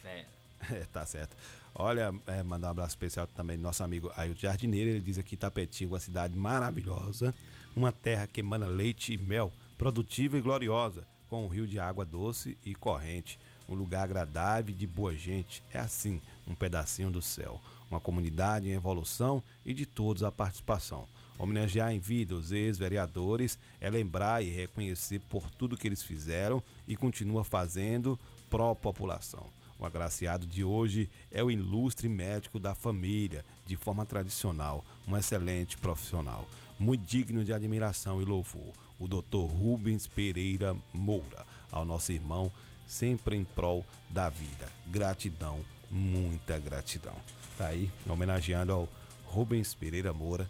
fera. 0.02 0.32
É, 0.70 0.86
tá 0.92 1.04
certo. 1.04 1.36
Olha, 1.74 2.14
é, 2.26 2.40
mandar 2.44 2.68
um 2.68 2.70
abraço 2.70 2.90
especial 2.90 3.26
também 3.26 3.56
do 3.56 3.62
nosso 3.64 3.82
amigo 3.82 4.12
Ailton 4.16 4.42
Jardineiro. 4.42 4.90
Ele 4.90 5.00
diz 5.00 5.18
aqui 5.18 5.36
Tapetinho, 5.36 5.90
uma 5.90 5.98
cidade 5.98 6.36
maravilhosa, 6.36 7.34
uma 7.74 7.90
terra 7.90 8.28
que 8.28 8.40
emana 8.40 8.66
leite 8.66 9.14
e 9.14 9.18
mel, 9.18 9.52
produtiva 9.76 10.38
e 10.38 10.40
gloriosa, 10.40 11.04
com 11.28 11.44
um 11.44 11.48
rio 11.48 11.66
de 11.66 11.80
água 11.80 12.04
doce 12.04 12.56
e 12.64 12.76
corrente 12.76 13.40
um 13.68 13.74
lugar 13.74 14.04
agradável 14.04 14.74
e 14.74 14.76
de 14.76 14.86
boa 14.86 15.14
gente. 15.14 15.62
É 15.72 15.78
assim, 15.78 16.20
um 16.46 16.54
pedacinho 16.54 17.10
do 17.10 17.22
céu. 17.22 17.60
Uma 17.90 18.00
comunidade 18.00 18.68
em 18.68 18.72
evolução 18.72 19.42
e 19.64 19.74
de 19.74 19.86
todos 19.86 20.22
a 20.22 20.32
participação. 20.32 21.06
Homenagear 21.38 21.92
em 21.92 21.98
vida 21.98 22.34
os 22.34 22.52
ex-vereadores 22.52 23.58
é 23.80 23.90
lembrar 23.90 24.42
e 24.42 24.50
reconhecer 24.50 25.20
por 25.28 25.50
tudo 25.50 25.76
que 25.76 25.88
eles 25.88 26.02
fizeram 26.02 26.62
e 26.86 26.94
continua 26.94 27.42
fazendo 27.42 28.18
pró-população. 28.48 29.46
O 29.78 29.84
agraciado 29.84 30.46
de 30.46 30.62
hoje 30.62 31.10
é 31.32 31.42
o 31.42 31.50
ilustre 31.50 32.08
médico 32.08 32.60
da 32.60 32.74
família, 32.74 33.44
de 33.66 33.76
forma 33.76 34.06
tradicional, 34.06 34.84
um 35.08 35.16
excelente 35.16 35.76
profissional, 35.76 36.48
muito 36.78 37.04
digno 37.04 37.44
de 37.44 37.52
admiração 37.52 38.22
e 38.22 38.24
louvor, 38.24 38.72
o 39.00 39.08
Dr. 39.08 39.52
Rubens 39.52 40.06
Pereira 40.06 40.76
Moura, 40.92 41.44
ao 41.72 41.84
nosso 41.84 42.12
irmão 42.12 42.52
sempre 42.92 43.36
em 43.36 43.44
prol 43.44 43.84
da 44.10 44.28
vida. 44.28 44.68
Gratidão, 44.86 45.60
muita 45.90 46.58
gratidão. 46.58 47.16
Tá 47.56 47.68
aí, 47.68 47.90
homenageando 48.06 48.72
ao 48.72 48.88
Rubens 49.24 49.74
Pereira 49.74 50.12
Moura, 50.12 50.48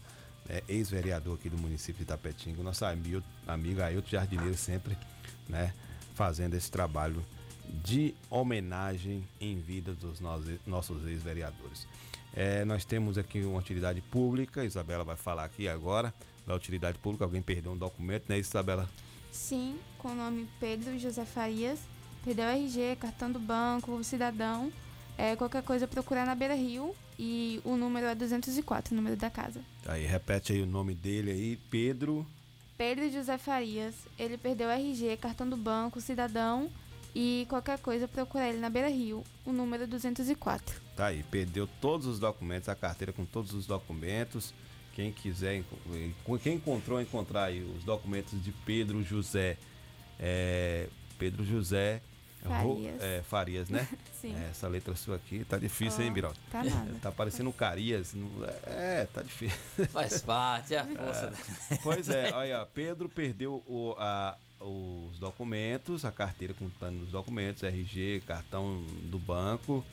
né, 0.48 0.60
ex-vereador 0.68 1.36
aqui 1.38 1.48
do 1.48 1.56
município 1.56 1.98
de 1.98 2.02
Itapetinga, 2.02 2.60
nosso 2.62 2.84
amigo, 2.84 3.22
amigo 3.46 3.80
Ailton 3.80 4.08
Jardineiro, 4.08 4.56
sempre 4.56 4.98
né, 5.48 5.72
fazendo 6.14 6.54
esse 6.54 6.68
trabalho 6.68 7.24
de 7.84 8.12
homenagem 8.28 9.26
em 9.40 9.60
vida 9.60 9.94
dos 9.94 10.20
nossos 10.66 11.06
ex-vereadores. 11.06 11.86
É, 12.34 12.64
nós 12.64 12.84
temos 12.84 13.18
aqui 13.18 13.42
uma 13.42 13.60
utilidade 13.60 14.00
pública, 14.00 14.64
Isabela 14.64 15.04
vai 15.04 15.16
falar 15.16 15.44
aqui 15.44 15.68
agora 15.68 16.12
da 16.44 16.56
utilidade 16.56 16.98
pública. 16.98 17.24
Alguém 17.24 17.40
perdeu 17.40 17.70
um 17.70 17.76
documento, 17.76 18.24
né, 18.28 18.38
Isabela? 18.38 18.88
Sim, 19.30 19.78
com 19.96 20.08
o 20.08 20.14
nome 20.14 20.48
Pedro 20.58 20.98
José 20.98 21.24
Farias, 21.24 21.78
perdeu 22.24 22.46
RG, 22.46 22.96
cartão 23.00 23.30
do 23.30 23.38
banco, 23.38 24.02
cidadão, 24.02 24.72
é, 25.18 25.36
qualquer 25.36 25.62
coisa 25.62 25.86
procurar 25.86 26.24
na 26.24 26.34
Beira 26.34 26.54
Rio 26.54 26.94
e 27.18 27.60
o 27.64 27.76
número 27.76 28.06
é 28.06 28.14
204, 28.14 28.92
o 28.92 28.96
número 28.96 29.16
da 29.16 29.28
casa. 29.28 29.60
Aí, 29.86 30.06
repete 30.06 30.52
aí 30.52 30.62
o 30.62 30.66
nome 30.66 30.94
dele 30.94 31.30
aí, 31.30 31.56
Pedro. 31.70 32.26
Pedro 32.78 33.10
José 33.10 33.38
Farias, 33.38 33.94
ele 34.18 34.38
perdeu 34.38 34.70
RG, 34.70 35.16
cartão 35.18 35.48
do 35.48 35.56
banco, 35.56 36.00
cidadão 36.00 36.70
e 37.14 37.46
qualquer 37.48 37.78
coisa 37.78 38.08
procurar 38.08 38.48
ele 38.48 38.58
na 38.58 38.70
Beira 38.70 38.88
Rio, 38.88 39.22
o 39.44 39.52
número 39.52 39.86
204. 39.86 40.80
Tá 40.96 41.06
aí, 41.06 41.22
perdeu 41.24 41.68
todos 41.80 42.06
os 42.06 42.18
documentos, 42.18 42.68
a 42.68 42.74
carteira 42.74 43.12
com 43.12 43.24
todos 43.24 43.52
os 43.52 43.66
documentos. 43.66 44.54
Quem 44.94 45.12
quiser, 45.12 45.62
quem 46.42 46.54
encontrou, 46.54 47.00
encontrar 47.00 47.44
aí 47.44 47.62
os 47.62 47.82
documentos 47.84 48.42
de 48.42 48.52
Pedro 48.52 49.02
José, 49.02 49.56
é, 50.18 50.88
Pedro 51.18 51.44
José 51.44 52.02
Farias. 52.48 53.02
É, 53.02 53.22
Farias, 53.22 53.68
né? 53.68 53.88
Sim. 54.20 54.34
É, 54.36 54.50
essa 54.50 54.68
letra 54.68 54.94
sua 54.94 55.16
aqui 55.16 55.44
tá 55.44 55.58
difícil, 55.58 56.00
oh, 56.00 56.02
hein, 56.02 56.12
Birol? 56.12 56.32
Tá 56.50 56.64
nada. 56.64 56.94
Tá 57.00 57.12
parecendo 57.12 57.50
um 57.50 57.52
Carias. 57.52 58.14
É, 58.64 59.06
tá 59.12 59.22
difícil. 59.22 59.58
Faz 59.90 60.22
parte, 60.22 60.74
é 60.74 60.78
a 60.78 60.86
força. 60.86 61.32
É. 61.70 61.76
Pois 61.82 62.08
é, 62.08 62.32
olha, 62.34 62.66
Pedro 62.74 63.08
perdeu 63.08 63.62
o, 63.66 63.94
a, 63.98 64.36
os 64.60 65.18
documentos, 65.18 66.04
a 66.04 66.12
carteira 66.12 66.54
contando 66.54 67.02
os 67.02 67.10
documentos, 67.10 67.62
RG, 67.62 68.22
cartão 68.26 68.84
do 69.04 69.18
banco, 69.18 69.84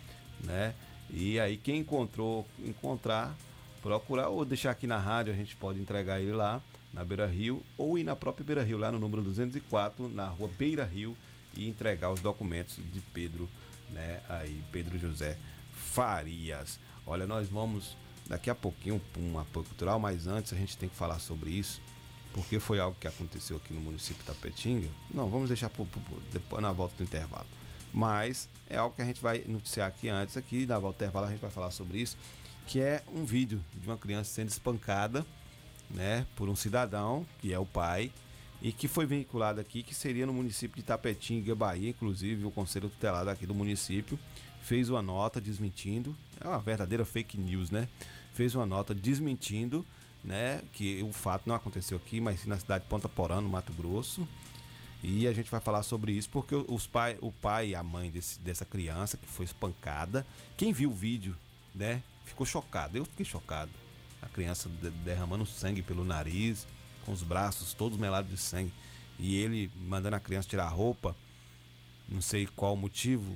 né? 0.44 0.74
E 1.10 1.40
aí 1.40 1.58
quem 1.58 1.80
encontrou, 1.80 2.46
encontrar, 2.60 3.36
procurar 3.82 4.30
ou 4.30 4.46
deixar 4.46 4.72
aqui 4.72 4.86
na 4.86 4.98
rádio, 4.98 5.34
a 5.34 5.36
gente 5.36 5.56
pode 5.56 5.80
entregar 5.80 6.22
ele 6.22 6.34
lá 6.34 6.62
na 6.94 7.04
Beira 7.04 7.26
Rio 7.26 7.64
ou 7.78 7.98
ir 7.98 8.04
na 8.04 8.16
própria 8.16 8.46
Beira 8.46 8.64
Rio, 8.64 8.78
lá 8.78 8.92
no 8.92 9.00
número 9.00 9.22
204, 9.22 10.10
na 10.10 10.28
rua 10.28 10.50
Beira 10.58 10.84
Rio, 10.84 11.16
e 11.56 11.68
entregar 11.68 12.12
os 12.12 12.22
documentos 12.22 12.78
de 12.78 13.02
Pedro, 13.14 13.50
né? 13.90 14.22
Aí, 14.30 14.64
Pedro 14.72 14.98
José 14.98 15.38
Farias. 15.74 16.80
Olha, 17.06 17.26
nós 17.26 17.50
vamos 17.50 17.98
daqui 18.28 18.50
a 18.50 18.56
pouquinho 18.56 19.00
para 19.12 19.22
um 19.22 19.40
apoio 19.40 19.66
cultural, 19.66 20.00
mas 20.00 20.28
antes 20.28 20.54
a 20.54 20.56
gente 20.56 20.78
tem 20.78 20.88
que 20.88 20.96
falar 20.96 21.20
sobre 21.20 21.50
isso. 21.50 21.82
porque 22.34 22.60
foi 22.60 22.80
algo 22.80 22.96
que 23.00 23.08
aconteceu 23.08 23.58
aqui 23.58 23.74
no 23.74 23.82
município 23.82 24.22
de 24.22 24.28
Tapetinga. 24.28 24.88
Não, 25.14 25.30
vamos 25.30 25.48
deixar 25.50 25.70
pro, 25.70 25.86
pro, 25.86 26.02
depois 26.32 26.62
na 26.62 26.72
volta 26.72 26.96
do 26.98 27.04
intervalo. 27.04 27.48
Mas 27.94 28.48
é 28.70 28.78
algo 28.78 28.96
que 28.96 29.02
a 29.02 29.06
gente 29.06 29.22
vai 29.22 29.44
noticiar 29.48 29.88
aqui 29.88 30.10
antes, 30.10 30.38
aqui, 30.38 30.66
na 30.66 30.78
volta 30.78 31.00
do 31.00 31.02
intervalo 31.04 31.26
a 31.26 31.30
gente 31.32 31.42
vai 31.42 31.50
falar 31.50 31.72
sobre 31.72 32.00
isso, 32.00 32.18
que 32.68 32.80
é 32.80 33.04
um 33.14 33.26
vídeo 33.26 33.64
de 33.74 33.88
uma 33.88 33.98
criança 33.98 34.32
sendo 34.32 34.50
espancada, 34.50 35.26
né, 35.90 36.26
por 36.36 36.48
um 36.48 36.56
cidadão, 36.56 37.26
que 37.40 37.52
é 37.52 37.58
o 37.58 37.66
pai, 37.66 38.12
e 38.62 38.72
que 38.72 38.88
foi 38.88 39.06
vinculado 39.06 39.62
aqui, 39.62 39.84
que 39.84 39.96
seria 39.96 40.26
no 40.26 40.34
município 40.34 40.78
de 40.78 40.84
Tapetinga, 40.84 41.56
Bahia, 41.56 41.90
inclusive 41.90 42.46
o 42.46 42.52
conselho 42.52 42.90
tutelado 42.90 43.30
aqui 43.30 43.46
do 43.46 43.56
município 43.56 44.20
fez 44.62 44.90
uma 44.90 45.02
nota 45.02 45.40
desmentindo, 45.40 46.16
é 46.40 46.48
uma 46.48 46.60
verdadeira 46.60 47.06
fake 47.06 47.38
news, 47.38 47.72
né? 47.72 47.88
Fez 48.34 48.54
uma 48.56 48.66
nota 48.66 48.94
desmentindo, 48.94 49.86
né, 50.24 50.62
que 50.74 51.02
o 51.02 51.12
fato 51.12 51.48
não 51.48 51.56
aconteceu 51.56 51.98
aqui, 51.98 52.20
mas 52.20 52.42
sim 52.42 52.50
na 52.50 52.60
cidade 52.60 52.84
de 52.84 52.90
Ponta 52.90 53.08
Porã, 53.08 53.42
no 53.42 53.50
Mato 53.50 53.74
Grosso. 53.74 54.28
E 55.02 55.28
a 55.28 55.34
gente 55.34 55.50
vai 55.50 55.62
falar 55.62 55.82
sobre 55.84 56.12
isso 56.12 56.30
porque 56.30 56.54
os 56.54 56.86
pai, 56.86 57.18
o 57.22 57.32
pai 57.32 57.70
e 57.70 57.76
a 57.76 57.82
mãe 57.82 58.12
desse, 58.12 58.40
dessa 58.42 58.66
criança 58.66 59.18
que 59.18 59.26
foi 59.26 59.46
espancada, 59.46 60.26
quem 60.58 60.74
viu 60.74 60.90
o 60.90 60.94
vídeo, 60.94 61.36
né, 61.74 62.04
ficou 62.26 62.46
chocado. 62.46 62.98
Eu 62.98 63.06
fiquei 63.06 63.26
chocado. 63.26 63.72
A 64.22 64.28
criança 64.28 64.70
derramando 65.06 65.46
sangue 65.46 65.82
pelo 65.82 66.04
nariz, 66.04 66.68
com 67.10 67.14
os 67.14 67.24
braços 67.24 67.74
todos 67.74 67.98
melados 67.98 68.30
de 68.30 68.38
sangue. 68.38 68.72
E 69.18 69.36
ele 69.36 69.72
mandando 69.76 70.16
a 70.16 70.20
criança 70.20 70.48
tirar 70.48 70.66
a 70.66 70.70
roupa, 70.70 71.16
não 72.08 72.22
sei 72.22 72.46
qual 72.56 72.76
o 72.76 72.78
motivo, 72.78 73.36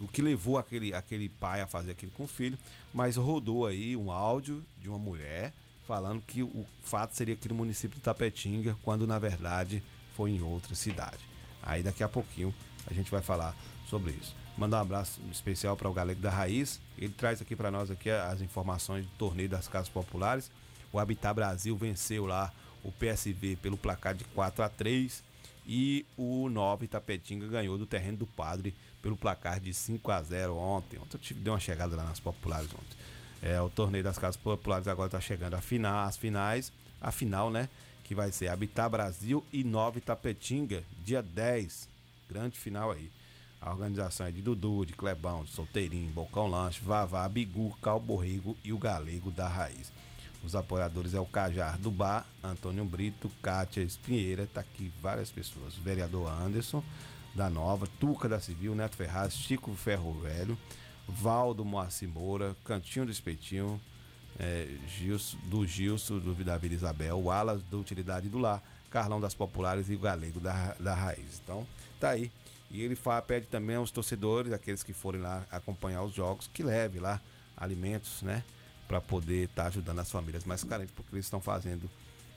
o 0.00 0.08
que 0.08 0.20
levou 0.20 0.58
aquele, 0.58 0.92
aquele 0.92 1.28
pai 1.28 1.60
a 1.60 1.68
fazer 1.68 1.92
aquilo 1.92 2.10
com 2.10 2.24
o 2.24 2.26
filho, 2.26 2.58
mas 2.92 3.14
rodou 3.14 3.64
aí 3.64 3.96
um 3.96 4.10
áudio 4.10 4.64
de 4.82 4.88
uma 4.88 4.98
mulher 4.98 5.52
falando 5.86 6.20
que 6.20 6.42
o 6.42 6.66
fato 6.82 7.14
seria 7.14 7.34
aqui 7.34 7.48
no 7.48 7.54
município 7.54 7.94
de 7.94 8.02
Tapetinga, 8.02 8.76
quando 8.82 9.06
na 9.06 9.20
verdade 9.20 9.80
foi 10.16 10.32
em 10.32 10.42
outra 10.42 10.74
cidade. 10.74 11.20
Aí 11.62 11.80
daqui 11.80 12.02
a 12.02 12.08
pouquinho 12.08 12.52
a 12.88 12.92
gente 12.92 13.08
vai 13.08 13.22
falar 13.22 13.54
sobre 13.88 14.10
isso. 14.12 14.34
Mandar 14.58 14.78
um 14.78 14.82
abraço 14.82 15.20
especial 15.30 15.76
para 15.76 15.88
o 15.88 15.92
Galego 15.92 16.20
da 16.20 16.30
Raiz. 16.30 16.80
Ele 16.98 17.12
traz 17.12 17.40
aqui 17.40 17.54
para 17.54 17.70
nós 17.70 17.88
aqui 17.90 18.10
as 18.10 18.40
informações 18.40 19.06
do 19.06 19.12
torneio 19.12 19.48
das 19.48 19.68
casas 19.68 19.88
populares. 19.88 20.50
O 20.92 20.98
Habitat 20.98 21.34
Brasil 21.34 21.76
venceu 21.76 22.26
lá 22.26 22.52
o 22.84 22.92
PSV 22.92 23.56
pelo 23.56 23.76
placar 23.76 24.14
de 24.14 24.24
4 24.24 24.62
a 24.62 24.68
3 24.68 25.22
e 25.66 26.04
o 26.16 26.48
9 26.48 26.86
Tapetinga 26.86 27.46
ganhou 27.48 27.78
do 27.78 27.86
terreno 27.86 28.18
do 28.18 28.26
Padre 28.26 28.74
pelo 29.02 29.16
placar 29.16 29.58
de 29.58 29.72
5 29.72 30.10
a 30.10 30.22
0 30.22 30.56
ontem. 30.56 30.98
Ontem 30.98 31.16
eu 31.16 31.20
tive, 31.20 31.40
dei 31.40 31.52
uma 31.52 31.60
chegada 31.60 31.96
lá 31.96 32.04
nas 32.04 32.20
populares 32.20 32.68
ontem. 32.72 32.96
É, 33.42 33.60
o 33.60 33.68
torneio 33.68 34.04
das 34.04 34.18
casas 34.18 34.36
populares 34.36 34.86
agora 34.88 35.08
está 35.08 35.20
chegando 35.20 35.54
a 35.54 35.60
final, 35.60 36.06
as 36.06 36.16
finais, 36.16 36.72
a 37.00 37.10
final, 37.10 37.50
né? 37.50 37.68
Que 38.04 38.14
vai 38.14 38.30
ser 38.32 38.48
Habitat 38.48 38.90
Brasil 38.90 39.44
e 39.52 39.64
9 39.64 40.00
Tapetinga, 40.00 40.82
dia 41.04 41.22
10. 41.22 41.88
Grande 42.28 42.58
final 42.58 42.90
aí. 42.90 43.10
A 43.60 43.70
organização 43.70 44.26
é 44.26 44.30
de 44.30 44.42
Dudu, 44.42 44.84
de 44.84 44.92
Clebão, 44.92 45.44
de 45.44 45.50
Solteirinho, 45.50 46.10
Bocão 46.12 46.46
Lanche, 46.46 46.82
Vavá, 46.82 47.26
Bigu, 47.26 47.74
Calborrego 47.80 48.56
e 48.62 48.74
o 48.74 48.78
Galego 48.78 49.30
da 49.30 49.48
Raiz. 49.48 49.90
Os 50.44 50.54
apoiadores 50.54 51.14
é 51.14 51.20
o 51.20 51.24
Cajar 51.24 51.78
do 51.78 51.90
Bar, 51.90 52.26
Antônio 52.42 52.84
Brito, 52.84 53.30
Kátia 53.42 53.80
Espinheira, 53.80 54.46
tá 54.52 54.60
aqui 54.60 54.92
várias 55.00 55.30
pessoas. 55.30 55.74
Vereador 55.74 56.30
Anderson 56.30 56.84
da 57.34 57.50
Nova, 57.50 57.88
Tuca 57.98 58.28
da 58.28 58.38
Civil, 58.38 58.74
Neto 58.74 58.96
Ferraz, 58.96 59.34
Chico 59.34 59.74
Ferro 59.74 60.12
Velho, 60.20 60.56
Valdo 61.08 61.64
Moacir 61.64 62.08
Moura, 62.08 62.54
Cantinho 62.64 63.06
do 63.06 63.10
Espetinho, 63.10 63.80
é, 64.38 64.68
Gilson, 64.86 65.38
do 65.44 65.66
Gilson, 65.66 66.18
do 66.18 66.34
da 66.44 66.56
Vila 66.56 66.74
Isabel, 66.74 67.30
Alas 67.30 67.62
do 67.62 67.80
Utilidade 67.80 68.28
do 68.28 68.38
Lar, 68.38 68.62
Carlão 68.90 69.20
das 69.20 69.34
Populares 69.34 69.88
e 69.88 69.94
o 69.94 69.98
Galego 69.98 70.40
da, 70.40 70.74
da 70.78 70.94
Raiz. 70.94 71.40
Então, 71.42 71.66
tá 71.98 72.10
aí. 72.10 72.30
E 72.70 72.82
ele 72.82 72.94
fala, 72.94 73.22
pede 73.22 73.46
também 73.46 73.76
aos 73.76 73.90
torcedores, 73.90 74.52
aqueles 74.52 74.82
que 74.82 74.92
forem 74.92 75.20
lá 75.20 75.44
acompanhar 75.50 76.02
os 76.02 76.14
jogos, 76.14 76.48
que 76.52 76.62
leve 76.62 76.98
lá 76.98 77.20
alimentos, 77.56 78.22
né? 78.22 78.42
Para 78.86 79.00
poder 79.00 79.44
estar 79.44 79.62
tá 79.62 79.68
ajudando 79.68 79.98
as 79.98 80.10
famílias 80.10 80.44
mais 80.44 80.62
carentes, 80.64 80.94
porque 80.94 81.14
eles 81.14 81.26
estão 81.26 81.40
fazendo 81.40 81.90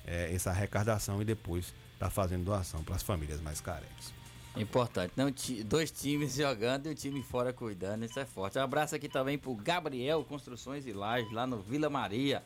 é, 0.06 0.34
essa 0.34 0.50
arrecadação 0.50 1.22
e 1.22 1.26
depois 1.26 1.74
tá 2.00 2.10
fazendo 2.10 2.45
doação 2.45 2.84
para 2.84 2.95
as 2.95 3.04
famílias 3.04 3.41
mais 3.41 3.60
carentes. 3.60 4.14
Importante, 4.56 5.14
não 5.16 5.32
dois 5.66 5.91
times 5.91 6.36
jogando 6.36 6.88
e 6.88 6.89
o 6.89 6.95
time 6.95 7.22
fora 7.22 7.54
cuidando, 7.54 8.06
isso 8.06 8.20
é 8.20 8.26
forte. 8.26 8.58
Um 8.58 8.64
abraço 8.64 8.95
aqui 8.95 9.08
também 9.08 9.38
pro 9.38 9.54
Gabriel 9.54 10.24
Construções 10.24 10.88
e 10.88 10.93
Lajes, 10.93 11.32
lá 11.32 11.45
no 11.45 11.60
Vila 11.60 11.89
Maria. 11.89 12.41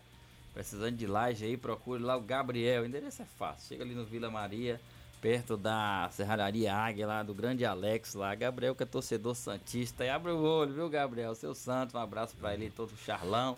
Precisando 0.53 0.97
de 0.97 1.07
laje 1.07 1.45
aí, 1.45 1.55
procure 1.55 2.03
lá 2.03 2.17
o 2.17 2.21
Gabriel. 2.21 2.83
O 2.83 2.85
endereço 2.85 3.21
é 3.21 3.25
fácil. 3.37 3.69
Chega 3.69 3.85
ali 3.85 3.95
no 3.95 4.03
Vila 4.03 4.29
Maria, 4.29 4.81
perto 5.21 5.55
da 5.55 6.09
Serralharia 6.11 6.75
Águia, 6.75 7.07
lá 7.07 7.23
do 7.23 7.33
grande 7.33 7.63
Alex 7.63 8.15
lá. 8.15 8.35
Gabriel, 8.35 8.75
que 8.75 8.83
é 8.83 8.85
torcedor 8.85 9.33
Santista. 9.33 10.03
E 10.03 10.09
abre 10.09 10.33
o 10.33 10.41
olho, 10.41 10.73
viu, 10.73 10.89
Gabriel? 10.89 11.33
Seu 11.35 11.55
santo, 11.55 11.97
um 11.97 12.01
abraço 12.01 12.35
para 12.35 12.53
ele, 12.53 12.69
todo 12.69 12.91
o 12.91 12.97
Charlão 12.97 13.57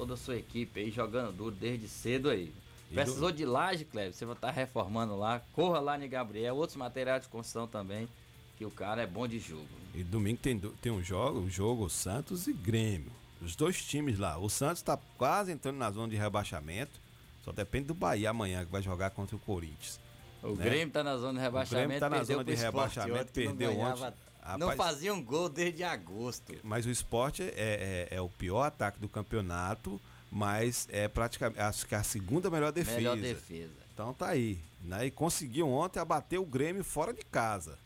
toda 0.00 0.14
a 0.14 0.16
sua 0.16 0.36
equipe 0.36 0.80
aí 0.80 0.90
jogando 0.90 1.30
duro 1.30 1.54
desde 1.54 1.86
cedo 1.86 2.30
aí. 2.30 2.50
Precisou 2.90 3.30
de 3.30 3.44
laje, 3.44 3.84
Cleber, 3.84 4.14
você 4.14 4.24
vai 4.24 4.34
estar 4.34 4.48
tá 4.48 4.52
reformando 4.52 5.14
lá. 5.14 5.42
Corra 5.52 5.78
lá 5.78 5.98
no 5.98 6.08
Gabriel, 6.08 6.56
outros 6.56 6.76
materiais 6.76 7.24
de 7.24 7.28
construção 7.28 7.66
também, 7.66 8.08
que 8.56 8.64
o 8.64 8.70
cara 8.70 9.02
é 9.02 9.06
bom 9.06 9.28
de 9.28 9.38
jogo. 9.38 9.68
E 9.94 10.02
domingo 10.02 10.38
tem, 10.38 10.58
tem 10.58 10.90
um 10.90 11.02
jogo, 11.02 11.40
um 11.40 11.50
jogo 11.50 11.88
Santos 11.90 12.46
e 12.46 12.52
Grêmio. 12.52 13.12
Os 13.42 13.54
dois 13.54 13.84
times 13.84 14.18
lá. 14.18 14.38
O 14.38 14.48
Santos 14.48 14.78
está 14.78 14.98
quase 15.18 15.52
entrando 15.52 15.76
na 15.76 15.90
zona 15.90 16.08
de 16.08 16.16
rebaixamento. 16.16 16.98
Só 17.44 17.52
depende 17.52 17.86
do 17.86 17.94
Bahia 17.94 18.30
amanhã, 18.30 18.64
que 18.64 18.72
vai 18.72 18.82
jogar 18.82 19.10
contra 19.10 19.36
o 19.36 19.38
Corinthians. 19.38 20.00
O 20.42 20.54
né? 20.54 20.64
Grêmio 20.64 20.88
está 20.88 21.04
na 21.04 21.16
zona 21.18 21.34
de 21.34 21.44
rebaixamento. 21.44 21.74
O 21.74 21.88
Grêmio 21.88 21.94
está 21.94 22.10
na 22.10 22.24
zona 22.24 22.44
de 22.44 22.54
rebaixamento, 22.54 23.32
perdeu 23.32 23.78
ontem. 23.78 24.12
Rapaz, 24.42 24.58
não 24.58 24.72
fazia 24.72 25.14
um 25.14 25.22
gol 25.22 25.48
desde 25.48 25.84
agosto. 25.84 26.54
Mas 26.62 26.86
o 26.86 26.90
esporte 26.90 27.42
é, 27.42 28.08
é, 28.10 28.16
é, 28.16 28.20
o 28.20 28.28
pior 28.28 28.62
ataque 28.62 28.98
do 28.98 29.08
campeonato, 29.08 30.00
mas 30.30 30.88
é 30.90 31.08
praticamente 31.08 31.60
acho 31.60 31.86
que 31.86 31.94
é 31.94 31.98
a 31.98 32.02
segunda 32.02 32.50
melhor 32.50 32.72
defesa. 32.72 32.96
Melhor 32.96 33.16
defesa. 33.16 33.72
Então 33.92 34.14
tá 34.14 34.28
aí. 34.28 34.58
Né? 34.82 35.06
E 35.06 35.10
conseguiu 35.10 35.68
ontem 35.68 36.00
abater 36.00 36.40
o 36.40 36.44
Grêmio 36.44 36.82
fora 36.82 37.12
de 37.12 37.24
casa. 37.24 37.78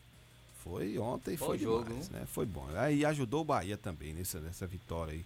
Foi 0.63 0.97
ontem, 0.97 1.37
foi, 1.37 1.47
foi 1.49 1.57
jogo, 1.59 1.83
demais, 1.83 2.09
né? 2.09 2.25
Foi 2.25 2.45
bom. 2.45 2.67
Aí 2.75 3.05
ajudou 3.05 3.41
o 3.41 3.45
Bahia 3.45 3.77
também 3.77 4.13
nessa, 4.13 4.39
nessa 4.39 4.65
vitória 4.65 5.13
aí, 5.13 5.23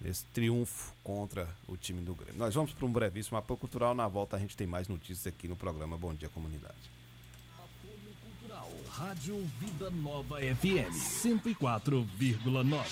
nesse 0.00 0.24
triunfo 0.26 0.94
contra 1.04 1.46
o 1.68 1.76
time 1.76 2.00
do 2.00 2.14
Grêmio. 2.14 2.38
Nós 2.38 2.54
vamos 2.54 2.72
para 2.72 2.86
um 2.86 2.92
brevíssimo 2.92 3.36
apoio 3.36 3.58
cultural. 3.58 3.94
Na 3.94 4.08
volta 4.08 4.36
a 4.36 4.38
gente 4.38 4.56
tem 4.56 4.66
mais 4.66 4.88
notícias 4.88 5.26
aqui 5.26 5.46
no 5.46 5.56
programa 5.56 5.98
Bom 5.98 6.14
Dia 6.14 6.30
Comunidade. 6.30 6.99
Rádio 9.00 9.48
Vida 9.58 9.88
Nova 9.88 10.40
FM 10.40 10.92
104,9. 10.92 12.84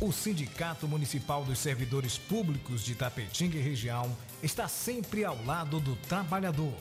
O 0.00 0.10
Sindicato 0.10 0.88
Municipal 0.88 1.44
dos 1.44 1.60
Servidores 1.60 2.18
Públicos 2.18 2.84
de 2.84 2.96
Tapetinga 2.96 3.56
e 3.56 3.60
região 3.60 4.10
está 4.42 4.66
sempre 4.66 5.24
ao 5.24 5.40
lado 5.44 5.78
do 5.78 5.94
trabalhador. 5.94 6.74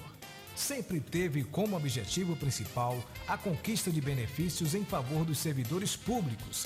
Sempre 0.55 0.99
teve 0.99 1.43
como 1.43 1.77
objetivo 1.77 2.35
principal 2.35 2.97
a 3.27 3.37
conquista 3.37 3.91
de 3.91 4.01
benefícios 4.01 4.73
em 4.73 4.83
favor 4.83 5.23
dos 5.23 5.37
servidores 5.37 5.95
públicos 5.95 6.65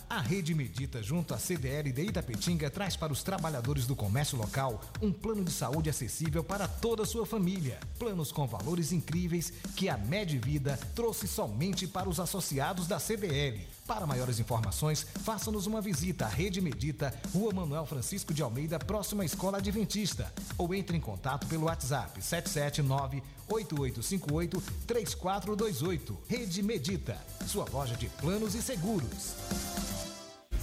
A 0.11 0.19
Rede 0.19 0.53
Medita, 0.53 1.01
junto 1.01 1.33
à 1.33 1.37
CDL 1.37 1.89
de 1.89 2.01
Itapetinga, 2.01 2.69
traz 2.69 2.97
para 2.97 3.13
os 3.13 3.23
trabalhadores 3.23 3.87
do 3.87 3.95
comércio 3.95 4.37
local 4.37 4.81
um 5.01 5.09
plano 5.09 5.41
de 5.41 5.53
saúde 5.53 5.89
acessível 5.89 6.43
para 6.43 6.67
toda 6.67 7.03
a 7.03 7.05
sua 7.05 7.25
família. 7.25 7.79
Planos 7.97 8.29
com 8.29 8.45
valores 8.45 8.91
incríveis 8.91 9.53
que 9.73 9.87
a 9.87 9.97
Medvida 9.97 10.77
trouxe 10.93 11.29
somente 11.29 11.87
para 11.87 12.09
os 12.09 12.19
associados 12.19 12.87
da 12.87 12.99
CDL. 12.99 13.65
Para 13.87 14.05
maiores 14.05 14.37
informações, 14.37 15.07
faça-nos 15.23 15.65
uma 15.65 15.79
visita 15.79 16.25
à 16.25 16.27
Rede 16.27 16.59
Medita, 16.59 17.13
Rua 17.33 17.53
Manuel 17.53 17.85
Francisco 17.85 18.33
de 18.33 18.43
Almeida, 18.43 18.77
próxima 18.77 19.23
à 19.23 19.25
Escola 19.25 19.59
Adventista. 19.59 20.29
Ou 20.57 20.75
entre 20.75 20.97
em 20.97 21.01
contato 21.01 21.47
pelo 21.47 21.67
WhatsApp 21.67 22.21
779 22.21 23.23
8858 23.47 24.61
3428. 24.85 26.17
Rede 26.27 26.61
Medita, 26.61 27.17
sua 27.47 27.65
loja 27.71 27.95
de 27.95 28.09
planos 28.09 28.55
e 28.55 28.61
seguros. 28.61 30.00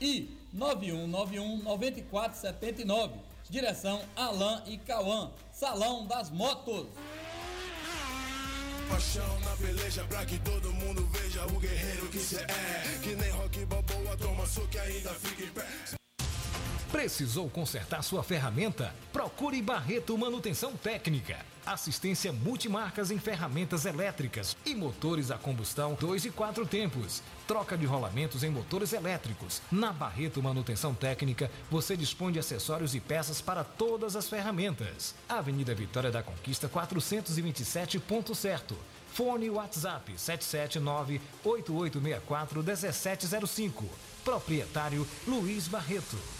e 0.00 0.36
9191 0.52 1.62
9479. 1.62 3.14
Direção 3.48 4.00
Alain 4.16 4.62
e 4.66 4.78
Cauã. 4.78 5.30
Salão 5.52 6.06
das 6.06 6.30
Motos. 6.30 6.86
Paixão 8.88 9.40
na 9.40 9.56
peleja 9.56 10.04
pra 10.04 10.24
que 10.24 10.38
todo 10.40 10.72
mundo 10.72 11.06
veja 11.12 11.44
o 11.46 11.60
guerreiro 11.60 12.08
que 12.08 12.18
cê 12.18 12.40
é. 12.40 12.98
Que 13.02 13.14
nem 13.14 13.30
rock 13.30 13.64
balboa, 13.64 14.16
toma 14.16 14.46
soco 14.46 14.68
e 14.74 14.78
ainda 14.78 15.10
fica 15.14 15.44
em 15.44 15.50
pé. 15.50 15.66
Precisou 16.90 17.48
consertar 17.48 18.02
sua 18.02 18.24
ferramenta? 18.24 18.92
Procure 19.12 19.62
Barreto 19.62 20.18
Manutenção 20.18 20.72
Técnica. 20.76 21.38
Assistência 21.64 22.32
multimarcas 22.32 23.12
em 23.12 23.18
ferramentas 23.18 23.84
elétricas 23.84 24.56
e 24.66 24.74
motores 24.74 25.30
a 25.30 25.38
combustão 25.38 25.94
2 25.94 26.24
e 26.24 26.30
4 26.30 26.66
tempos. 26.66 27.22
Troca 27.50 27.76
de 27.76 27.84
rolamentos 27.84 28.44
em 28.44 28.48
motores 28.48 28.92
elétricos. 28.92 29.60
Na 29.72 29.92
Barreto 29.92 30.40
Manutenção 30.40 30.94
Técnica, 30.94 31.50
você 31.68 31.96
dispõe 31.96 32.30
de 32.30 32.38
acessórios 32.38 32.94
e 32.94 33.00
peças 33.00 33.40
para 33.40 33.64
todas 33.64 34.14
as 34.14 34.28
ferramentas. 34.28 35.16
Avenida 35.28 35.74
Vitória 35.74 36.12
da 36.12 36.22
Conquista 36.22 36.68
427, 36.68 37.98
ponto 37.98 38.36
certo. 38.36 38.76
Fone 39.12 39.50
WhatsApp 39.50 40.12
779 40.16 41.20
8864 41.42 42.62
1705. 42.62 43.84
Proprietário 44.24 45.04
Luiz 45.26 45.66
Barreto. 45.66 46.39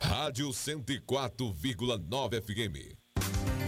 Rádio 0.00 0.50
104,9 0.50 2.40
FM. 2.42 2.96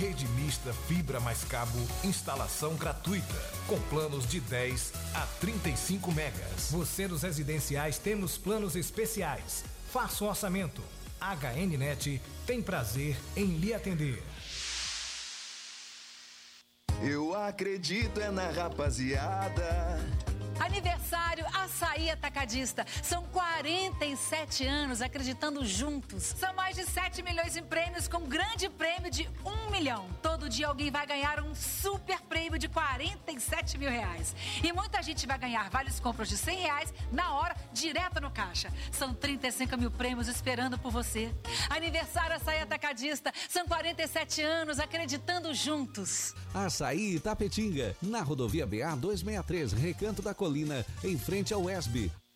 Rede 0.00 0.26
mista 0.28 0.72
fibra 0.72 1.20
mais 1.20 1.44
cabo, 1.44 1.78
instalação 2.02 2.74
gratuita, 2.74 3.34
com 3.66 3.78
planos 3.90 4.26
de 4.26 4.40
10 4.40 4.94
a 5.14 5.26
35 5.38 6.10
megas. 6.12 6.70
Você 6.70 7.06
dos 7.06 7.20
residenciais 7.20 7.98
temos 7.98 8.38
planos 8.38 8.76
especiais. 8.76 9.62
Faça 9.92 10.24
o 10.24 10.26
orçamento. 10.26 10.82
HNnet 11.20 12.18
tem 12.46 12.62
prazer 12.62 13.14
em 13.36 13.58
lhe 13.58 13.74
atender. 13.74 14.22
Eu 17.02 17.34
acredito 17.34 18.22
é 18.22 18.30
na 18.30 18.48
rapaziada. 18.48 20.00
Aniversário 20.60 21.46
Açaí 21.54 22.10
Atacadista. 22.10 22.86
São 23.02 23.24
47 23.24 24.66
anos 24.66 25.00
acreditando 25.00 25.64
juntos. 25.64 26.22
São 26.22 26.54
mais 26.54 26.76
de 26.76 26.84
7 26.84 27.22
milhões 27.22 27.56
em 27.56 27.62
prêmios 27.62 28.06
com 28.06 28.20
grande 28.20 28.68
prêmio 28.68 29.10
de 29.10 29.26
1 29.44 29.70
milhão. 29.70 30.06
Todo 30.22 30.50
dia 30.50 30.68
alguém 30.68 30.90
vai 30.90 31.06
ganhar 31.06 31.40
um 31.40 31.54
super 31.54 32.20
prêmio 32.22 32.58
de 32.58 32.68
47 32.68 33.78
mil 33.78 33.90
reais. 33.90 34.36
E 34.62 34.70
muita 34.72 35.02
gente 35.02 35.26
vai 35.26 35.38
ganhar 35.38 35.70
vários 35.70 35.98
compras 35.98 36.28
de 36.28 36.36
100 36.36 36.58
reais 36.58 36.94
na 37.10 37.34
hora, 37.34 37.56
direto 37.72 38.20
no 38.20 38.30
caixa. 38.30 38.70
São 38.92 39.14
35 39.14 39.78
mil 39.78 39.90
prêmios 39.90 40.28
esperando 40.28 40.78
por 40.78 40.92
você. 40.92 41.34
Aniversário 41.70 42.36
Açaí 42.36 42.60
Atacadista. 42.60 43.32
São 43.48 43.66
47 43.66 44.42
anos 44.42 44.78
acreditando 44.78 45.54
juntos. 45.54 46.34
Açaí 46.52 47.14
Itapetinga, 47.14 47.96
na 48.02 48.20
rodovia 48.20 48.66
BA 48.66 48.94
263, 48.96 49.72
Recanto 49.72 50.20
da 50.20 50.34
Colina, 50.50 50.84
em 51.04 51.16
frente 51.16 51.54
ao 51.54 51.70
ESB. 51.70 52.10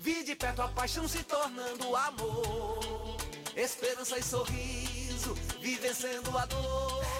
Vi 0.00 0.22
de 0.22 0.36
perto 0.36 0.62
a 0.62 0.68
paixão 0.68 1.08
se 1.08 1.24
tornando 1.24 1.96
amor. 1.96 3.16
Esperança 3.56 4.16
e 4.18 4.22
sorriso, 4.22 5.34
vi 5.60 5.74
vencendo 5.74 6.38
a 6.38 6.46
dor. 6.46 7.19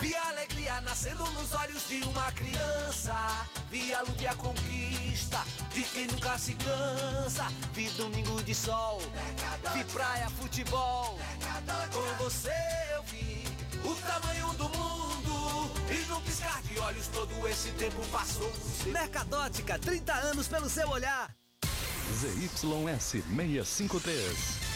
Vi 0.00 0.14
a 0.14 0.28
alegria 0.28 0.80
nascendo 0.82 1.24
nos 1.32 1.54
olhos 1.54 1.88
de 1.88 2.02
uma 2.04 2.30
criança. 2.32 3.14
Vi 3.70 3.94
a 3.94 4.02
luta 4.02 4.22
e 4.22 4.26
a 4.26 4.34
conquista 4.34 5.42
de 5.72 5.82
quem 5.82 6.06
nunca 6.06 6.38
se 6.38 6.54
cansa. 6.54 7.46
Vi 7.72 7.88
domingo 7.90 8.42
de 8.42 8.54
sol, 8.54 9.00
vi 9.74 9.84
praia, 9.84 10.28
futebol. 10.30 11.18
Com 11.92 12.24
você 12.24 12.52
eu 12.94 13.02
vi 13.04 13.44
o 13.84 13.94
tamanho 13.94 14.52
do 14.54 14.68
mundo. 14.68 15.70
E 15.90 16.04
num 16.08 16.20
piscar 16.20 16.60
de 16.62 16.78
olhos 16.78 17.06
todo 17.08 17.48
esse 17.48 17.70
tempo 17.72 18.04
passou. 18.08 18.52
Mercadótica, 18.86 19.78
30 19.78 20.12
anos 20.12 20.48
pelo 20.48 20.68
seu 20.68 20.88
olhar. 20.88 21.34
ZYS 22.12 23.02
653. 23.02 24.75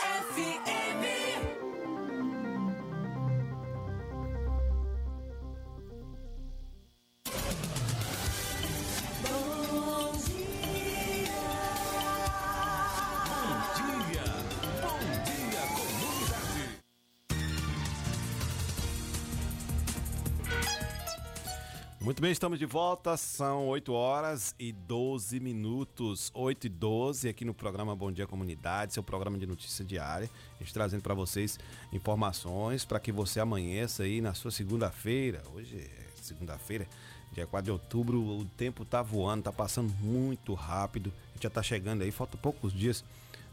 Muito 22.11 22.21
bem, 22.21 22.33
estamos 22.33 22.59
de 22.59 22.65
volta. 22.65 23.15
São 23.15 23.67
8 23.67 23.93
horas 23.93 24.53
e 24.59 24.73
12 24.73 25.39
minutos. 25.39 26.29
8 26.33 26.67
e 26.67 26.69
12 26.69 27.29
aqui 27.29 27.45
no 27.45 27.53
programa 27.53 27.95
Bom 27.95 28.11
Dia 28.11 28.27
Comunidade, 28.27 28.93
seu 28.93 29.01
programa 29.01 29.37
de 29.37 29.47
notícia 29.47 29.85
diária. 29.85 30.29
A 30.59 30.61
gente 30.61 30.73
trazendo 30.73 31.01
para 31.01 31.13
vocês 31.13 31.57
informações 31.93 32.83
para 32.83 32.99
que 32.99 33.13
você 33.13 33.39
amanheça 33.39 34.03
aí 34.03 34.19
na 34.19 34.33
sua 34.33 34.51
segunda-feira. 34.51 35.41
Hoje 35.55 35.77
é 35.77 36.21
segunda-feira, 36.21 36.85
dia 37.31 37.47
4 37.47 37.63
de 37.63 37.71
outubro. 37.71 38.19
O 38.19 38.43
tempo 38.57 38.83
tá 38.83 39.01
voando, 39.01 39.43
tá 39.43 39.53
passando 39.53 39.93
muito 40.01 40.53
rápido. 40.53 41.13
A 41.29 41.33
gente 41.35 41.43
já 41.43 41.49
tá 41.49 41.63
chegando 41.63 42.01
aí, 42.01 42.11
falta 42.11 42.35
poucos 42.35 42.73
dias 42.73 43.05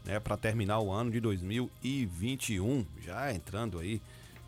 né, 0.03 0.19
para 0.19 0.35
terminar 0.35 0.79
o 0.81 0.91
ano 0.91 1.11
de 1.11 1.21
2021. 1.21 2.85
Já 3.01 3.33
entrando 3.33 3.79
aí 3.79 4.01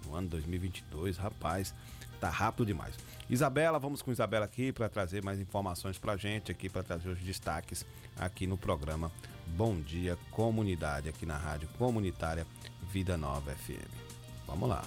no 0.05 0.13
ano 0.13 0.27
2022, 0.27 1.17
rapaz, 1.17 1.73
tá 2.21 2.29
rápido 2.29 2.67
demais. 2.67 2.95
Isabela, 3.27 3.79
vamos 3.79 4.03
com 4.03 4.11
Isabela 4.11 4.45
aqui 4.45 4.71
para 4.71 4.87
trazer 4.87 5.23
mais 5.23 5.39
informações 5.39 5.97
para 5.97 6.15
gente 6.15 6.51
aqui, 6.51 6.69
para 6.69 6.83
trazer 6.83 7.09
os 7.09 7.19
destaques 7.19 7.83
aqui 8.15 8.45
no 8.45 8.57
programa 8.57 9.11
Bom 9.47 9.81
Dia 9.81 10.15
Comunidade, 10.29 11.09
aqui 11.09 11.25
na 11.25 11.35
Rádio 11.35 11.67
Comunitária 11.79 12.45
Vida 12.91 13.17
Nova 13.17 13.51
FM. 13.55 13.89
Vamos 14.45 14.69
lá. 14.69 14.83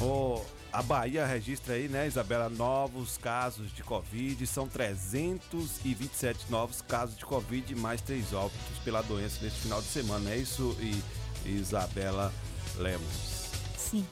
Ô, 0.00 0.44
a 0.72 0.82
Bahia 0.82 1.26
registra 1.26 1.74
aí, 1.74 1.86
né, 1.86 2.06
Isabela, 2.06 2.48
novos 2.48 3.18
casos 3.18 3.70
de 3.74 3.82
Covid. 3.82 4.46
São 4.46 4.66
327 4.66 6.50
novos 6.50 6.80
casos 6.80 7.14
de 7.16 7.26
Covid 7.26 7.70
e 7.72 7.76
mais 7.76 8.00
três 8.00 8.32
óbitos 8.32 8.78
pela 8.82 9.02
doença 9.02 9.38
neste 9.42 9.60
final 9.60 9.82
de 9.82 9.88
semana. 9.88 10.30
É 10.30 10.38
isso, 10.38 10.74
e 10.80 11.02
Isabela 11.48 12.32
Lemos? 12.78 13.50
Sim. 13.76 14.06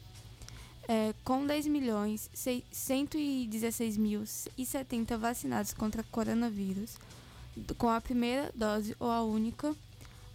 É, 0.89 1.13
com 1.25 1.45
10 1.45 1.67
milhões 1.67 2.31
116.070 2.35 5.17
vacinados 5.19 5.73
contra 5.73 6.05
coronavírus, 6.05 6.97
com 7.77 7.89
a 7.89 8.01
primeira 8.01 8.53
dose 8.55 8.95
ou 9.01 9.11
a 9.11 9.21
única, 9.25 9.75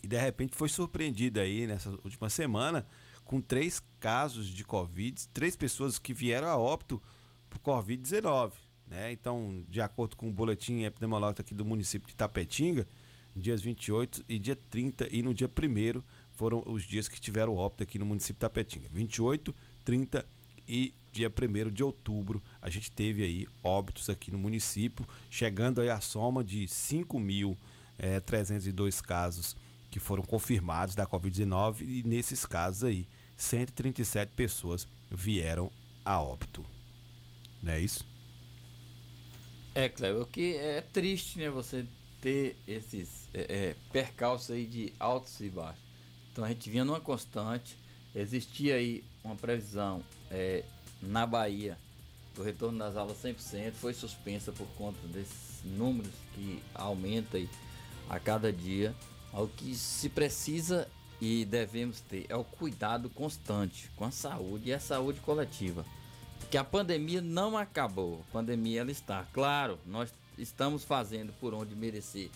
e 0.04 0.06
de 0.06 0.18
repente 0.18 0.54
foi 0.54 0.68
surpreendido 0.68 1.40
aí 1.40 1.66
nessa 1.66 1.90
última 2.04 2.28
semana 2.28 2.86
com 3.24 3.40
três 3.40 3.82
casos 3.98 4.46
de 4.46 4.62
Covid, 4.62 5.26
três 5.28 5.56
pessoas 5.56 5.98
que 5.98 6.12
vieram 6.12 6.46
a 6.46 6.58
óbito 6.58 7.02
por 7.48 7.58
Covid-19. 7.58 8.52
Né? 8.86 9.12
Então, 9.12 9.64
de 9.66 9.80
acordo 9.80 10.14
com 10.14 10.28
o 10.28 10.32
boletim 10.32 10.82
epidemiológico 10.82 11.40
aqui 11.40 11.54
do 11.54 11.64
município 11.64 12.06
de 12.06 12.14
Tapetinga, 12.14 12.86
dias 13.34 13.62
28 13.62 14.22
e 14.28 14.38
dia 14.38 14.54
30 14.54 15.08
e 15.10 15.22
no 15.22 15.32
dia 15.32 15.48
1 15.48 16.02
foram 16.32 16.62
os 16.66 16.84
dias 16.84 17.08
que 17.08 17.18
tiveram 17.18 17.56
óbito 17.56 17.82
aqui 17.82 17.98
no 17.98 18.04
município 18.04 18.34
de 18.34 18.40
Tapetinga. 18.40 18.88
28, 18.92 19.54
30 19.84 20.26
e 20.66 20.92
dia 21.12 21.30
1 21.30 21.70
de 21.70 21.84
outubro 21.84 22.42
a 22.60 22.68
gente 22.68 22.90
teve 22.90 23.22
aí 23.22 23.46
óbitos 23.62 24.10
aqui 24.10 24.32
no 24.32 24.38
município, 24.38 25.06
chegando 25.30 25.80
aí 25.80 25.88
a 25.88 26.00
soma 26.00 26.42
de 26.42 26.66
5.302 26.66 29.00
casos 29.00 29.56
que 29.90 30.00
foram 30.00 30.24
confirmados 30.24 30.96
da 30.96 31.06
Covid-19 31.06 31.82
e 31.82 32.02
nesses 32.02 32.44
casos 32.44 32.82
aí 32.84 33.06
137 33.36 34.32
pessoas 34.34 34.88
vieram 35.10 35.70
a 36.04 36.20
óbito. 36.20 36.64
Não 37.62 37.72
é 37.72 37.80
isso? 37.80 38.06
É, 39.74 39.88
Cléber, 39.88 40.22
o 40.22 40.26
que 40.26 40.56
é 40.56 40.80
triste, 40.80 41.38
né? 41.38 41.50
Você 41.50 41.86
ter 42.20 42.56
esses 42.66 43.28
é, 43.34 43.46
é, 43.48 43.76
percalços 43.92 44.50
aí 44.50 44.66
de 44.66 44.92
altos 44.98 45.38
e 45.40 45.50
baixos. 45.50 45.82
Então 46.32 46.44
a 46.44 46.48
gente 46.48 46.70
vinha 46.70 46.84
numa 46.84 47.00
constante, 47.00 47.76
existia 48.14 48.76
aí 48.76 49.04
uma 49.22 49.36
previsão 49.36 50.02
é, 50.30 50.64
na 51.02 51.26
Bahia 51.26 51.78
do 52.34 52.42
retorno 52.42 52.78
das 52.78 52.96
aulas 52.96 53.16
100%, 53.22 53.72
foi 53.72 53.94
suspensa 53.94 54.52
por 54.52 54.66
conta 54.76 54.98
desses 55.08 55.62
números 55.64 56.12
que 56.34 56.60
aumenta 56.74 57.36
aí 57.36 57.48
a 58.08 58.18
cada 58.18 58.52
dia. 58.52 58.94
O 59.32 59.46
que 59.46 59.74
se 59.74 60.08
precisa 60.08 60.88
e 61.20 61.44
devemos 61.44 62.00
ter 62.00 62.26
é 62.28 62.36
o 62.36 62.44
cuidado 62.44 63.08
constante 63.10 63.90
com 63.96 64.04
a 64.04 64.10
saúde 64.10 64.70
e 64.70 64.72
a 64.72 64.80
saúde 64.80 65.20
coletiva. 65.20 65.84
Porque 66.40 66.56
a 66.56 66.64
pandemia 66.64 67.20
não 67.20 67.56
acabou, 67.56 68.22
a 68.28 68.32
pandemia 68.32 68.80
ela 68.80 68.90
está. 68.90 69.24
Claro, 69.32 69.78
nós 69.86 70.12
estamos 70.36 70.84
fazendo 70.84 71.32
por 71.40 71.54
onde 71.54 71.74
merecer 71.74 72.30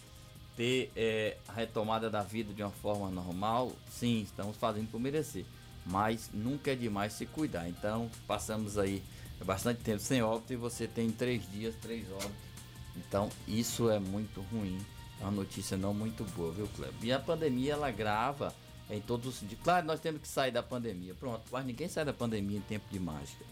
ter 0.57 0.91
é, 0.97 1.37
a 1.47 1.53
retomada 1.53 2.11
da 2.11 2.21
vida 2.21 2.53
de 2.53 2.65
uma 2.65 2.73
forma 2.73 3.09
normal, 3.11 3.71
sim, 3.93 4.23
estamos 4.23 4.57
fazendo 4.57 4.91
por 4.91 4.99
merecer. 4.99 5.45
Mas 5.91 6.31
nunca 6.33 6.73
é 6.73 6.75
demais 6.75 7.13
se 7.15 7.27
cuidar. 7.27 7.69
Então, 7.69 8.11
passamos 8.27 8.77
aí 8.79 9.03
bastante 9.45 9.81
tempo 9.81 10.01
sem 10.01 10.23
óbito 10.23 10.53
e 10.53 10.57
você 10.57 10.87
tem 10.87 11.11
três 11.11 11.51
dias, 11.51 11.75
três 11.81 12.11
óbitos. 12.11 12.49
Então, 12.97 13.31
isso 13.47 13.89
é 13.91 13.99
muito 13.99 14.41
ruim. 14.53 14.79
É 15.21 15.25
uma 15.25 15.33
notícia 15.33 15.77
não 15.77 15.95
muito 15.95 16.25
boa, 16.37 16.53
viu, 16.53 16.69
Cleber? 16.77 16.95
E 17.03 17.13
a 17.13 17.19
pandemia, 17.19 17.73
ela 17.73 17.91
grava 17.91 18.55
em 18.91 19.01
todos 19.01 19.27
os 19.27 19.35
sentidos. 19.37 19.65
Claro, 19.65 19.87
nós 19.87 20.01
temos 20.01 20.21
que 20.21 20.29
sair 20.29 20.51
da 20.51 20.63
pandemia. 20.63 21.15
Pronto, 21.15 21.43
mas 21.51 21.65
ninguém 21.65 21.89
sai 21.89 22.05
da 22.05 22.13
pandemia 22.13 22.59
em 22.59 22.63
tempo 22.63 22.85
de 22.91 22.99
mágica. 22.99 23.45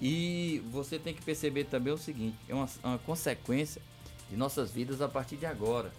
E 0.00 0.62
você 0.70 0.98
tem 0.98 1.14
que 1.14 1.22
perceber 1.22 1.64
também 1.64 1.92
o 1.92 1.98
seguinte: 1.98 2.36
é 2.48 2.54
uma, 2.54 2.68
uma 2.82 2.98
consequência 2.98 3.80
de 4.28 4.36
nossas 4.36 4.70
vidas 4.70 5.00
a 5.00 5.08
partir 5.08 5.36
de 5.36 5.46
agora. 5.46 5.92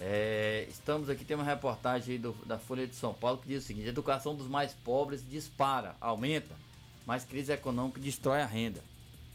É, 0.00 0.66
estamos 0.70 1.10
aqui, 1.10 1.24
tem 1.26 1.36
uma 1.36 1.44
reportagem 1.44 2.18
do- 2.18 2.32
da 2.46 2.58
Folha 2.58 2.86
de 2.86 2.96
São 2.96 3.12
Paulo 3.12 3.38
que 3.38 3.48
diz 3.48 3.62
o 3.64 3.66
seguinte: 3.66 3.86
educação 3.88 4.34
dos 4.34 4.46
mais 4.48 4.72
pobres 4.72 5.22
dispara, 5.28 5.94
aumenta, 6.00 6.54
mas 7.06 7.24
crise 7.24 7.52
econômica 7.52 8.00
destrói 8.00 8.40
a 8.40 8.46
renda. 8.46 8.82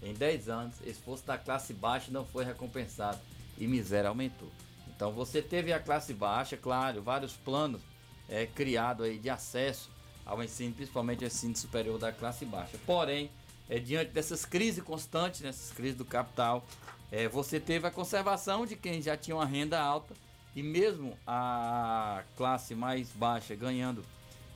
Em 0.01 0.13
10 0.13 0.49
anos, 0.49 0.75
esforço 0.85 1.25
da 1.25 1.37
classe 1.37 1.73
baixa 1.73 2.11
não 2.11 2.25
foi 2.25 2.43
recompensado 2.43 3.19
e 3.57 3.67
miséria 3.67 4.09
aumentou. 4.09 4.49
Então 4.95 5.11
você 5.11 5.41
teve 5.41 5.71
a 5.71 5.79
classe 5.79 6.13
baixa, 6.13 6.57
claro, 6.57 7.01
vários 7.01 7.33
planos 7.33 7.81
é, 8.27 8.45
criados 8.47 9.05
aí 9.05 9.19
de 9.19 9.29
acesso 9.29 9.89
ao 10.25 10.43
ensino, 10.43 10.73
principalmente 10.73 11.23
ao 11.23 11.27
ensino 11.27 11.55
superior 11.55 11.99
da 11.99 12.11
classe 12.11 12.43
baixa. 12.43 12.77
Porém, 12.87 13.29
é, 13.69 13.77
diante 13.77 14.11
dessas 14.11 14.45
crises 14.45 14.83
constantes, 14.83 15.41
nessas 15.41 15.71
crises 15.71 15.95
do 15.95 16.05
capital, 16.05 16.65
é, 17.11 17.27
você 17.27 17.59
teve 17.59 17.87
a 17.87 17.91
conservação 17.91 18.65
de 18.65 18.75
quem 18.75 19.01
já 19.01 19.15
tinha 19.15 19.35
uma 19.35 19.45
renda 19.45 19.79
alta 19.79 20.13
e 20.55 20.63
mesmo 20.63 21.17
a 21.27 22.23
classe 22.37 22.73
mais 22.75 23.09
baixa 23.09 23.53
ganhando 23.55 24.03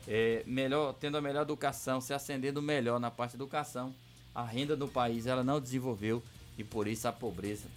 é, 0.08 0.44
melhor, 0.48 0.94
tendo 0.94 1.18
a 1.18 1.22
melhor 1.22 1.42
educação, 1.44 2.00
se 2.02 2.14
ascendendo 2.14 2.62
melhor 2.62 3.00
na 3.00 3.12
parte 3.12 3.32
da 3.38 3.44
educação, 3.44 3.94
a 4.34 4.44
renda 4.44 4.76
do 4.76 4.88
país 4.88 5.26
ela 5.28 5.44
não 5.44 5.60
desenvolveu 5.60 6.24
e 6.58 6.64
por 6.64 6.88
isso 6.88 7.08
a 7.08 7.12
pobreza 7.12 7.68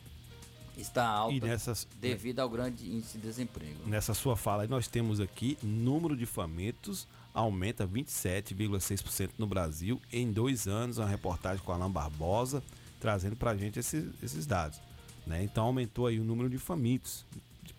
está 0.78 1.06
alta 1.06 1.46
nessas- 1.46 1.86
devido 2.00 2.40
ao 2.40 2.48
grande 2.48 2.90
índice 2.90 3.18
de 3.18 3.26
desemprego. 3.26 3.86
Nessa 3.86 4.14
sua 4.14 4.36
fala, 4.36 4.66
nós 4.66 4.86
temos 4.88 5.20
aqui 5.20 5.58
número 5.62 6.16
de 6.16 6.24
famintos 6.24 7.06
aumenta 7.34 7.86
27,6% 7.86 9.30
no 9.38 9.46
Brasil 9.46 10.00
em 10.12 10.30
dois 10.30 10.66
anos. 10.68 10.98
Uma 10.98 11.08
reportagem 11.08 11.62
com 11.64 11.72
Alain 11.72 11.90
Barbosa 11.90 12.62
trazendo 13.00 13.36
para 13.36 13.50
a 13.50 13.56
gente 13.56 13.78
esses, 13.78 14.04
esses 14.22 14.46
dados. 14.46 14.80
né? 15.26 15.42
Então 15.42 15.64
aumentou 15.64 16.06
aí 16.06 16.20
o 16.20 16.24
número 16.24 16.48
de 16.48 16.58
famintos, 16.58 17.24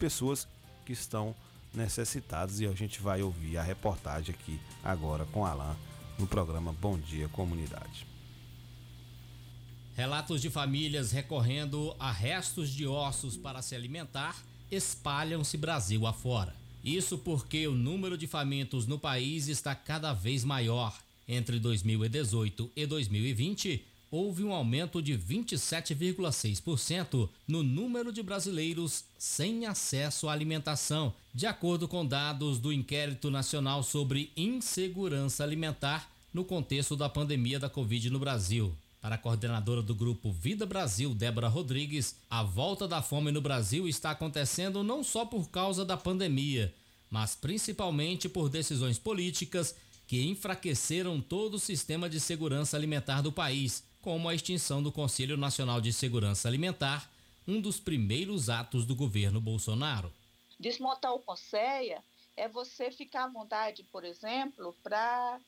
pessoas 0.04 0.46
que 0.86 0.92
estão 0.92 1.34
necessitadas. 1.74 2.60
E 2.60 2.68
a 2.68 2.74
gente 2.74 3.00
vai 3.00 3.22
ouvir 3.22 3.58
a 3.58 3.64
reportagem 3.64 4.36
aqui 4.36 4.60
agora 4.84 5.26
com 5.28 5.46
Alain 5.46 5.78
no 6.20 6.28
programa 6.28 6.74
Bom 6.74 6.98
Dia 7.00 7.30
Comunidade. 7.30 8.06
Relatos 9.96 10.42
de 10.42 10.50
famílias 10.50 11.14
recorrendo 11.14 11.96
a 11.98 12.12
restos 12.12 12.70
de 12.70 12.86
ossos 12.86 13.38
para 13.38 13.62
se 13.62 13.76
alimentar 13.76 14.36
espalham-se 14.70 15.56
Brasil 15.56 16.06
afora. 16.06 16.54
Isso 16.84 17.18
porque 17.18 17.66
o 17.66 17.74
número 17.74 18.18
de 18.18 18.28
famintos 18.28 18.86
no 18.86 19.00
país 19.00 19.48
está 19.48 19.74
cada 19.74 20.12
vez 20.12 20.44
maior. 20.44 20.94
Entre 21.26 21.58
2018 21.60 22.72
e 22.76 22.86
2020, 22.86 23.86
houve 24.14 24.44
um 24.44 24.54
aumento 24.54 25.02
de 25.02 25.18
27,6% 25.18 27.28
no 27.48 27.64
número 27.64 28.14
de 28.14 28.22
brasileiros 28.22 29.06
sem 29.18 29.66
acesso 29.66 30.30
à 30.30 30.32
alimentação, 30.32 31.16
de 31.34 31.48
acordo 31.48 31.88
com 31.88 32.06
dados 32.06 32.60
do 32.60 32.72
Inquérito 32.72 33.32
Nacional 33.32 33.82
sobre 33.82 34.32
Insegurança 34.38 35.44
Alimentar 35.44 36.08
no 36.32 36.46
contexto 36.46 36.96
da 36.96 37.10
pandemia 37.10 37.60
da 37.60 37.72
Covid 37.72 38.12
no 38.12 38.20
Brasil. 38.20 38.72
Para 39.02 39.16
a 39.16 39.18
coordenadora 39.18 39.82
do 39.82 39.96
grupo 39.96 40.32
Vida 40.32 40.68
Brasil, 40.68 41.16
Débora 41.16 41.48
Rodrigues, 41.48 42.16
a 42.30 42.44
volta 42.44 42.88
da 42.88 43.02
fome 43.02 43.32
no 43.32 43.42
Brasil 43.42 43.88
está 43.88 44.12
acontecendo 44.12 44.84
não 44.84 45.04
só 45.04 45.26
por 45.26 45.50
causa 45.50 45.84
da 45.84 45.98
pandemia, 45.98 46.72
mas 47.10 47.34
principalmente 47.34 48.30
por 48.30 48.48
decisões 48.48 49.00
políticas 49.00 49.74
que 50.06 50.22
enfraqueceram 50.22 51.20
todo 51.20 51.56
o 51.56 51.60
sistema 51.60 52.08
de 52.08 52.20
segurança 52.20 52.78
alimentar 52.78 53.22
do 53.22 53.32
país, 53.32 53.84
como 54.04 54.28
a 54.28 54.36
extinção 54.36 54.84
do 54.84 54.92
Conselho 54.92 55.38
Nacional 55.38 55.80
de 55.80 55.94
Segurança 55.94 56.50
Alimentar, 56.50 57.10
um 57.48 57.62
dos 57.62 57.80
primeiros 57.80 58.50
atos 58.50 58.86
do 58.86 58.94
governo 58.94 59.40
Bolsonaro. 59.40 60.12
Desmontar 60.60 61.14
o 61.14 61.20
Conselho 61.20 62.04
é 62.36 62.50
você 62.50 62.92
ficar 62.92 63.24
à 63.24 63.28
vontade, 63.30 63.82
por 63.84 64.04
exemplo, 64.04 64.76
para 64.84 65.40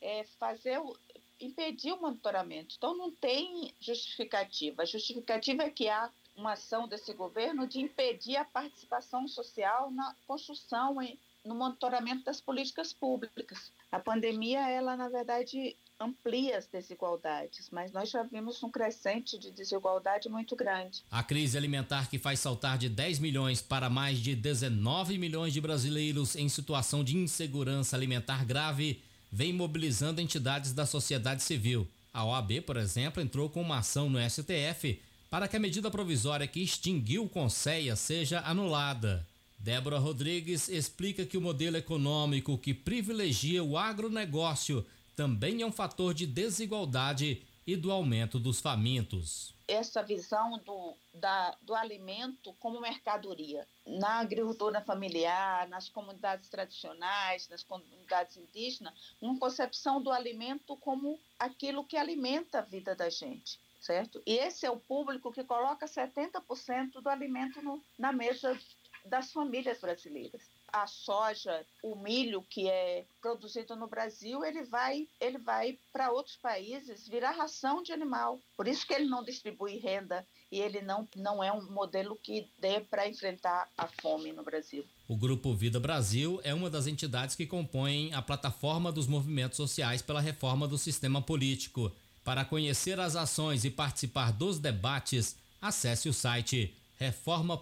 é, 0.00 0.24
fazer 0.38 0.78
o, 0.80 0.96
impedir 1.38 1.92
o 1.92 2.00
monitoramento. 2.00 2.74
Então 2.78 2.96
não 2.96 3.10
tem 3.10 3.74
justificativa. 3.78 4.82
A 4.82 4.86
justificativa 4.86 5.64
é 5.64 5.70
que 5.70 5.86
há 5.90 6.10
uma 6.34 6.52
ação 6.52 6.88
desse 6.88 7.12
governo 7.12 7.66
de 7.66 7.78
impedir 7.78 8.36
a 8.36 8.44
participação 8.44 9.28
social 9.28 9.90
na 9.90 10.16
construção 10.26 11.02
e 11.02 11.18
no 11.44 11.54
monitoramento 11.54 12.24
das 12.24 12.40
políticas 12.40 12.90
públicas. 12.90 13.70
A 13.92 13.98
pandemia, 13.98 14.66
ela 14.70 14.96
na 14.96 15.10
verdade 15.10 15.76
amplia 16.00 16.56
as 16.56 16.66
desigualdades, 16.66 17.68
mas 17.72 17.90
nós 17.92 18.10
já 18.10 18.22
vimos 18.22 18.62
um 18.62 18.70
crescente 18.70 19.36
de 19.36 19.50
desigualdade 19.50 20.28
muito 20.28 20.54
grande. 20.54 21.02
A 21.10 21.22
crise 21.22 21.58
alimentar 21.58 22.08
que 22.08 22.18
faz 22.18 22.38
saltar 22.38 22.78
de 22.78 22.88
10 22.88 23.18
milhões 23.18 23.60
para 23.60 23.90
mais 23.90 24.18
de 24.18 24.36
19 24.36 25.18
milhões 25.18 25.52
de 25.52 25.60
brasileiros 25.60 26.36
em 26.36 26.48
situação 26.48 27.02
de 27.02 27.16
insegurança 27.16 27.96
alimentar 27.96 28.44
grave 28.44 29.02
vem 29.30 29.52
mobilizando 29.52 30.20
entidades 30.20 30.72
da 30.72 30.86
sociedade 30.86 31.42
civil. 31.42 31.86
A 32.12 32.24
OAB, 32.24 32.62
por 32.62 32.76
exemplo, 32.76 33.22
entrou 33.22 33.50
com 33.50 33.60
uma 33.60 33.78
ação 33.78 34.08
no 34.08 34.18
STF 34.18 35.00
para 35.28 35.48
que 35.48 35.56
a 35.56 35.60
medida 35.60 35.90
provisória 35.90 36.46
que 36.46 36.62
extinguiu 36.62 37.24
o 37.24 37.28
Conceia 37.28 37.96
seja 37.96 38.40
anulada. 38.40 39.26
Débora 39.58 39.98
Rodrigues 39.98 40.68
explica 40.68 41.26
que 41.26 41.36
o 41.36 41.40
modelo 41.40 41.76
econômico 41.76 42.56
que 42.56 42.72
privilegia 42.72 43.62
o 43.62 43.76
agronegócio 43.76 44.86
também 45.18 45.62
é 45.62 45.66
um 45.66 45.72
fator 45.72 46.14
de 46.14 46.24
desigualdade 46.28 47.44
e 47.66 47.74
do 47.74 47.90
aumento 47.90 48.38
dos 48.38 48.60
famintos. 48.60 49.52
Essa 49.66 50.00
visão 50.00 50.58
do, 50.58 50.94
da, 51.12 51.56
do 51.60 51.74
alimento 51.74 52.52
como 52.60 52.80
mercadoria. 52.80 53.66
Na 53.84 54.20
agricultura 54.20 54.80
familiar, 54.80 55.66
nas 55.66 55.88
comunidades 55.88 56.48
tradicionais, 56.48 57.48
nas 57.48 57.64
comunidades 57.64 58.36
indígenas, 58.36 58.94
uma 59.20 59.36
concepção 59.40 60.00
do 60.00 60.12
alimento 60.12 60.76
como 60.76 61.18
aquilo 61.36 61.84
que 61.84 61.96
alimenta 61.96 62.60
a 62.60 62.62
vida 62.62 62.94
da 62.94 63.10
gente. 63.10 63.58
Certo? 63.80 64.22
E 64.24 64.34
esse 64.34 64.66
é 64.66 64.70
o 64.70 64.78
público 64.78 65.32
que 65.32 65.42
coloca 65.42 65.86
70% 65.86 67.00
do 67.02 67.08
alimento 67.08 67.60
no, 67.60 67.82
na 67.98 68.12
mesa 68.12 68.56
das 69.04 69.32
famílias 69.32 69.80
brasileiras. 69.80 70.42
A 70.72 70.86
soja, 70.86 71.64
o 71.82 71.96
milho 71.96 72.42
que 72.42 72.68
é 72.68 73.06
produzido 73.20 73.74
no 73.74 73.88
Brasil, 73.88 74.44
ele 74.44 74.64
vai, 74.64 75.08
ele 75.20 75.38
vai 75.38 75.78
para 75.92 76.12
outros 76.12 76.36
países 76.36 77.08
virar 77.08 77.32
ração 77.32 77.82
de 77.82 77.92
animal. 77.92 78.38
Por 78.56 78.68
isso 78.68 78.86
que 78.86 78.92
ele 78.92 79.06
não 79.06 79.22
distribui 79.22 79.78
renda 79.78 80.26
e 80.52 80.60
ele 80.60 80.82
não, 80.82 81.08
não 81.16 81.42
é 81.42 81.52
um 81.52 81.70
modelo 81.70 82.16
que 82.16 82.50
dê 82.58 82.80
para 82.80 83.08
enfrentar 83.08 83.68
a 83.76 83.88
fome 84.00 84.32
no 84.32 84.42
Brasil. 84.42 84.84
O 85.08 85.16
Grupo 85.16 85.54
Vida 85.54 85.80
Brasil 85.80 86.40
é 86.44 86.52
uma 86.52 86.68
das 86.68 86.86
entidades 86.86 87.34
que 87.34 87.46
compõem 87.46 88.12
a 88.12 88.20
plataforma 88.20 88.92
dos 88.92 89.06
movimentos 89.06 89.56
sociais 89.56 90.02
pela 90.02 90.20
reforma 90.20 90.68
do 90.68 90.76
sistema 90.76 91.22
político. 91.22 91.90
Para 92.22 92.44
conhecer 92.44 93.00
as 93.00 93.16
ações 93.16 93.64
e 93.64 93.70
participar 93.70 94.32
dos 94.32 94.58
debates, 94.58 95.36
acesse 95.62 96.08
o 96.08 96.12
site 96.12 96.74
Reforma 96.98 97.56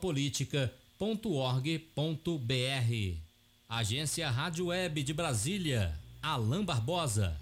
Www.org.br. 0.98 1.90
Agência 3.68 4.30
Rádio 4.30 4.66
Web 4.66 5.02
de 5.02 5.12
Brasília, 5.12 5.94
Alain 6.22 6.64
Barbosa. 6.64 7.36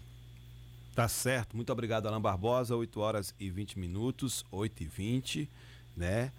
Tá 0.94 1.06
certo, 1.06 1.54
muito 1.54 1.70
obrigado, 1.72 2.06
Alain 2.06 2.20
Barbosa. 2.20 2.74
8 2.74 3.00
horas 3.00 3.34
e 3.38 3.50
20 3.50 3.78
minutos, 3.78 4.44
8 4.50 4.82
e 4.82 4.86
20, 4.86 5.50
né? 5.96 6.32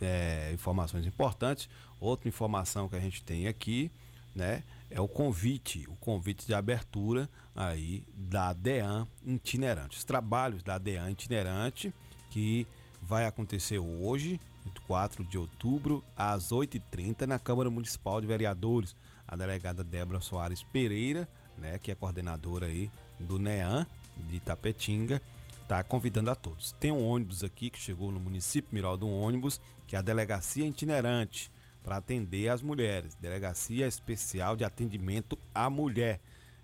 É, 0.00 0.50
informações 0.52 1.06
importantes. 1.06 1.68
Outra 2.00 2.28
informação 2.28 2.88
que 2.88 2.96
a 2.96 3.00
gente 3.00 3.22
tem 3.22 3.46
aqui, 3.46 3.90
né? 4.34 4.64
É 4.90 5.00
o 5.00 5.06
convite, 5.06 5.86
o 5.88 5.94
convite 5.96 6.44
de 6.44 6.54
abertura 6.54 7.28
aí 7.54 8.02
da 8.14 8.52
DEAN 8.52 9.06
itinerante. 9.24 9.96
Os 9.96 10.04
trabalhos 10.04 10.62
da 10.62 10.76
DEAN 10.78 11.10
itinerante 11.10 11.92
que 12.30 12.66
vai 13.00 13.26
acontecer 13.26 13.78
hoje, 13.78 14.40
4 14.88 15.22
de 15.22 15.36
outubro, 15.36 16.02
às 16.16 16.50
8h30, 16.50 17.26
na 17.26 17.38
Câmara 17.38 17.68
Municipal 17.68 18.22
de 18.22 18.26
Vereadores. 18.26 18.96
A 19.26 19.36
delegada 19.36 19.84
Débora 19.84 20.18
Soares 20.18 20.62
Pereira, 20.62 21.28
né, 21.58 21.78
que 21.78 21.90
é 21.90 21.94
coordenadora 21.94 22.64
aí 22.64 22.90
do 23.20 23.38
NEAN 23.38 23.86
de 24.16 24.36
Itapetinga, 24.36 25.20
está 25.62 25.82
convidando 25.82 26.30
a 26.30 26.34
todos. 26.34 26.72
Tem 26.80 26.90
um 26.90 27.06
ônibus 27.06 27.44
aqui 27.44 27.68
que 27.68 27.78
chegou 27.78 28.10
no 28.10 28.18
município 28.18 28.74
Miral 28.74 28.96
do 28.96 29.06
Ônibus, 29.06 29.60
que 29.86 29.94
é 29.94 29.98
a 29.98 30.02
Delegacia 30.02 30.66
Itinerante, 30.66 31.52
para 31.84 31.98
atender 31.98 32.48
as 32.48 32.62
mulheres. 32.62 33.14
Delegacia 33.16 33.86
Especial 33.86 34.56
de 34.56 34.64
Atendimento 34.64 35.38
à 35.54 35.68
Mulher. 35.68 36.18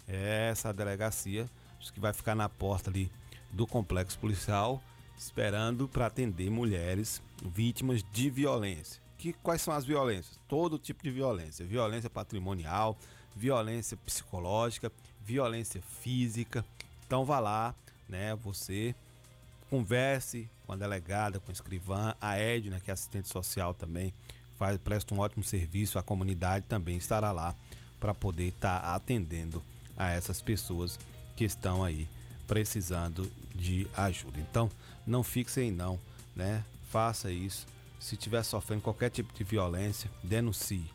É 0.09 0.49
essa 0.51 0.73
delegacia 0.73 1.47
que 1.93 2.01
vai 2.01 2.15
ficar 2.15 2.35
na 2.35 2.49
porta 2.49 2.89
ali 2.89 3.11
do 3.53 3.67
Complexo 3.67 4.19
Policial, 4.19 4.83
esperando 5.19 5.87
para 5.87 6.07
atender 6.07 6.51
mulheres 6.51 7.23
vítimas 7.45 8.03
de 8.13 8.31
violência. 8.31 9.03
Que, 9.19 9.33
quais 9.33 9.63
são 9.63 9.73
as 9.75 9.85
violências? 9.85 10.39
Todo 10.49 10.79
tipo 10.79 11.03
de 11.03 11.11
violência: 11.11 11.65
violência 11.65 12.11
patrimonial, 12.11 12.97
violência 13.35 13.97
psicológica, 13.97 14.91
violência 15.25 15.81
física. 16.01 16.65
Então 17.07 17.25
vá 17.25 17.39
lá, 17.39 17.75
né? 18.09 18.35
Você 18.37 18.95
converse 19.71 20.49
com 20.67 20.73
a 20.73 20.77
delegada, 20.77 21.41
com 21.41 21.51
a 21.51 21.53
escrivã, 21.53 22.15
a 22.21 22.39
Edna, 22.39 22.81
que 22.81 22.91
é 22.91 22.95
assistente 22.95 23.29
social 23.29 23.75
também, 23.75 24.13
faz, 24.59 24.79
presta 24.79 25.15
um 25.15 25.19
ótimo 25.19 25.43
serviço, 25.43 25.99
a 25.99 26.03
comunidade 26.03 26.67
também 26.67 26.97
estará 26.97 27.33
lá 27.33 27.55
para 27.99 28.15
poder 28.15 28.49
estar 28.49 28.81
tá 28.81 28.95
atendendo 28.95 29.63
a 29.97 30.11
essas 30.11 30.41
pessoas 30.41 30.99
que 31.37 31.45
estão 31.45 31.83
aí 31.83 32.09
precisando 32.47 33.31
de 33.55 33.87
ajuda. 33.97 34.39
Então, 34.39 34.71
não 35.07 35.23
fixem 35.23 35.71
não, 35.71 35.99
né? 36.37 36.65
Faça 36.95 37.29
isso. 37.29 37.67
Se 37.99 38.15
estiver 38.15 38.45
sofrendo 38.45 38.81
qualquer 38.81 39.11
tipo 39.11 39.35
de 39.35 39.43
violência, 39.43 40.09
denuncie. 40.23 40.89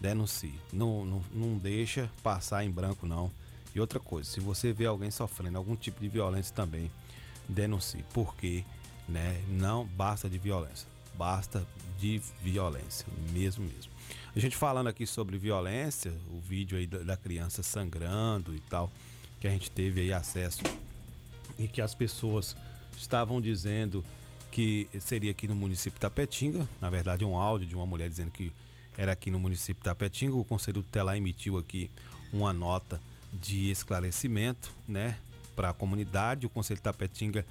Denuncie. 0.00 0.58
Não, 0.72 1.04
não, 1.04 1.22
não 1.30 1.58
deixa 1.58 2.10
passar 2.22 2.64
em 2.64 2.70
branco, 2.70 3.06
não. 3.06 3.30
E 3.74 3.78
outra 3.80 4.00
coisa, 4.00 4.30
se 4.30 4.40
você 4.40 4.72
vê 4.72 4.86
alguém 4.86 5.10
sofrendo 5.10 5.58
algum 5.58 5.76
tipo 5.76 6.00
de 6.00 6.08
violência 6.08 6.54
também, 6.54 6.90
denuncie. 7.46 8.02
Porque 8.14 8.64
né, 9.06 9.44
não 9.46 9.84
basta 9.84 10.26
de 10.26 10.38
violência. 10.38 10.88
Basta 11.14 11.66
de 11.98 12.22
violência. 12.40 13.06
Mesmo, 13.30 13.62
mesmo. 13.66 13.92
A 14.34 14.38
gente 14.40 14.56
falando 14.56 14.86
aqui 14.86 15.06
sobre 15.06 15.36
violência, 15.36 16.14
o 16.30 16.40
vídeo 16.40 16.78
aí 16.78 16.86
da 16.86 17.16
criança 17.16 17.62
sangrando 17.62 18.54
e 18.54 18.60
tal, 18.60 18.90
que 19.38 19.46
a 19.46 19.50
gente 19.50 19.70
teve 19.70 20.00
aí 20.00 20.14
acesso 20.14 20.62
e 21.58 21.68
que 21.68 21.82
as 21.82 21.94
pessoas 21.94 22.56
estavam 22.96 23.38
dizendo 23.38 24.02
que 24.52 24.86
seria 25.00 25.30
aqui 25.30 25.48
no 25.48 25.56
município 25.56 25.98
Tapetinga. 25.98 26.68
Na 26.80 26.90
verdade, 26.90 27.24
um 27.24 27.36
áudio 27.36 27.66
de 27.66 27.74
uma 27.74 27.86
mulher 27.86 28.08
dizendo 28.08 28.30
que 28.30 28.52
era 28.96 29.12
aqui 29.12 29.30
no 29.30 29.40
município 29.40 29.82
Tapetinga. 29.82 30.36
O 30.36 30.44
Conselho 30.44 30.82
Tutelar 30.82 31.16
emitiu 31.16 31.56
aqui 31.56 31.90
uma 32.30 32.52
nota 32.52 33.00
de 33.32 33.70
esclarecimento, 33.70 34.70
né, 34.86 35.16
para 35.56 35.70
a 35.70 35.72
comunidade. 35.72 36.44
O 36.46 36.50
Conselho 36.50 36.80
Tapetinga 36.80 37.46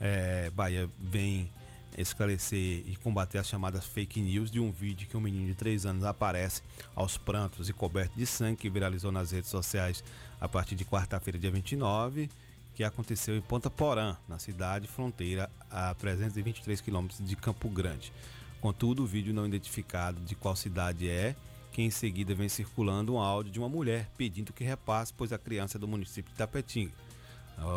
é, 0.00 0.50
Bahia 0.50 0.88
vem 0.98 1.50
esclarecer 1.96 2.82
e 2.86 2.96
combater 3.02 3.38
as 3.38 3.46
chamadas 3.46 3.84
fake 3.84 4.20
news 4.20 4.50
de 4.50 4.58
um 4.58 4.72
vídeo 4.72 5.06
que 5.06 5.16
um 5.16 5.20
menino 5.20 5.46
de 5.46 5.54
3 5.54 5.84
anos 5.86 6.04
aparece 6.04 6.62
aos 6.94 7.18
prantos 7.18 7.68
e 7.68 7.72
coberto 7.72 8.16
de 8.16 8.26
sangue 8.26 8.56
que 8.56 8.70
viralizou 8.70 9.12
nas 9.12 9.30
redes 9.30 9.50
sociais 9.50 10.02
a 10.40 10.48
partir 10.48 10.74
de 10.74 10.84
quarta-feira, 10.84 11.38
dia 11.38 11.50
29 11.50 12.30
que 12.76 12.84
aconteceu 12.84 13.34
em 13.34 13.40
Ponta 13.40 13.70
Porã, 13.70 14.18
na 14.28 14.38
cidade 14.38 14.86
fronteira 14.86 15.50
a 15.70 15.94
323 15.94 16.78
quilômetros 16.82 17.26
de 17.26 17.34
Campo 17.34 17.70
Grande. 17.70 18.12
Contudo, 18.60 19.02
o 19.02 19.06
vídeo 19.06 19.32
não 19.32 19.46
identificado 19.46 20.20
de 20.20 20.34
qual 20.34 20.54
cidade 20.54 21.08
é, 21.08 21.34
que 21.72 21.80
em 21.80 21.90
seguida 21.90 22.34
vem 22.34 22.50
circulando 22.50 23.14
um 23.14 23.18
áudio 23.18 23.50
de 23.50 23.58
uma 23.58 23.68
mulher 23.68 24.10
pedindo 24.18 24.52
que 24.52 24.62
repasse, 24.62 25.10
pois 25.14 25.32
a 25.32 25.38
criança 25.38 25.78
é 25.78 25.80
do 25.80 25.88
município 25.88 26.30
de 26.30 26.36
Tapetinga. 26.36 26.92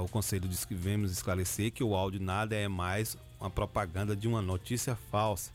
O 0.04 0.10
conselho 0.10 0.50
diz 0.50 0.66
que 0.66 0.76
vemos 0.76 1.14
esclarecer 1.14 1.72
que 1.72 1.84
o 1.84 1.96
áudio 1.96 2.22
nada 2.22 2.54
é 2.54 2.68
mais 2.68 3.18
uma 3.40 3.50
propaganda 3.50 4.18
de 4.18 4.28
uma 4.28 4.42
notícia 4.42 4.98
falsa. 5.10 5.52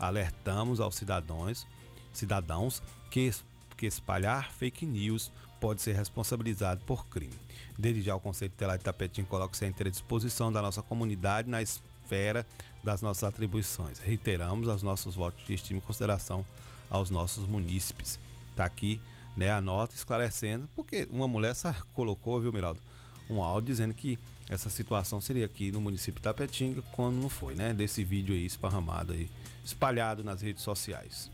Alertamos 0.00 0.80
aos 0.80 0.96
cidadãos, 0.96 1.64
cidadãos 2.12 2.82
que, 3.08 3.30
que 3.76 3.86
espalhar 3.86 4.50
fake 4.50 4.84
news 4.84 5.30
pode 5.60 5.82
ser 5.82 5.94
responsabilizado 5.94 6.80
por 6.84 7.06
crime. 7.06 7.34
Desde 7.78 8.02
já 8.02 8.16
o 8.16 8.20
Conselho 8.20 8.50
Tutelar 8.50 8.78
de 8.78 8.84
Tapetinho 8.84 9.26
coloca-se 9.26 9.64
à 9.64 9.68
inteira 9.68 9.90
disposição 9.90 10.50
da 10.50 10.62
nossa 10.62 10.82
comunidade 10.82 11.48
na 11.48 11.62
esfera 11.62 12.46
das 12.82 13.02
nossas 13.02 13.24
atribuições. 13.24 13.98
Reiteramos 13.98 14.66
os 14.68 14.82
nossos 14.82 15.14
votos 15.14 15.44
de 15.46 15.54
estima 15.54 15.78
e 15.78 15.82
consideração 15.82 16.44
aos 16.88 17.10
nossos 17.10 17.46
munícipes. 17.46 18.18
Está 18.50 18.64
aqui 18.64 19.00
né, 19.36 19.50
a 19.50 19.60
nota 19.60 19.94
esclarecendo, 19.94 20.68
porque 20.74 21.06
uma 21.10 21.28
mulher 21.28 21.54
colocou, 21.94 22.40
viu, 22.40 22.52
Miraldo, 22.52 22.80
um 23.28 23.42
áudio 23.42 23.68
dizendo 23.68 23.94
que 23.94 24.18
essa 24.48 24.68
situação 24.68 25.20
seria 25.20 25.46
aqui 25.46 25.70
no 25.70 25.80
município 25.80 26.18
de 26.18 26.24
Tapetinga, 26.24 26.82
quando 26.92 27.14
não 27.16 27.28
foi, 27.28 27.54
né? 27.54 27.72
Desse 27.72 28.02
vídeo 28.02 28.34
aí 28.34 28.44
esparramado 28.44 29.12
aí, 29.12 29.30
espalhado 29.64 30.24
nas 30.24 30.42
redes 30.42 30.64
sociais. 30.64 31.30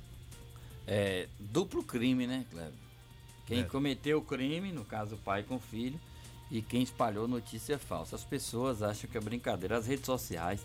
É 0.86 1.26
duplo 1.40 1.82
crime, 1.82 2.26
né, 2.26 2.44
Cleber? 2.50 2.85
Quem 3.46 3.60
É. 3.60 3.64
cometeu 3.64 4.18
o 4.18 4.22
crime, 4.22 4.72
no 4.72 4.84
caso 4.84 5.14
o 5.14 5.18
pai 5.18 5.42
com 5.42 5.56
o 5.56 5.60
filho, 5.60 5.98
e 6.50 6.60
quem 6.62 6.82
espalhou 6.82 7.26
notícia 7.26 7.78
falsa. 7.78 8.16
As 8.16 8.24
pessoas 8.24 8.82
acham 8.82 9.08
que 9.10 9.16
é 9.16 9.20
brincadeira. 9.20 9.76
As 9.78 9.86
redes 9.86 10.06
sociais 10.06 10.60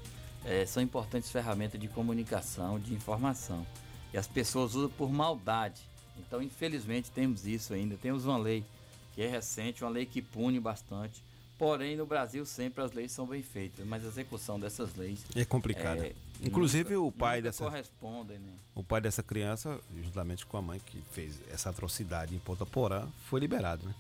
eh, 0.46 0.66
são 0.66 0.82
importantes 0.82 1.30
ferramentas 1.32 1.80
de 1.80 1.88
comunicação, 1.88 2.80
de 2.80 2.94
informação. 2.94 3.66
E 4.14 4.18
as 4.18 4.28
pessoas 4.28 4.76
usam 4.76 4.90
por 4.90 5.12
maldade. 5.12 5.82
Então, 6.18 6.42
infelizmente, 6.42 7.10
temos 7.12 7.46
isso 7.48 7.74
ainda. 7.74 7.96
Temos 7.98 8.26
uma 8.26 8.38
lei 8.38 8.66
que 9.14 9.22
é 9.22 9.28
recente, 9.28 9.84
uma 9.84 9.90
lei 9.90 10.06
que 10.06 10.22
pune 10.22 10.60
bastante. 10.60 11.24
Porém, 11.62 11.96
no 11.96 12.08
Brasil 12.08 12.44
sempre 12.44 12.84
as 12.84 12.92
leis 12.92 13.12
são 13.12 13.28
bem 13.28 13.44
feitas, 13.44 13.86
mas 13.86 14.04
a 14.04 14.08
execução 14.08 14.60
dessas 14.60 14.96
leis 14.96 15.24
É 15.36 15.46
complicada. 15.46 16.08
é, 16.08 16.16
Inclusive 16.42 16.96
nunca- 16.96 17.06
o 17.06 17.12
pai 17.12 17.40
dessa 17.40 17.64
correspondem, 17.64 18.40
né? 18.40 18.52
o 18.74 18.84
pai 18.84 19.00
dessa 19.00 19.22
criança, 19.22 19.80
juntamente 20.04 20.44
com 20.44 20.58
a 20.58 20.62
mãe 20.64 20.82
que 20.84 20.98
fez 21.12 21.36
essa 21.52 21.70
atrocidade 21.70 22.34
em 22.34 22.40
Ponta 22.40 22.66
Porã, 22.66 23.08
foi 23.30 23.40
liberado, 23.40 23.86
né? 23.86 23.94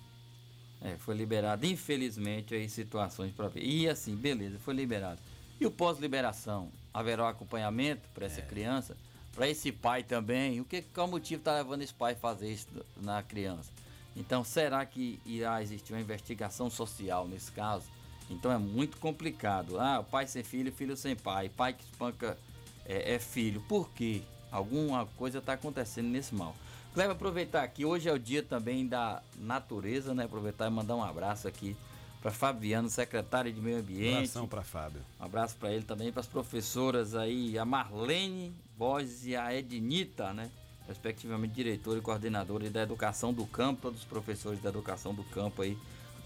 É, 0.82 0.96
foi 0.98 1.14
liberado, 1.14 1.64
infelizmente, 1.68 2.56
aí 2.56 2.68
situações 2.68 3.32
para 3.32 3.48
ver. 3.48 3.62
E 3.64 3.88
assim, 3.88 4.16
beleza, 4.16 4.58
foi 4.58 4.74
liberado. 4.74 5.20
E 5.60 5.66
o 5.68 5.70
pós-liberação? 5.70 6.72
Haverá 6.92 7.26
um 7.26 7.28
acompanhamento 7.28 8.10
para 8.16 8.24
É. 8.24 8.26
essa 8.26 8.42
criança? 8.42 8.98
Para 9.36 9.48
esse 9.48 9.72
pai 9.72 10.02
também? 10.02 10.60
O 10.60 10.66
que, 10.66 10.82
qual 10.82 11.08
motivo 11.08 11.40
está 11.42 11.54
levando 11.58 11.84
esse 11.84 11.94
pai 11.94 12.14
a 12.14 12.16
fazer 12.16 12.52
isso 12.52 12.66
na 13.00 13.22
criança? 13.22 13.70
Então, 14.16 14.44
será 14.44 14.86
que 14.86 15.20
irá 15.26 15.62
existir 15.62 15.94
uma 15.94 16.02
investigação 16.02 16.70
social 16.70 17.28
nesse 17.28 17.52
caso? 17.52 17.86
Então 18.32 18.52
é 18.52 18.58
muito 18.58 18.98
complicado. 18.98 19.80
Ah, 19.80 20.04
pai 20.04 20.26
sem 20.26 20.44
filho, 20.44 20.72
filho 20.72 20.96
sem 20.96 21.16
pai. 21.16 21.50
Pai 21.50 21.74
que 21.74 21.84
espanca 21.84 22.38
é, 22.86 23.16
é 23.16 23.20
filho. 23.20 23.62
Por 23.68 23.90
quê? 23.92 24.22
Alguma 24.52 25.06
coisa 25.06 25.40
está 25.40 25.54
acontecendo 25.54 26.08
nesse 26.08 26.34
mal. 26.34 26.56
Cleber, 26.94 27.16
aproveitar 27.16 27.64
aqui, 27.64 27.86
hoje 27.86 28.10
é 28.10 28.14
o 28.14 28.20
dia 28.20 28.44
também 28.44 28.86
da 28.86 29.22
natureza, 29.38 30.14
né? 30.14 30.26
Aproveitar 30.26 30.68
e 30.68 30.70
mandar 30.70 30.96
um 30.96 31.04
abraço 31.04 31.48
aqui 31.48 31.76
para 32.22 32.32
Fabiano, 32.32 32.90
secretário 32.90 33.52
de 33.52 33.62
Meio 33.62 33.80
Ambiente. 33.80 34.16
Abração 34.16 34.48
para 34.48 34.62
Fábio. 34.62 35.02
Um 35.20 35.24
abraço 35.24 35.56
para 35.56 35.72
ele 35.72 35.84
também, 35.84 36.12
para 36.12 36.20
as 36.20 36.28
professoras 36.28 37.16
aí, 37.16 37.58
a 37.58 37.64
Marlene 37.64 38.54
Borges 38.78 39.26
e 39.26 39.36
a 39.36 39.54
Ednita, 39.56 40.34
né? 40.34 40.52
Respectivamente, 40.92 41.54
diretora 41.54 42.00
e 42.00 42.02
coordenadora 42.02 42.70
da 42.70 42.84
Educação 42.84 43.34
do 43.34 43.46
Campo, 43.46 43.84
todos 43.84 44.02
os 44.02 44.06
professores 44.06 44.62
da 44.62 44.70
Educação 44.70 45.14
do 45.14 45.24
Campo 45.24 45.62
aí. 45.62 45.78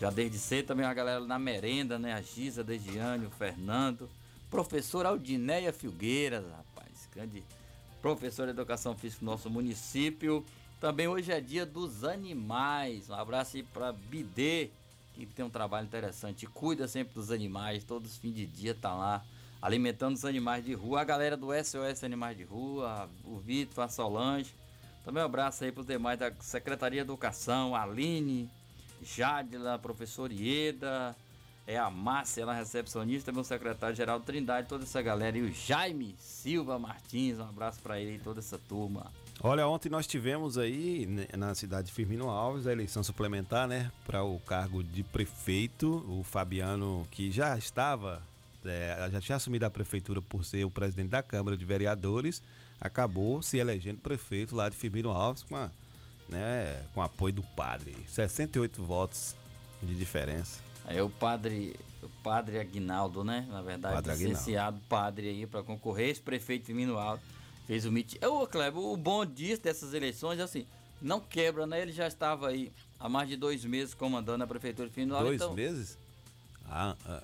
Já 0.01 0.09
desde 0.09 0.39
cedo 0.39 0.65
também 0.65 0.85
a 0.85 0.93
galera 0.93 1.21
na 1.21 1.37
merenda, 1.37 1.99
né? 1.99 2.13
A 2.13 2.21
Giza, 2.21 2.63
Degiane, 2.63 3.27
o 3.27 3.29
Fernando. 3.29 4.09
Professora 4.49 5.09
Aldinéia 5.09 5.71
Filgueiras, 5.71 6.43
rapaz, 6.45 7.07
grande 7.13 7.43
professora 8.01 8.51
de 8.51 8.59
Educação 8.59 8.95
Física 8.95 9.19
do 9.19 9.25
nosso 9.25 9.49
município. 9.49 10.43
Também 10.81 11.07
hoje 11.07 11.31
é 11.31 11.39
dia 11.39 11.65
dos 11.65 12.03
animais. 12.03 13.09
Um 13.09 13.13
abraço 13.13 13.57
aí 13.57 13.63
para 13.63 13.93
Bidê, 13.93 14.71
que 15.13 15.27
tem 15.27 15.45
um 15.45 15.49
trabalho 15.49 15.85
interessante. 15.85 16.47
Cuida 16.47 16.87
sempre 16.87 17.13
dos 17.13 17.29
animais, 17.29 17.83
todos 17.83 18.11
os 18.11 18.17
fins 18.17 18.33
de 18.33 18.47
dia 18.47 18.73
tá 18.73 18.93
lá 18.93 19.23
alimentando 19.61 20.15
os 20.15 20.25
animais 20.25 20.63
de 20.63 20.73
rua. 20.73 21.01
A 21.01 21.03
galera 21.03 21.35
do 21.35 21.47
SOS 21.53 22.03
Animais 22.03 22.37
de 22.37 22.43
Rua, 22.43 23.09
o 23.23 23.37
Vitor, 23.37 23.83
a 23.83 23.87
Solange. 23.89 24.53
Também 25.03 25.21
um 25.21 25.25
abraço 25.25 25.63
aí 25.63 25.71
para 25.71 25.81
os 25.81 25.87
demais 25.87 26.17
da 26.17 26.31
Secretaria 26.39 27.03
de 27.03 27.07
Educação, 27.07 27.75
Aline, 27.75 28.49
Jadila, 29.03 29.75
a 29.75 29.79
professora 29.79 30.33
Ieda, 30.33 31.15
é 31.67 31.77
a 31.77 31.89
Márcia, 31.89 32.41
ela 32.41 32.55
é 32.55 32.59
recepcionista, 32.59 33.31
o 33.31 33.43
secretário-geral 33.43 34.19
Trindade, 34.19 34.67
toda 34.67 34.83
essa 34.83 35.01
galera. 35.01 35.37
E 35.37 35.41
o 35.41 35.51
Jaime 35.51 36.15
Silva 36.19 36.77
Martins, 36.77 37.39
um 37.39 37.43
abraço 37.43 37.79
para 37.81 37.99
ele 37.99 38.15
e 38.15 38.19
toda 38.19 38.39
essa 38.39 38.57
turma. 38.57 39.11
Olha, 39.41 39.67
ontem 39.67 39.89
nós 39.89 40.07
tivemos 40.07 40.57
aí 40.57 41.05
né, 41.05 41.27
na 41.37 41.53
cidade 41.53 41.87
de 41.87 41.93
Firmino 41.93 42.29
Alves 42.29 42.67
a 42.67 42.71
eleição 42.71 43.03
suplementar, 43.03 43.67
né, 43.67 43.91
para 44.05 44.23
o 44.23 44.39
cargo 44.39 44.83
de 44.83 45.03
prefeito. 45.03 46.05
O 46.07 46.23
Fabiano, 46.23 47.07
que 47.11 47.31
já 47.31 47.57
estava, 47.57 48.21
é, 48.65 49.09
já 49.11 49.21
tinha 49.21 49.35
assumido 49.35 49.65
a 49.65 49.69
prefeitura 49.69 50.21
por 50.21 50.43
ser 50.43 50.65
o 50.65 50.71
presidente 50.71 51.09
da 51.09 51.23
Câmara 51.23 51.55
de 51.57 51.65
Vereadores, 51.65 52.41
acabou 52.79 53.41
se 53.41 53.57
elegendo 53.57 53.99
prefeito 53.99 54.55
lá 54.55 54.69
de 54.69 54.75
Firmino 54.75 55.09
Alves 55.11 55.43
com, 55.43 55.55
a, 55.55 55.69
né, 56.29 56.83
com 56.93 57.01
apoio 57.01 57.33
do 57.33 57.43
padre. 57.43 57.95
68 58.07 58.83
votos 58.83 59.35
de 59.81 59.95
diferença. 59.95 60.61
É 60.87 61.01
o 61.01 61.09
padre, 61.09 61.75
o 62.03 62.09
padre 62.21 62.59
Aguinaldo, 62.59 63.23
né? 63.23 63.47
Na 63.49 63.61
verdade, 63.61 63.95
Padre 63.95 64.11
Aguinaldo. 64.11 64.33
licenciado 64.33 64.81
padre 64.87 65.29
aí 65.29 65.47
para 65.47 65.63
concorrer, 65.63 66.09
esse 66.09 66.21
prefeito 66.21 66.65
Firmino 66.65 66.97
Alves 66.97 67.25
fez 67.65 67.85
o 67.85 67.91
mitin. 67.91 68.23
Ô, 68.23 68.45
Kleber, 68.45 68.79
o 68.79 68.95
bom 68.95 69.25
disso 69.25 69.63
dessas 69.63 69.93
eleições 69.93 70.39
é 70.39 70.43
assim, 70.43 70.67
não 71.01 71.19
quebra, 71.19 71.65
né? 71.65 71.81
Ele 71.81 71.91
já 71.91 72.07
estava 72.07 72.49
aí 72.49 72.71
há 72.99 73.09
mais 73.09 73.27
de 73.27 73.35
dois 73.35 73.65
meses 73.65 73.93
comandando 73.93 74.43
a 74.43 74.47
prefeitura 74.47 74.87
de 74.87 74.93
Firmino 74.93 75.15
Alves. 75.15 75.39
Dois 75.39 75.41
então, 75.41 75.53
meses? 75.53 75.97
Ah, 76.67 76.95
ah, 77.05 77.21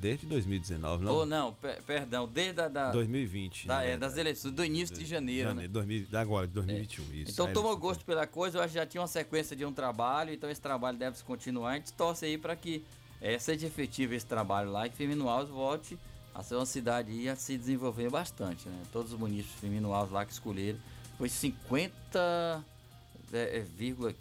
desde 0.00 0.26
2019, 0.26 1.04
não? 1.04 1.12
Ou 1.14 1.26
não, 1.26 1.52
per- 1.54 1.82
perdão, 1.82 2.28
desde 2.28 2.60
a 2.60 2.68
da, 2.68 2.90
2020. 2.92 3.66
da- 3.66 3.78
né? 3.80 3.92
é, 3.92 3.96
das 3.96 4.16
eleições, 4.16 4.54
do 4.54 4.64
início 4.64 4.96
de 4.96 5.04
janeiro, 5.04 5.48
né? 5.48 5.54
Janeiro, 5.66 5.72
2000, 5.72 6.06
agora, 6.14 6.46
de 6.46 6.52
2021. 6.54 7.04
Isso. 7.14 7.32
Então 7.32 7.52
tomou 7.52 7.76
gosto 7.76 8.04
pela 8.04 8.26
coisa, 8.26 8.58
eu 8.58 8.62
acho 8.62 8.72
que 8.72 8.78
já 8.78 8.86
tinha 8.86 9.00
uma 9.00 9.06
sequência 9.08 9.54
de 9.56 9.64
um 9.64 9.72
trabalho, 9.72 10.32
então 10.32 10.48
esse 10.50 10.60
trabalho 10.60 10.96
deve 10.96 11.16
se 11.18 11.24
continuar. 11.24 11.72
A 11.72 11.74
gente 11.74 11.92
torce 11.92 12.24
aí 12.24 12.38
para 12.38 12.54
que 12.56 12.84
eh, 13.20 13.38
seja 13.38 13.66
efetivo 13.66 14.14
esse 14.14 14.26
trabalho 14.26 14.70
lá 14.70 14.86
e 14.86 14.90
que 14.90 14.96
Firmino 14.96 15.28
Alves 15.28 15.50
volte 15.50 15.98
a 16.34 16.42
ser 16.42 16.54
uma 16.54 16.66
cidade 16.66 17.10
e 17.12 17.28
a 17.28 17.34
se 17.34 17.56
desenvolver 17.58 18.08
bastante, 18.10 18.68
né? 18.68 18.80
Todos 18.92 19.12
os 19.12 19.18
municípios 19.18 19.58
Firmino 19.60 19.92
Alves 19.92 20.12
lá 20.12 20.24
que 20.24 20.32
escolheram 20.32 20.78
foi 21.16 21.28
50,15 21.28 24.14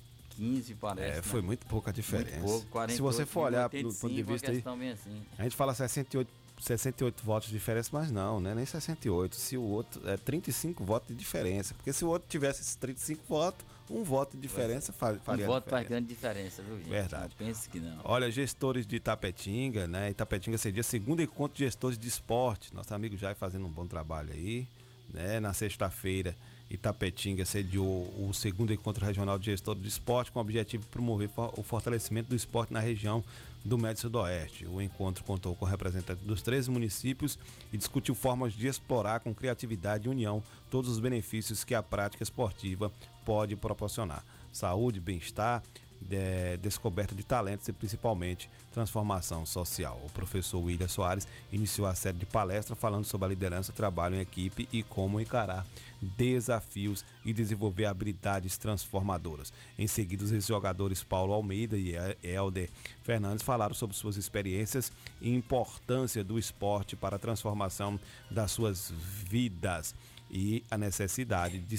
parece. 0.75 1.11
É, 1.11 1.15
né? 1.17 1.21
foi 1.21 1.41
muito 1.41 1.65
pouca 1.67 1.91
diferença. 1.93 2.37
Muito 2.39 2.49
pouco, 2.49 2.67
48, 2.67 2.95
Se 2.95 3.01
você 3.01 3.25
for 3.25 3.41
olhar 3.45 3.67
do 3.69 3.75
85, 3.75 4.01
ponto 4.01 4.13
de 4.15 4.23
vista 4.23 4.49
aí, 4.49 4.55
questão 4.55 4.77
bem 4.77 4.91
assim. 4.91 5.21
a 5.37 5.43
gente 5.43 5.55
fala 5.55 5.73
68, 5.73 6.29
68 6.59 7.23
votos 7.23 7.49
de 7.49 7.53
diferença, 7.55 7.89
mas 7.93 8.11
não, 8.11 8.39
né? 8.39 8.53
Nem 8.55 8.65
68. 8.65 9.35
Se 9.35 9.57
o 9.57 9.61
outro 9.61 10.01
é 10.09 10.17
35 10.17 10.83
votos 10.83 11.09
de 11.09 11.15
diferença, 11.15 11.73
porque 11.75 11.93
se 11.93 12.03
o 12.03 12.07
outro 12.09 12.27
tivesse 12.27 12.61
esses 12.61 12.75
35 12.75 13.23
votos, 13.27 13.65
um 13.89 14.03
voto 14.03 14.35
de 14.35 14.41
diferença 14.41 14.91
fa- 14.91 15.13
Um 15.13 15.19
faria 15.19 15.45
voto 15.45 15.69
faz 15.69 15.87
grande 15.87 16.07
diferença, 16.07 16.61
viu, 16.61 16.77
gente? 16.77 16.89
Verdade. 16.89 17.33
Não 17.39 17.47
pense 17.47 17.69
que 17.69 17.79
não. 17.79 17.99
Olha, 18.03 18.29
gestores 18.29 18.85
de 18.85 18.97
Itapetinga, 18.97 19.87
né? 19.87 20.09
Itapetinga 20.09 20.57
seria 20.57 20.83
segundo 20.83 21.21
encontro 21.21 21.57
de 21.57 21.63
gestores 21.63 21.97
de 21.97 22.07
esporte. 22.07 22.73
Nosso 22.75 22.93
amigo 22.93 23.15
Jai 23.15 23.33
fazendo 23.35 23.65
um 23.65 23.69
bom 23.71 23.87
trabalho 23.87 24.33
aí, 24.33 24.67
né? 25.13 25.39
Na 25.39 25.53
sexta-feira, 25.53 26.35
Itapetinga 26.69 27.45
sediou 27.45 28.13
o 28.17 28.33
segundo 28.33 28.73
encontro 28.73 29.05
regional 29.05 29.39
de 29.39 29.45
gestores 29.45 29.81
de 29.81 29.87
esporte 29.87 30.31
com 30.31 30.39
o 30.39 30.41
objetivo 30.41 30.83
de 30.83 30.89
promover 30.89 31.29
o 31.55 31.63
fortalecimento 31.63 32.29
do 32.29 32.35
esporte 32.35 32.73
na 32.73 32.79
região 32.79 33.23
do 33.63 33.77
Médio 33.77 34.01
Sudoeste. 34.01 34.65
O 34.65 34.81
encontro 34.81 35.23
contou 35.23 35.55
com 35.55 35.65
representantes 35.65 36.23
dos 36.23 36.41
13 36.41 36.69
municípios 36.71 37.37
e 37.71 37.77
discutiu 37.77 38.15
formas 38.15 38.53
de 38.53 38.67
explorar 38.67 39.19
com 39.19 39.33
criatividade 39.33 40.07
e 40.07 40.11
união 40.11 40.43
todos 40.69 40.89
os 40.89 40.99
benefícios 40.99 41.63
que 41.63 41.75
a 41.75 41.83
prática 41.83 42.23
esportiva 42.23 42.91
pode 43.25 43.55
proporcionar. 43.55 44.23
Saúde, 44.51 44.99
bem-estar, 44.99 45.61
de- 46.01 46.57
descoberta 46.57 47.13
de 47.15 47.23
talentos 47.23 47.67
e 47.67 47.73
principalmente 47.73 48.49
transformação 48.73 49.45
social. 49.45 50.01
O 50.05 50.11
professor 50.11 50.59
William 50.59 50.87
Soares 50.87 51.27
iniciou 51.51 51.87
a 51.87 51.95
série 51.95 52.17
de 52.17 52.25
palestras 52.25 52.77
falando 52.77 53.05
sobre 53.05 53.25
a 53.25 53.29
liderança, 53.29 53.73
trabalho 53.73 54.15
em 54.15 54.19
equipe 54.21 54.67
e 54.71 54.83
como 54.83 55.19
encarar 55.19 55.65
desafios 56.01 57.03
e 57.25 57.33
desenvolver 57.33 57.85
habilidades 57.85 58.57
transformadoras. 58.57 59.51
Em 59.77 59.87
seguida, 59.87 60.23
os 60.23 60.45
jogadores 60.45 61.03
Paulo 61.03 61.33
Almeida 61.33 61.77
e 61.77 61.93
Helder 62.23 62.69
Fernandes 63.03 63.43
falaram 63.43 63.73
sobre 63.73 63.95
suas 63.95 64.15
experiências 64.15 64.91
e 65.21 65.33
importância 65.33 66.23
do 66.23 66.37
esporte 66.37 66.95
para 66.95 67.15
a 67.15 67.19
transformação 67.19 67.99
das 68.29 68.51
suas 68.51 68.91
vidas 69.25 69.95
e 70.29 70.63
a 70.69 70.77
necessidade 70.77 71.57
de 71.57 71.77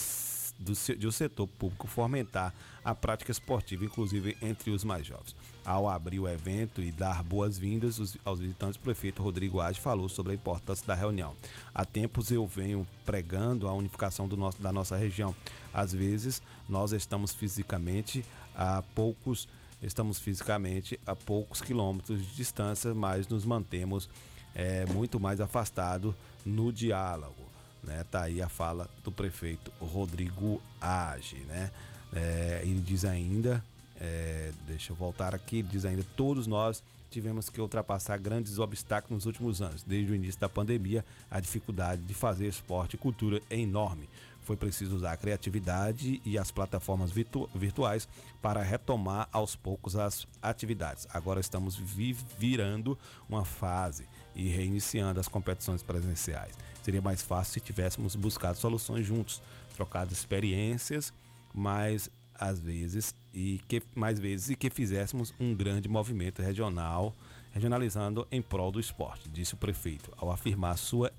do, 0.59 0.73
de 0.97 1.07
o 1.07 1.13
setor 1.13 1.47
público 1.47 1.87
fomentar 1.87 2.53
a 2.85 2.95
prática 2.95 3.31
esportiva, 3.31 3.85
inclusive 3.85 4.37
entre 4.43 4.71
os 4.71 4.83
mais 4.85 5.07
jovens. 5.07 5.37
Ao 5.65 5.89
abrir 5.89 6.19
o 6.19 6.29
evento 6.29 6.81
e 6.83 6.91
dar 6.91 7.23
boas-vindas 7.23 7.99
os- 7.99 8.17
aos 8.25 8.41
visitantes, 8.41 8.77
o 8.77 8.81
prefeito 8.81 9.23
Rodrigo 9.23 9.61
Age 9.61 9.79
falou 9.81 10.09
sobre 10.09 10.33
a 10.33 10.35
importância 10.35 10.87
da 10.87 10.95
reunião. 10.95 11.35
Há 11.75 11.85
tempos 11.85 12.31
eu 12.31 12.47
venho 12.47 12.87
pregando 13.05 13.69
a 13.69 13.73
unificação 13.75 14.27
nosso, 14.37 14.61
da 14.61 14.73
nossa 14.73 14.97
região. 14.97 15.35
Às 15.73 15.93
vezes, 15.93 16.43
nós 16.69 16.93
estamos 16.93 17.33
fisicamente 17.33 18.25
a 18.55 18.83
poucos 18.95 19.47
estamos 19.81 20.19
fisicamente 20.19 20.99
a 21.07 21.15
poucos 21.15 21.61
quilômetros 21.61 22.21
de 22.21 22.35
distância, 22.35 22.93
mas 22.95 23.29
nos 23.29 23.45
mantemos 23.45 24.11
é, 24.53 24.85
muito 24.87 25.21
mais 25.21 25.41
afastados 25.41 26.13
no 26.45 26.73
diálogo. 26.73 27.48
Né? 27.83 28.05
Tá 28.11 28.23
aí 28.23 28.43
a 28.43 28.49
fala 28.49 28.89
do 29.05 29.11
prefeito 29.13 29.73
Rodrigo 29.81 30.61
Age, 30.81 31.37
né? 31.47 31.71
É, 32.13 32.61
ele 32.65 32.81
diz 32.81 33.05
ainda, 33.05 33.63
é, 34.01 34.53
deixa 34.67 34.93
eu 34.93 34.97
voltar 34.97 35.35
aqui, 35.35 35.63
diz 35.63 35.85
ainda, 35.85 36.05
todos 36.17 36.47
nós 36.47 36.83
tivemos 37.11 37.49
que 37.49 37.61
ultrapassar 37.61 38.19
grandes 38.19 38.59
obstáculos 38.59 39.19
nos 39.19 39.27
últimos 39.27 39.63
anos. 39.63 39.83
Desde 39.83 40.13
o 40.13 40.15
início 40.15 40.41
da 40.41 40.49
pandemia, 40.49 41.05
a 41.31 41.41
dificuldade 41.41 42.03
de 42.03 42.15
fazer 42.15 42.47
esporte 42.47 42.95
e 42.95 42.99
cultura 42.99 43.41
é 43.49 43.59
enorme. 43.59 44.09
Foi 44.45 44.57
preciso 44.57 44.97
usar 44.97 45.13
a 45.13 45.17
criatividade 45.17 46.23
e 46.25 46.39
as 46.39 46.51
plataformas 46.51 47.11
virtu- 47.11 47.49
virtuais 47.55 48.09
para 48.41 48.63
retomar 48.63 49.29
aos 49.33 49.55
poucos 49.55 49.95
as 49.97 50.27
atividades. 50.41 51.07
Agora 51.13 51.41
estamos 51.41 51.77
vi- 51.77 52.17
virando 52.39 52.99
uma 53.29 53.45
fase 53.45 54.07
e 54.35 54.49
reiniciando 54.49 55.21
as 55.21 55.29
competições 55.29 55.83
presenciais. 55.83 56.55
Seria 56.89 57.03
mais 57.03 57.21
fácil 57.21 57.53
se 57.53 57.61
tivéssemos 57.61 58.17
buscado 58.17 58.57
soluções 58.57 59.05
juntos, 59.05 59.43
trocado 59.77 60.11
experiências, 60.11 61.13
mas 61.53 62.09
às 62.35 62.59
vezes 62.59 63.15
e 63.35 63.61
que 63.69 63.83
mais 63.95 64.19
vezes 64.19 64.49
e 64.49 64.57
que 64.57 64.71
fizéssemos 64.71 65.35
um 65.39 65.55
grande 65.55 65.87
movimento 65.87 66.41
regional, 66.41 67.15
regionalizando 67.53 68.27
em 68.33 68.41
prol 68.41 68.73
do 68.73 68.81
esporte, 68.81 69.29
disse 69.29 69.53
o 69.53 69.59
prefeito, 69.59 70.11
ao 70.17 70.31
afirmar 70.31 70.79
sua 70.79 71.13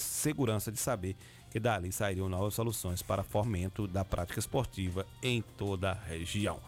segurança 0.00 0.72
de 0.72 0.80
saber 0.80 1.14
que 1.48 1.60
dali 1.60 1.92
sairiam 1.92 2.28
novas 2.28 2.54
soluções 2.54 3.00
para 3.00 3.22
fomento 3.22 3.86
da 3.86 4.04
prática 4.04 4.40
esportiva 4.40 5.06
em 5.22 5.42
toda 5.56 5.92
a 5.92 5.94
região. 5.94 6.58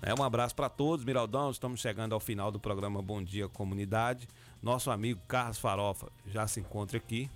É, 0.00 0.14
um 0.18 0.22
abraço 0.22 0.54
para 0.54 0.70
todos, 0.70 1.04
Miraldão. 1.04 1.50
Estamos 1.50 1.80
chegando 1.80 2.14
ao 2.14 2.20
final 2.20 2.50
do 2.50 2.58
programa 2.58 3.02
Bom 3.02 3.22
Dia 3.22 3.46
Comunidade. 3.46 4.26
Nosso 4.62 4.90
amigo 4.90 5.20
Carlos 5.28 5.58
Farofa 5.58 6.08
já 6.26 6.46
se 6.46 6.60
encontra 6.60 6.96
aqui. 6.96 7.28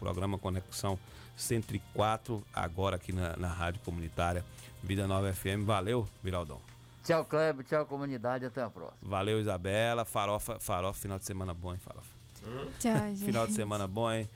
Programa 0.00 0.38
Conexão 0.38 0.98
104, 1.36 2.42
agora 2.52 2.96
aqui 2.96 3.12
na, 3.12 3.36
na 3.36 3.48
Rádio 3.48 3.80
Comunitária 3.84 4.44
Vida 4.82 5.06
Nova 5.06 5.32
FM. 5.32 5.64
Valeu, 5.64 6.08
Miraldão. 6.24 6.60
Tchau, 7.04 7.24
Kleber. 7.24 7.64
Tchau, 7.64 7.86
comunidade. 7.86 8.44
Até 8.46 8.62
a 8.62 8.70
próxima. 8.70 8.98
Valeu, 9.02 9.40
Isabela. 9.40 10.04
Farofa, 10.04 10.58
farofa, 10.58 10.98
final 10.98 11.18
de 11.18 11.26
semana 11.26 11.54
bom, 11.54 11.72
hein, 11.72 11.78
Farofa? 11.78 12.08
Tchau, 12.78 12.92
gente. 13.08 13.24
Final 13.24 13.46
de 13.46 13.52
semana 13.52 13.86
bom, 13.86 14.10
hein? 14.10 14.28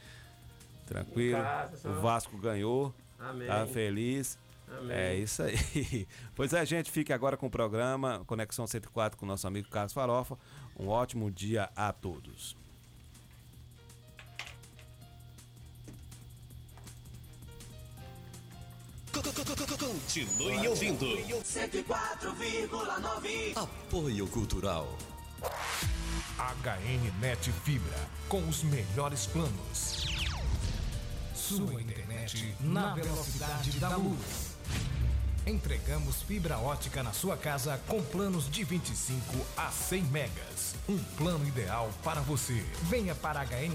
Tranquilo. 0.86 1.40
Casa, 1.40 1.76
só. 1.78 1.88
o 1.88 2.00
Vasco 2.00 2.36
ganhou. 2.36 2.94
Amém. 3.18 3.46
Tá 3.46 3.66
feliz. 3.66 4.38
Amém. 4.68 4.96
É 4.96 5.14
isso 5.14 5.42
aí. 5.42 6.06
Pois 6.34 6.52
é, 6.52 6.66
gente, 6.66 6.90
fique 6.90 7.12
agora 7.12 7.36
com 7.36 7.46
o 7.46 7.50
programa 7.50 8.22
Conexão 8.26 8.66
104 8.66 9.16
com 9.16 9.24
o 9.24 9.28
nosso 9.28 9.46
amigo 9.46 9.68
Carlos 9.68 9.92
Farofa. 9.92 10.36
Um 10.78 10.88
ótimo 10.88 11.30
dia 11.30 11.70
a 11.76 11.92
todos. 11.92 12.56
Continue 19.44 20.68
ouvindo. 20.68 21.04
104,9. 21.06 23.52
Apoio 23.54 24.26
Cultural. 24.28 24.88
HN 26.38 27.12
Net 27.20 27.52
Fibra, 27.52 28.08
com 28.26 28.48
os 28.48 28.62
melhores 28.62 29.26
planos. 29.26 30.06
Sua 31.34 31.82
internet 31.82 32.56
na 32.60 32.94
velocidade 32.94 33.78
da 33.78 33.94
luz. 33.96 34.54
Entregamos 35.46 36.22
fibra 36.22 36.56
ótica 36.56 37.02
na 37.02 37.12
sua 37.12 37.36
casa 37.36 37.78
com 37.86 38.02
planos 38.02 38.50
de 38.50 38.64
25 38.64 39.44
a 39.58 39.70
100 39.70 40.02
megas. 40.04 40.74
Um 40.88 40.96
plano 41.18 41.46
ideal 41.46 41.90
para 42.02 42.22
você. 42.22 42.64
Venha 42.84 43.14
para 43.14 43.40
a 43.40 43.44
HN 43.44 43.72